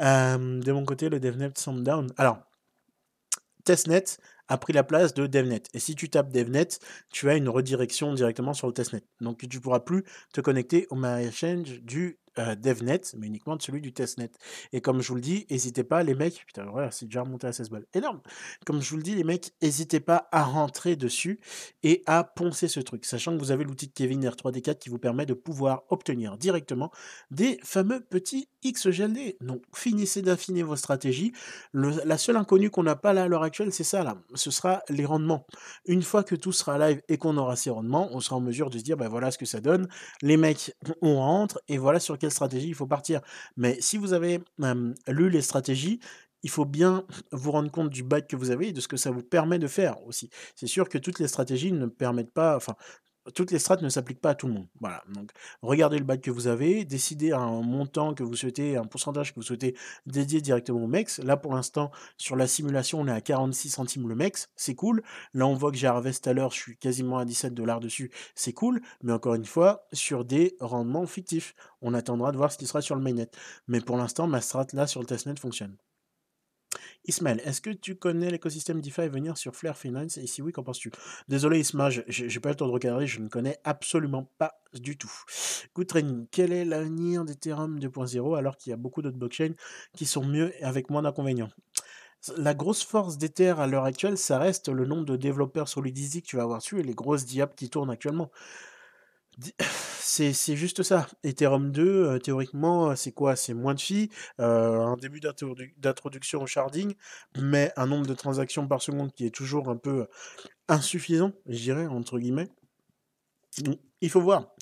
[0.00, 2.12] Euh, de mon côté, le DevNet down.
[2.18, 2.38] Alors,
[3.64, 4.04] testnet
[4.48, 5.62] a pris la place de DevNet.
[5.74, 6.80] Et si tu tapes DevNet,
[7.10, 9.02] tu as une redirection directement sur le testnet.
[9.20, 13.62] Donc tu ne pourras plus te connecter au exchange du euh, DevNet, mais uniquement de
[13.62, 14.30] celui du testnet.
[14.72, 17.52] Et comme je vous le dis, n'hésitez pas, les mecs, putain, c'est déjà remonté à
[17.52, 17.86] 16 balles.
[17.94, 18.20] Énorme.
[18.64, 21.40] Comme je vous le dis, les mecs, n'hésitez pas à rentrer dessus
[21.82, 24.98] et à poncer ce truc, sachant que vous avez l'outil de Kevin R3D4 qui vous
[24.98, 26.90] permet de pouvoir obtenir directement
[27.30, 29.36] des fameux petits XGLD.
[29.40, 31.32] Donc, finissez d'affiner vos stratégies.
[31.72, 34.16] la seule inconnue qu'on n'a pas là à l'heure actuelle, c'est ça là.
[34.34, 35.46] Ce sera les rendements.
[35.86, 38.70] Une fois que tout sera live et qu'on aura ces rendements, on sera en mesure
[38.70, 39.88] de se dire, ben voilà ce que ça donne.
[40.22, 43.20] Les mecs, on rentre et voilà sur quel stratégie il faut partir.
[43.56, 44.40] Mais si vous avez
[45.08, 46.00] lu les stratégies,
[46.42, 48.96] il faut bien vous rendre compte du bac que vous avez et de ce que
[48.96, 50.30] ça vous permet de faire aussi.
[50.54, 52.76] C'est sûr que toutes les stratégies ne permettent pas, enfin,
[53.34, 54.68] toutes les strates ne s'appliquent pas à tout le monde.
[54.80, 55.02] Voilà.
[55.14, 55.30] Donc,
[55.62, 59.40] regardez le bac que vous avez, décidez un montant que vous souhaitez, un pourcentage que
[59.40, 59.76] vous souhaitez
[60.06, 61.18] dédier directement au MEX.
[61.20, 64.50] Là, pour l'instant, sur la simulation, on est à 46 centimes le MEX.
[64.56, 65.02] C'est cool.
[65.34, 68.10] Là, on voit que j'ai Harvest à l'heure, je suis quasiment à 17 dollars dessus.
[68.34, 68.80] C'est cool.
[69.02, 71.54] Mais encore une fois, sur des rendements fictifs.
[71.80, 73.30] On attendra de voir ce qui sera sur le mainnet.
[73.66, 75.76] Mais pour l'instant, ma strat là sur le testnet fonctionne.
[77.08, 80.18] Ismaël, est-ce que tu connais l'écosystème DeFi venir sur Flare Finance?
[80.18, 80.92] Et si oui, qu'en penses-tu?
[81.26, 84.98] Désolé Isma, je- j'ai pas le temps de regarder, je ne connais absolument pas du
[84.98, 85.10] tout.
[85.74, 89.54] Good training, quel est l'avenir d'Ethereum 2.0 alors qu'il y a beaucoup d'autres blockchains
[89.96, 91.50] qui sont mieux et avec moins d'inconvénients?
[92.36, 96.28] La grosse force d'Ether à l'heure actuelle, ça reste le nombre de développeurs Solidity que
[96.28, 98.30] tu vas avoir dessus et les grosses diaps qui tournent actuellement.
[100.00, 101.06] C'est juste ça.
[101.22, 103.36] Ethereum 2, euh, théoriquement, euh, c'est quoi?
[103.36, 104.08] C'est moins de filles,
[104.40, 106.94] euh, un début d'introdu- d'introduction au sharding,
[107.38, 110.06] mais un nombre de transactions par seconde qui est toujours un peu
[110.68, 112.48] insuffisant, je dirais, entre guillemets.
[114.00, 114.54] Il faut voir.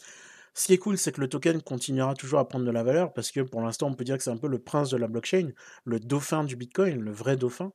[0.59, 3.13] Ce qui est cool, c'est que le token continuera toujours à prendre de la valeur
[3.13, 5.07] parce que pour l'instant, on peut dire que c'est un peu le prince de la
[5.07, 5.51] blockchain,
[5.85, 7.73] le dauphin du Bitcoin, le vrai dauphin.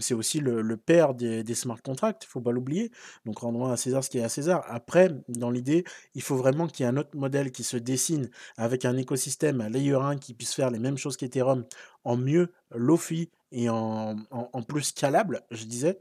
[0.00, 2.92] C'est aussi le, père des, smart contracts, il faut pas l'oublier.
[3.24, 4.66] Donc rendons à César ce qui est à César.
[4.68, 5.84] Après, dans l'idée,
[6.14, 8.28] il faut vraiment qu'il y ait un autre modèle qui se dessine
[8.58, 11.64] avec un écosystème à layer 1 qui puisse faire les mêmes choses qu'Ethereum
[12.04, 15.98] en mieux, lofi et en, en, en plus scalable, je disais.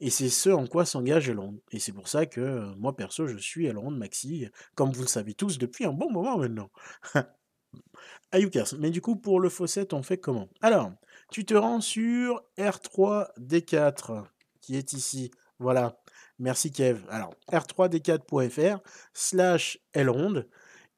[0.00, 1.60] Et c'est ce en quoi s'engage Elrond.
[1.72, 5.08] Et c'est pour ça que euh, moi, perso, je suis Elrond Maxi, comme vous le
[5.08, 6.70] savez tous depuis un bon moment maintenant.
[8.32, 8.74] Ayukas.
[8.78, 10.48] Mais du coup, pour le faucet, on fait comment?
[10.62, 10.92] Alors,
[11.30, 14.24] tu te rends sur R3D4,
[14.60, 15.30] qui est ici.
[15.58, 16.00] Voilà.
[16.38, 17.02] Merci Kev.
[17.10, 18.80] Alors, r3d4.fr
[19.12, 20.44] slash Elrond.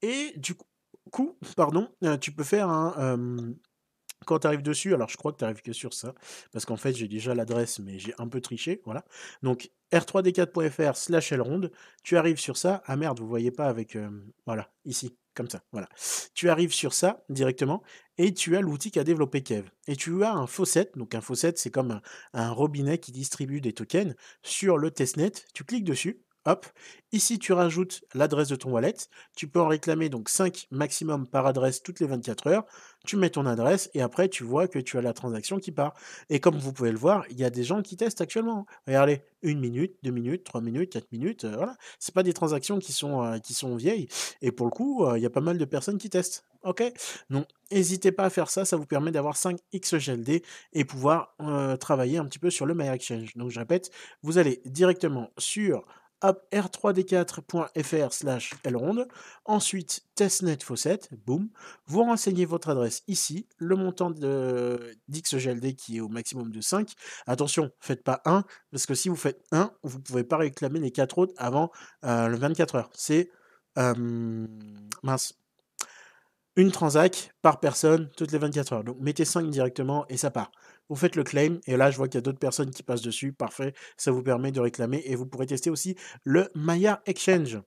[0.02, 0.54] Et du
[1.10, 2.94] coup, pardon, euh, tu peux faire un...
[2.98, 3.52] euh,
[4.24, 6.14] quand tu arrives dessus, alors je crois que tu arrives que sur ça,
[6.52, 9.04] parce qu'en fait j'ai déjà l'adresse, mais j'ai un peu triché, voilà.
[9.42, 11.70] Donc r3d4.fr slash elrond,
[12.02, 14.10] tu arrives sur ça, ah merde, vous voyez pas avec, euh,
[14.46, 15.88] voilà, ici, comme ça, voilà.
[16.34, 17.82] Tu arrives sur ça directement,
[18.18, 19.68] et tu as l'outil qu'a développé Kev.
[19.86, 22.00] Et tu as un faucet, donc un faucet c'est comme
[22.32, 26.66] un robinet qui distribue des tokens sur le testnet, tu cliques dessus, Hop,
[27.12, 28.96] ici tu rajoutes l'adresse de ton wallet,
[29.36, 32.64] tu peux en réclamer donc 5 maximum par adresse toutes les 24 heures,
[33.06, 35.94] tu mets ton adresse et après tu vois que tu as la transaction qui part.
[36.30, 38.66] Et comme vous pouvez le voir, il y a des gens qui testent actuellement.
[38.88, 41.76] Regardez, une minute, deux minutes, trois minutes, quatre minutes, euh, voilà.
[42.00, 44.08] C'est pas des transactions qui sont, euh, qui sont vieilles.
[44.40, 46.44] Et pour le coup, euh, il y a pas mal de personnes qui testent.
[46.64, 46.82] Ok?
[47.30, 50.42] Donc, n'hésitez pas à faire ça, ça vous permet d'avoir 5 XGLD
[50.72, 53.34] et pouvoir euh, travailler un petit peu sur le My Exchange.
[53.36, 53.90] Donc, je répète,
[54.22, 55.84] vous allez directement sur
[56.22, 59.06] r3d4.fr slash elrond,
[59.44, 61.48] ensuite testnet faucet, boum,
[61.86, 66.92] vous renseignez votre adresse ici, le montant de d'XGLD qui est au maximum de 5.
[67.26, 70.80] Attention, faites pas 1, parce que si vous faites 1, vous ne pouvez pas réclamer
[70.80, 71.70] les 4 autres avant
[72.04, 72.90] euh, le 24 heures.
[72.94, 73.30] C'est
[73.78, 73.94] euh,
[75.02, 75.41] mince.
[76.56, 78.84] Une transac par personne toutes les 24 heures.
[78.84, 80.50] Donc mettez 5 directement et ça part.
[80.88, 83.02] Vous faites le claim et là je vois qu'il y a d'autres personnes qui passent
[83.02, 83.32] dessus.
[83.32, 87.58] Parfait, ça vous permet de réclamer et vous pourrez tester aussi le Maya Exchange.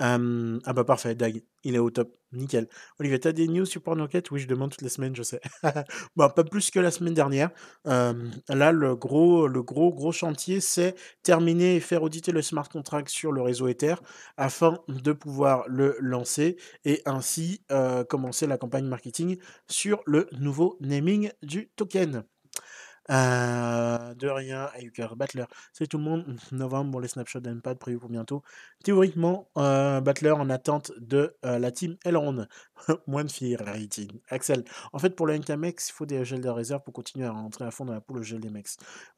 [0.00, 2.68] Ah bah parfait, Dag, il est au top, nickel.
[2.98, 5.40] Olivier, t'as des news sur Pornoquette Oui, je demande toutes les semaines, je sais.
[6.16, 7.50] bon, pas plus que la semaine dernière.
[7.84, 13.10] Là, le gros, le gros, gros chantier, c'est terminer et faire auditer le smart contract
[13.10, 13.96] sur le réseau Ether
[14.38, 16.56] afin de pouvoir le lancer
[16.86, 17.62] et ainsi
[18.08, 19.36] commencer la campagne marketing
[19.68, 22.24] sur le nouveau naming du token.
[23.10, 25.44] Euh, de rien, Ayuker Battler.
[25.72, 26.24] C'est tout le monde.
[26.52, 28.42] Novembre pour les snapshots d'Empad prévus pour bientôt.
[28.84, 32.46] Théoriquement, euh, Battler en attente de euh, la team Elrond.
[33.06, 34.20] Moins de filles, rating.
[34.28, 34.64] Axel.
[34.92, 37.64] En fait, pour le NKMX, il faut des gels de réserve pour continuer à rentrer
[37.64, 38.68] à fond dans la poule au gel des mecs.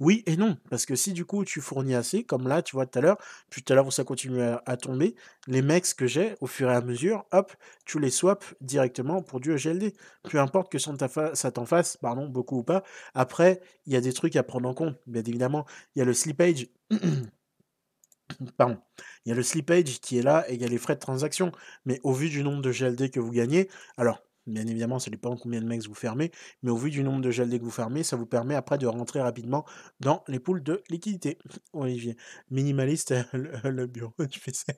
[0.01, 2.87] Oui et non, parce que si du coup tu fournis assez, comme là, tu vois
[2.87, 3.19] tout à l'heure,
[3.51, 5.15] puis tout à l'heure où ça continue à, tomber,
[5.47, 7.53] les mecs que j'ai, au fur et à mesure, hop,
[7.85, 9.95] tu les swaps directement pour du GLD.
[10.25, 12.83] Peu importe que ça t'en fasse, pardon, beaucoup ou pas.
[13.15, 14.97] Après, il y a des trucs à prendre en compte.
[15.07, 16.69] Bien évidemment, il y a le slippage.
[18.57, 18.79] Pardon.
[19.25, 21.01] Il y a le slippage qui est là et il y a les frais de
[21.01, 21.53] transaction.
[21.85, 25.37] Mais au vu du nombre de GLD que vous gagnez, alors Bien évidemment, ça dépend
[25.37, 26.33] combien de mecs vous fermez,
[26.63, 28.87] mais au vu du nombre de GLD que vous fermez, ça vous permet après de
[28.89, 29.65] rentrer rapidement
[30.01, 31.39] dans les poules de liquidité.
[31.73, 32.17] Olivier,
[32.51, 34.73] minimaliste, le, le bureau, fais ça.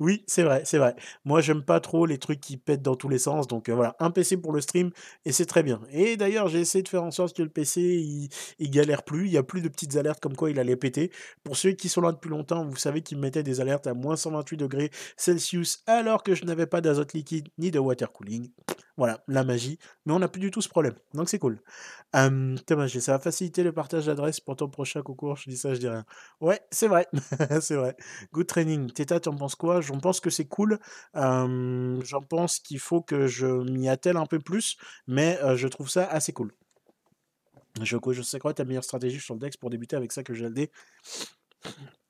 [0.00, 0.96] oui, c'est vrai, c'est vrai.
[1.26, 3.94] Moi, j'aime pas trop les trucs qui pètent dans tous les sens, donc euh, voilà,
[4.00, 4.90] un PC pour le stream,
[5.26, 5.82] et c'est très bien.
[5.90, 7.82] Et d'ailleurs, j'ai essayé de faire en sorte que le PC,
[8.58, 11.10] il, galère plus, il y a plus de petites alertes comme quoi il allait péter.
[11.42, 13.92] Pour ceux qui sont là depuis longtemps, vous savez qu'il me mettait des alertes à
[13.92, 18.50] moins 128 degrés Celsius alors que je n'avais pas d'azote liquide ni de water cooling.
[18.96, 19.78] Voilà, la magie.
[20.06, 20.94] Mais on n'a plus du tout ce problème.
[21.14, 21.60] Donc c'est cool.
[22.14, 25.36] Euh, Thomas, ça va faciliter le partage d'adresses pour ton prochain concours.
[25.36, 26.04] Je dis ça, je dis rien.
[26.40, 27.08] Ouais, c'est vrai.
[27.60, 27.96] c'est vrai.
[28.32, 28.92] Good training.
[28.92, 29.80] Teta, en penses quoi?
[29.80, 30.78] J'en pense que c'est cool.
[31.14, 34.76] J'en pense qu'il faut que je m'y attelle un peu plus.
[35.08, 36.52] Mais euh, je trouve ça assez cool.
[37.82, 40.48] Je, sais quoi ta meilleure stratégie sur le Dex pour débuter avec ça que j'ai
[40.48, 40.68] le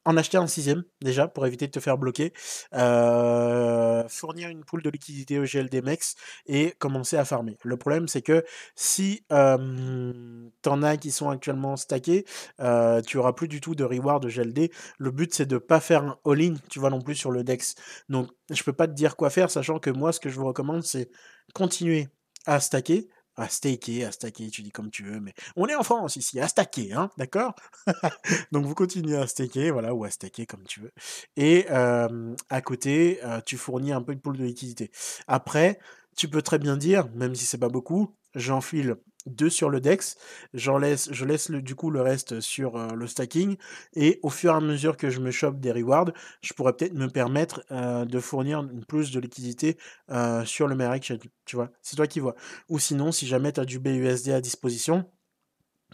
[0.05, 2.33] en acheter un sixième, déjà, pour éviter de te faire bloquer.
[2.75, 6.15] Euh, fournir une poule de liquidité au GLD Mex
[6.47, 7.57] et commencer à farmer.
[7.63, 8.45] Le problème, c'est que
[8.75, 12.25] si euh, t'en as qui sont actuellement stackés,
[12.61, 14.71] euh, tu auras plus du tout de reward de GLD.
[14.99, 17.75] Le but, c'est de pas faire un all-in, tu vois, non plus sur le Dex.
[18.09, 20.47] Donc, je peux pas te dire quoi faire, sachant que moi, ce que je vous
[20.47, 21.11] recommande, c'est
[21.55, 22.09] continuer
[22.47, 25.83] à stacker, à staker, à stacker, tu dis comme tu veux, mais on est en
[25.83, 27.55] France ici, à stacker, hein, d'accord?
[28.53, 30.93] Donc vous continuez à staker, voilà, ou à stacker comme tu veux.
[31.37, 34.91] Et à côté, tu fournis un peu de pool de liquidité.
[35.27, 35.79] Après,
[36.17, 40.17] tu peux très bien dire, même si c'est pas beaucoup, j'enfile deux sur le DEX,
[40.53, 43.57] je laisse le, du coup le reste sur euh, le stacking,
[43.95, 46.95] et au fur et à mesure que je me chope des rewards, je pourrais peut-être
[46.95, 49.79] me permettre euh, de fournir plus de liquidité
[50.11, 51.13] euh, sur le Merrick,
[51.45, 52.35] tu vois, c'est toi qui vois.
[52.69, 55.09] Ou sinon, si jamais tu as du BUSD à disposition,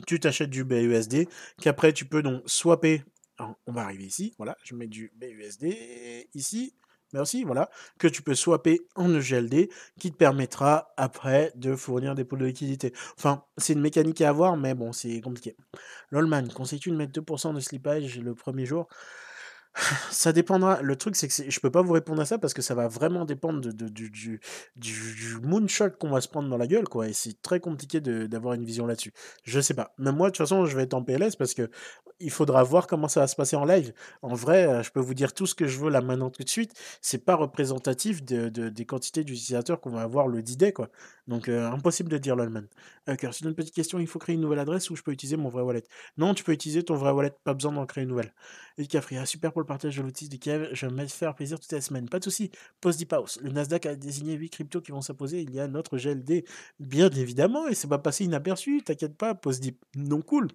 [0.07, 1.29] tu t'achètes du BUSD,
[1.61, 3.05] qu'après tu peux donc swapper,
[3.67, 6.75] on va arriver ici, voilà, je mets du BUSD ici,
[7.13, 9.69] Merci, voilà, que tu peux swapper en EGLD
[9.99, 12.93] qui te permettra après de fournir des pools de liquidité.
[13.19, 15.57] Enfin, c'est une mécanique à avoir, mais bon, c'est compliqué.
[16.11, 18.87] Lolman, conseille-tu de mettre 2% de slippage le premier jour
[20.11, 20.83] ça dépendra.
[20.83, 22.89] Le truc, c'est que je peux pas vous répondre à ça parce que ça va
[22.89, 24.11] vraiment dépendre de, du,
[24.77, 27.09] du, moonshot qu'on va se prendre dans la gueule, quoi.
[27.09, 29.13] Et c'est très compliqué d'avoir une vision là-dessus.
[29.45, 29.95] Je sais pas.
[29.99, 31.71] Même moi, de toute façon, je vais être en PLS parce que
[32.21, 33.93] il faudra voir comment ça va se passer en live.
[34.23, 36.43] En vrai, euh, je peux vous dire tout ce que je veux là maintenant tout
[36.43, 36.73] de suite.
[37.01, 40.91] C'est pas représentatif de, des quantités d'utilisateurs qu'on va avoir le d quoi.
[41.27, 42.67] Donc, euh, impossible de dire lolman.
[43.09, 43.99] Euh, c'est une petite question.
[43.99, 45.85] Il faut créer une nouvelle adresse ou je peux utiliser mon vrai wallet?
[46.19, 47.33] Non, tu peux utiliser ton vrai wallet.
[47.45, 48.35] Pas besoin d'en créer une nouvelle.
[48.79, 50.69] Et Cafri, super pour le partage de l'outil de Kiev.
[50.73, 52.09] Je vais me faire plaisir toute la semaine.
[52.09, 52.51] Pas de souci.
[52.81, 53.39] Post Deep House.
[53.43, 55.43] Le Nasdaq a désigné 8 cryptos qui vont s'imposer.
[55.43, 56.45] Il y a notre GLD.
[56.79, 57.69] Bien évidemment.
[57.69, 58.83] Et c'est pas passé inaperçu.
[58.83, 59.35] T'inquiète pas.
[59.35, 59.85] Post Deep.
[59.97, 60.49] Non cool.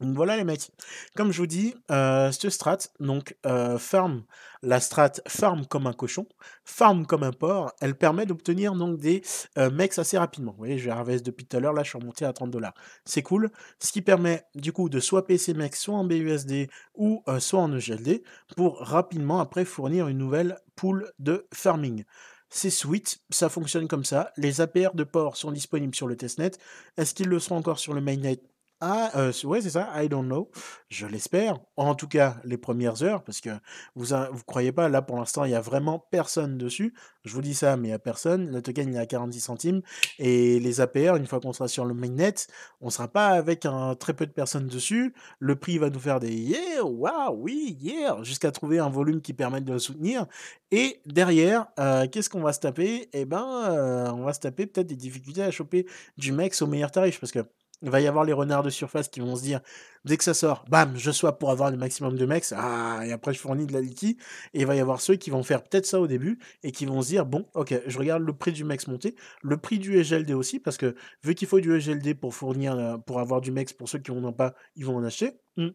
[0.00, 0.70] Voilà les mecs.
[1.14, 4.24] Comme je vous dis, euh, cette strat, donc euh, farm,
[4.62, 6.26] la strat farm comme un cochon,
[6.64, 9.22] farm comme un porc, elle permet d'obtenir donc des
[9.58, 10.52] euh, mecs assez rapidement.
[10.52, 12.74] Vous voyez, je vais depuis tout à l'heure, là je suis remonté à 30 dollars.
[13.04, 13.50] C'est cool.
[13.78, 17.72] Ce qui permet du coup de swapper ces mecs soit en BUSD ou soit en
[17.72, 18.22] EGLD
[18.56, 22.04] pour rapidement après fournir une nouvelle pool de farming.
[22.48, 24.32] C'est sweet, ça fonctionne comme ça.
[24.36, 26.52] Les APR de port sont disponibles sur le testnet.
[26.96, 28.40] Est-ce qu'ils le seront encore sur le mainnet?
[28.80, 30.50] Ah, ouais, c'est ça, I don't know.
[30.88, 31.58] Je l'espère.
[31.76, 33.50] En tout cas, les premières heures, parce que
[33.94, 36.94] vous vous croyez pas, là pour l'instant, il y a vraiment personne dessus.
[37.24, 38.50] Je vous dis ça, mais il y a personne.
[38.52, 39.82] Le token, il est à 46 centimes.
[40.18, 42.34] Et les APR, une fois qu'on sera sur le mainnet,
[42.80, 45.14] on sera pas avec un très peu de personnes dessus.
[45.38, 49.32] Le prix va nous faire des yeah, waouh, oui, yeah, jusqu'à trouver un volume qui
[49.32, 50.26] permette de le soutenir.
[50.70, 51.66] Et derrière,
[52.12, 53.08] qu'est-ce qu'on va se taper?
[53.12, 55.86] Eh ben, on va se taper peut-être des difficultés à choper
[56.16, 57.40] du max au meilleur tarif, parce que
[57.82, 59.60] il va y avoir les renards de surface qui vont se dire,
[60.04, 63.12] dès que ça sort, bam, je sois pour avoir le maximum de mecs, ah, et
[63.12, 64.18] après je fournis de la liquide.
[64.54, 66.86] Et il va y avoir ceux qui vont faire peut-être ça au début et qui
[66.86, 69.98] vont se dire, bon, ok, je regarde le prix du mex monter, le prix du
[69.98, 73.50] EGLD aussi, parce que vu qu'il faut du EGLD pour fournir, euh, pour avoir du
[73.50, 75.32] mex, pour ceux qui n'en ont pas, ils vont en acheter.
[75.56, 75.70] Hmm.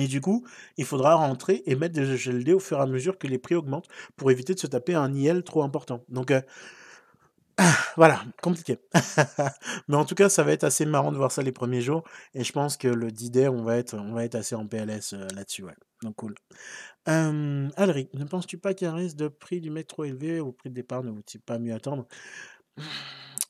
[0.00, 0.44] Et du coup,
[0.76, 3.54] il faudra rentrer et mettre des EGLD au fur et à mesure que les prix
[3.54, 6.04] augmentent pour éviter de se taper un IL trop important.
[6.08, 6.40] Donc, euh,
[7.96, 8.78] voilà, compliqué.
[9.88, 12.04] Mais en tout cas, ça va être assez marrant de voir ça les premiers jours.
[12.34, 15.12] Et je pense que le d on va être, on va être assez en PLS
[15.12, 15.64] euh, là-dessus.
[16.02, 16.34] Donc cool.
[17.08, 20.04] Euh, Alric, ne penses-tu pas qu'il y a un risque de prix du mec trop
[20.04, 22.06] élevé au prix de départ Ne vaut-il pas mieux attendre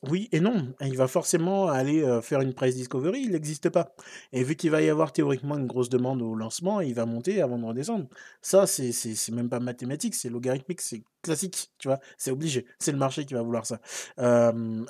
[0.03, 0.73] oui et non.
[0.81, 3.95] Il va forcément aller faire une price discovery, il n'existe pas.
[4.33, 7.41] Et vu qu'il va y avoir théoriquement une grosse demande au lancement, il va monter
[7.41, 8.07] avant de redescendre.
[8.41, 11.99] Ça, c'est c'est même pas mathématique, c'est logarithmique, c'est classique, tu vois.
[12.17, 12.65] C'est obligé.
[12.79, 13.79] C'est le marché qui va vouloir ça.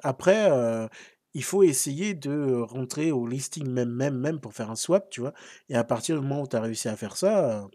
[0.04, 0.90] après,
[1.36, 5.22] il faut essayer de rentrer au listing même, même, même pour faire un swap, tu
[5.22, 5.34] vois?
[5.70, 7.68] Et à partir du moment où tu as réussi à faire ça,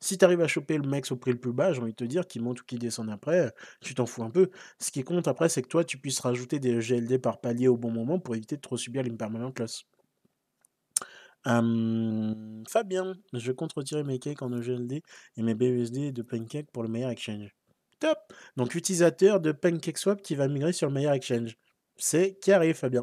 [0.00, 1.96] si tu arrives à choper le mec au prix le plus bas, j'ai envie de
[1.96, 4.50] te dire qu'il monte ou qu'il descend après, tu t'en fous un peu.
[4.78, 7.76] Ce qui compte après, c'est que toi, tu puisses rajouter des GLD par palier au
[7.76, 9.84] bon moment pour éviter de trop subir l'impermanent loss.
[12.68, 15.02] Fabien, je compte retirer mes cakes en EGLD
[15.36, 17.54] et mes BUSD de Pancake pour le meilleur exchange.
[17.98, 18.18] Top
[18.56, 21.56] Donc utilisateur de PancakeSwap qui va migrer sur le meilleur exchange
[21.98, 23.02] c'est carré, Fabien.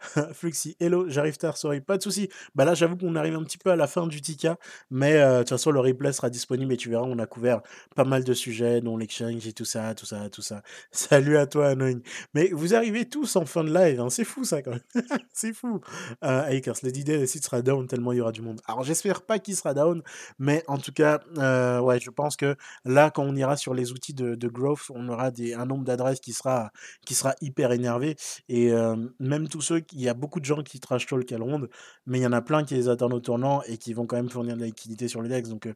[0.32, 2.28] Fluxy, hello, j'arrive tard, sorry, pas de souci.
[2.54, 4.56] Bah là, j'avoue qu'on arrive un petit peu à la fin du Tika,
[4.90, 7.60] mais euh, de toute façon, le replay sera disponible et tu verras, on a couvert
[7.94, 10.62] pas mal de sujets, dont l'exchange et tout ça, tout ça, tout ça.
[10.90, 12.00] Salut à toi, Annoying.
[12.34, 14.10] Mais vous arrivez tous en fin de live, hein.
[14.10, 14.80] c'est fou ça quand même.
[15.32, 15.80] c'est fou.
[16.24, 18.60] Euh, Akers, l'idée, le site sera down tellement il y aura du monde.
[18.66, 20.02] Alors, j'espère pas qu'il sera down,
[20.38, 23.92] mais en tout cas, euh, ouais, je pense que là, quand on ira sur les
[23.92, 26.72] outils de, growth, on aura des, un nombre d'adresses qui sera,
[27.04, 28.16] qui sera hyper énervé.
[28.48, 28.72] Et
[29.18, 31.68] même tous ceux, il y a beaucoup de gens qui trash talk à Londres,
[32.06, 34.16] mais il y en a plein qui les attendent au tournant et qui vont quand
[34.16, 35.48] même fournir de la liquidité sur le DEX.
[35.48, 35.68] Donc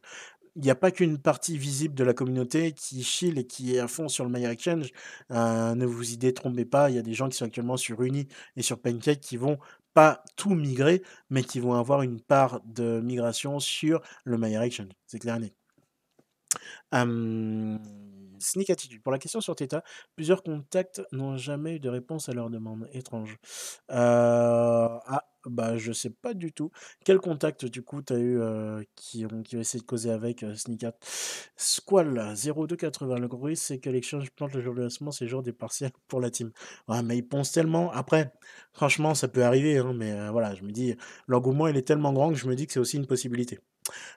[0.57, 3.79] il n'y a pas qu'une partie visible de la communauté qui chill et qui est
[3.79, 4.91] à fond sur le Meyer Exchange.
[5.29, 8.27] Ne vous y détrompez pas, il y a des gens qui sont actuellement sur Uni
[8.55, 9.57] et sur Pancake qui vont
[9.93, 14.89] pas tout migrer, mais qui vont avoir une part de migration sur le Meyer Exchange.
[15.07, 15.53] C'est clair et net.
[18.39, 19.01] Sneak Attitude.
[19.01, 19.83] Pour la question sur Theta,
[20.15, 22.87] plusieurs contacts n'ont jamais eu de réponse à leur demande.
[22.93, 23.37] Étrange.
[23.91, 26.71] Euh, ah, bah, je sais pas du tout.
[27.03, 30.09] Quel contact, du coup, tu as eu euh, qui, ont, qui ont essayé de causer
[30.11, 30.85] avec euh, Sneak
[31.55, 33.17] Squall 0280.
[33.19, 35.91] Le gros c'est que l'exchange plante le jour de lancement, c'est le jour des partiels
[36.07, 36.51] pour la team.
[36.87, 37.91] Ouais, mais ils pensent tellement.
[37.91, 38.33] Après,
[38.73, 40.95] franchement, ça peut arriver, hein, mais euh, voilà, je me dis,
[41.27, 43.59] l'engouement, il est tellement grand que je me dis que c'est aussi une possibilité.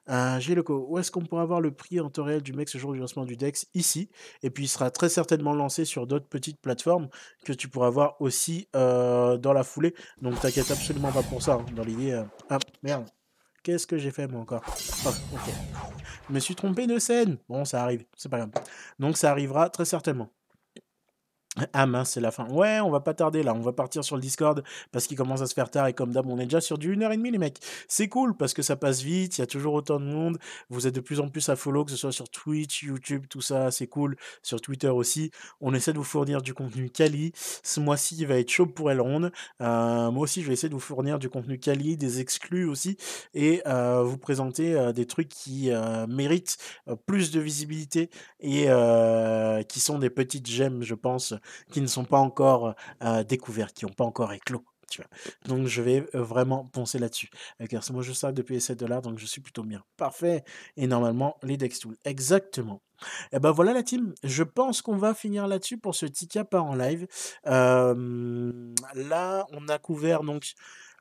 [0.09, 2.93] Euh, où est-ce qu'on pourra avoir le prix en temps réel du mec ce jour
[2.93, 3.67] du lancement du DEX?
[3.75, 4.11] Ici.
[4.43, 7.09] Et puis il sera très certainement lancé sur d'autres petites plateformes
[7.45, 9.95] que tu pourras voir aussi euh, dans la foulée.
[10.23, 11.55] Donc t'inquiète absolument pas pour ça.
[11.55, 12.13] Hein, dans l'idée.
[12.13, 13.07] Euh, ah merde.
[13.63, 14.63] Qu'est-ce que j'ai fait moi encore?
[15.05, 15.53] Oh, ok.
[16.29, 17.37] Je me suis trompé de scène.
[17.49, 18.51] Bon, ça arrive, c'est pas grave.
[18.99, 20.31] Donc ça arrivera très certainement.
[21.73, 22.47] Ah mince, c'est la fin.
[22.49, 24.63] Ouais, on va pas tarder là, on va partir sur le Discord
[24.93, 26.97] parce qu'il commence à se faire tard et comme d'hab, on est déjà sur du
[26.97, 27.59] 1h30 les mecs.
[27.89, 30.39] C'est cool parce que ça passe vite, il y a toujours autant de monde,
[30.71, 33.41] vous êtes de plus en plus à follow, que ce soit sur Twitch, YouTube, tout
[33.41, 34.17] ça, c'est cool.
[34.43, 35.31] Sur Twitter aussi,
[35.61, 37.33] on essaie de vous fournir du contenu quali.
[37.63, 39.31] Ce mois-ci, il va être chaud pour Elrond.
[39.61, 42.97] Euh, moi aussi, je vais essayer de vous fournir du contenu quali, des exclus aussi
[43.35, 46.59] et euh, vous présenter euh, des trucs qui euh, méritent
[47.07, 48.11] plus de visibilité
[48.41, 48.69] et
[49.69, 51.35] qui sont des petites gemmes, je pense
[51.71, 54.65] qui ne sont pas encore euh, découverts, qui n'ont pas encore éclos.
[54.91, 55.11] Tu vois.
[55.47, 57.29] Donc je vais euh, vraiment penser là-dessus.
[57.69, 59.85] Car moi je sais depuis les 7 dollars, donc je suis plutôt bien.
[59.99, 60.45] Parfait.
[60.77, 61.97] Et normalement, les Dex Tools.
[62.05, 62.81] Exactement.
[63.31, 64.15] Et eh ben voilà la team.
[64.25, 67.07] Je pense qu'on va finir là-dessus pour ce Tika par en live.
[67.45, 70.55] Là, on a couvert donc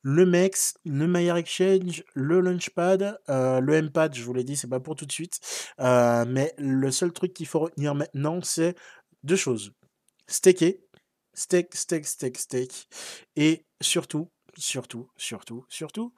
[0.10, 4.70] le MEX, le Mayer Exchange, le Launchpad, euh, le MPad, je vous l'ai dit, c'est
[4.70, 5.42] pas pour tout de suite.
[5.82, 8.76] Euh, mais le seul truc qu'il faut retenir maintenant, c'est
[9.24, 9.74] deux choses
[10.28, 10.80] staker,
[11.34, 12.88] steak, steak, steak, steak,
[13.36, 16.14] et surtout, surtout, surtout, surtout,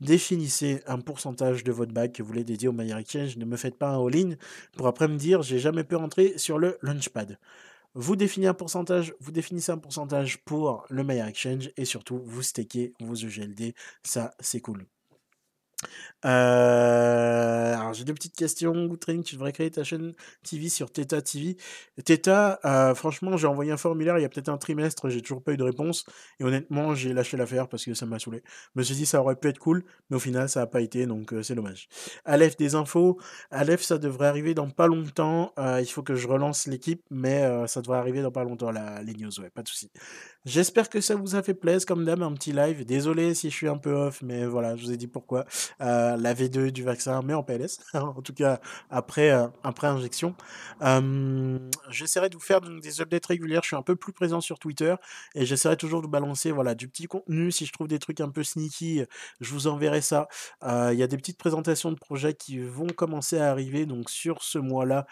[0.00, 3.36] définissez un pourcentage de votre bac que vous voulez dédier au Maillard Exchange.
[3.36, 4.36] Ne me faites pas un all-in
[4.76, 7.38] pour après me dire j'ai jamais pu rentrer sur le Launchpad.
[7.94, 12.42] Vous définissez un pourcentage, vous définissez un pourcentage pour le Maillard Exchange et surtout vous
[12.42, 13.74] stakez vos EGLD.
[14.02, 14.86] Ça, c'est cool.
[16.24, 18.86] Euh, alors j'ai deux petites questions.
[18.86, 21.56] Goodtrain, tu devrais créer ta chaîne TV sur Theta TV.
[22.04, 25.42] Theta, euh, franchement, j'ai envoyé un formulaire il y a peut-être un trimestre, j'ai toujours
[25.42, 26.04] pas eu de réponse.
[26.40, 28.42] Et honnêtement, j'ai lâché l'affaire parce que ça m'a saoulé.
[28.74, 30.80] Je me suis dit ça aurait pu être cool, mais au final, ça a pas
[30.80, 31.88] été, donc euh, c'est dommage.
[32.24, 33.18] Aleph, des infos.
[33.50, 35.52] Aleph, ça devrait arriver dans pas longtemps.
[35.58, 39.14] Il faut que je relance l'équipe, mais ça devrait arriver dans pas longtemps, la, les
[39.14, 39.90] news, ouais, pas de souci.
[40.44, 42.84] J'espère que ça vous a fait plaisir, comme d'hab, un petit live.
[42.84, 45.44] Désolé si je suis un peu off, mais voilà, je vous ai dit pourquoi.
[45.80, 50.34] Euh, la V2 du vaccin, mais en PLS, en tout cas après, euh, après injection.
[50.82, 51.58] Euh,
[51.90, 53.62] j'essaierai de vous faire des updates régulières.
[53.62, 54.94] Je suis un peu plus présent sur Twitter
[55.34, 57.50] et j'essaierai toujours de vous balancer voilà, du petit contenu.
[57.50, 59.04] Si je trouve des trucs un peu sneaky,
[59.40, 60.28] je vous enverrai ça.
[60.62, 64.42] Il y a des petites présentations de projets qui vont commencer à arriver donc sur
[64.42, 65.06] ce mois-là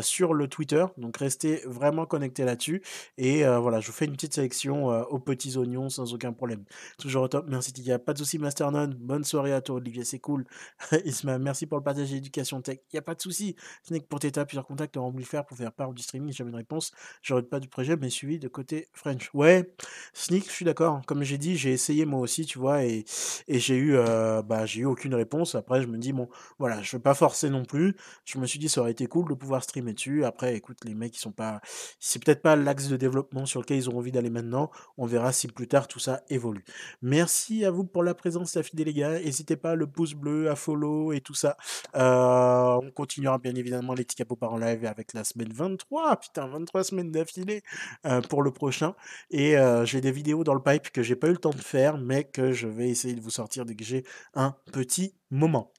[0.00, 0.84] sur le Twitter.
[0.96, 2.82] Donc restez vraiment connectés là-dessus.
[3.18, 6.64] Et voilà, je vous fais une petite sélection aux petits oignons sans aucun problème.
[6.98, 7.46] Toujours au top.
[7.48, 7.98] Merci Tika.
[7.98, 8.90] Pas de soucis Masternon.
[8.98, 10.44] Bonne soirée à toi Olivier, c'est cool.
[11.40, 12.78] Merci pour le partage d'éducation tech.
[12.92, 13.56] Il n'y a pas de souci.
[13.88, 16.32] Que pour t'état plusieurs contacts auront voulu faire pour faire part du streaming.
[16.32, 16.92] J'avais une réponse.
[17.22, 19.30] J'aurais pas du projet, mais suivi de côté French.
[19.34, 19.74] Ouais,
[20.12, 21.02] Sneak, je suis d'accord.
[21.06, 23.04] Comme j'ai dit, j'ai essayé moi aussi, tu vois, et,
[23.48, 25.54] j'ai eu, euh, bah, j'ai eu aucune réponse.
[25.54, 26.28] Après, je me dis, bon,
[26.58, 27.96] voilà, je veux pas forcer non plus.
[28.24, 30.24] Je me suis dit, ça aurait été cool de pouvoir streamer dessus.
[30.24, 31.60] Après, écoute, les mecs, ils sont pas,
[31.98, 34.70] c'est peut-être pas l'axe de développement sur lequel ils ont envie d'aller maintenant.
[34.98, 36.64] On verra si plus tard tout ça évolue.
[37.02, 39.18] Merci à vous pour la présence, la fidèle les gars.
[39.18, 41.56] N'hésitez pas, le pouce bleu, à follow et tout ça.
[41.96, 44.04] Euh, on continuera bien évidemment les
[44.38, 46.16] par en live avec la semaine 23.
[46.20, 47.62] Putain, 23 semaines d'affilée
[48.06, 48.94] euh, pour le prochain.
[49.30, 51.56] Et euh, j'ai des vidéos dans le pipe que j'ai pas eu le temps de
[51.56, 54.04] faire, mais que je vais essayer de vous sortir dès que j'ai
[54.34, 55.72] un petit moment.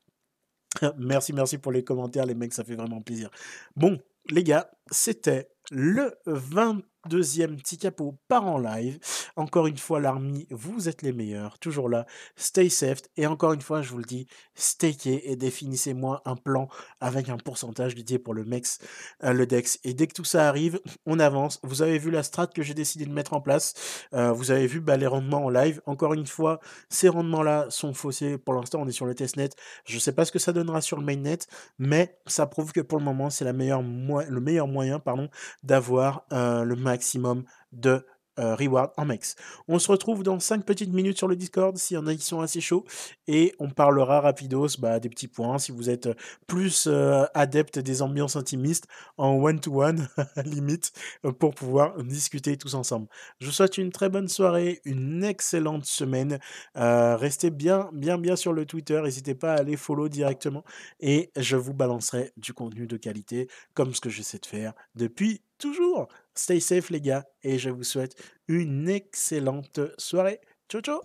[0.97, 3.29] Merci, merci pour les commentaires, les mecs, ça fait vraiment plaisir.
[3.77, 3.97] Bon,
[4.29, 8.99] les gars, c'était le 20 deuxième petit capot part en live.
[9.35, 12.05] Encore une fois, l'armée, vous êtes les meilleurs, toujours là.
[12.35, 13.01] Stay safe.
[13.17, 16.67] Et encore une fois, je vous le dis, stakez et définissez-moi un plan
[16.99, 18.79] avec un pourcentage dédié pour le MEX,
[19.23, 19.79] euh, le DEX.
[19.83, 21.59] Et dès que tout ça arrive, on avance.
[21.63, 23.73] Vous avez vu la strat que j'ai décidé de mettre en place.
[24.13, 25.81] Euh, vous avez vu bah, les rendements en live.
[25.85, 26.59] Encore une fois,
[26.89, 28.37] ces rendements-là sont faussés.
[28.37, 29.49] Pour l'instant, on est sur le testnet.
[29.85, 31.39] Je ne sais pas ce que ça donnera sur le mainnet,
[31.79, 35.01] mais ça prouve que pour le moment, c'est le meilleur moyen
[35.63, 38.05] d'avoir euh, le maximum de
[38.37, 39.35] reward en max.
[39.67, 42.23] On se retrouve dans 5 petites minutes sur le Discord s'il y en a qui
[42.23, 42.85] sont assez chauds
[43.27, 46.09] et on parlera rapidos bah, des petits points si vous êtes
[46.47, 46.89] plus
[47.33, 50.07] adepte des ambiances intimistes en one-to-one
[50.45, 50.91] limite
[51.39, 53.07] pour pouvoir discuter tous ensemble.
[53.39, 56.39] Je vous souhaite une très bonne soirée, une excellente semaine.
[56.75, 59.01] restez bien, bien, bien sur le Twitter.
[59.01, 60.63] N'hésitez pas à aller follow directement
[60.99, 65.41] et je vous balancerai du contenu de qualité comme ce que j'essaie de faire depuis
[65.57, 66.09] toujours.
[66.37, 68.15] Stay safe les gars et je vous souhaite
[68.47, 70.39] une excellente soirée.
[70.69, 71.01] Ciao ciao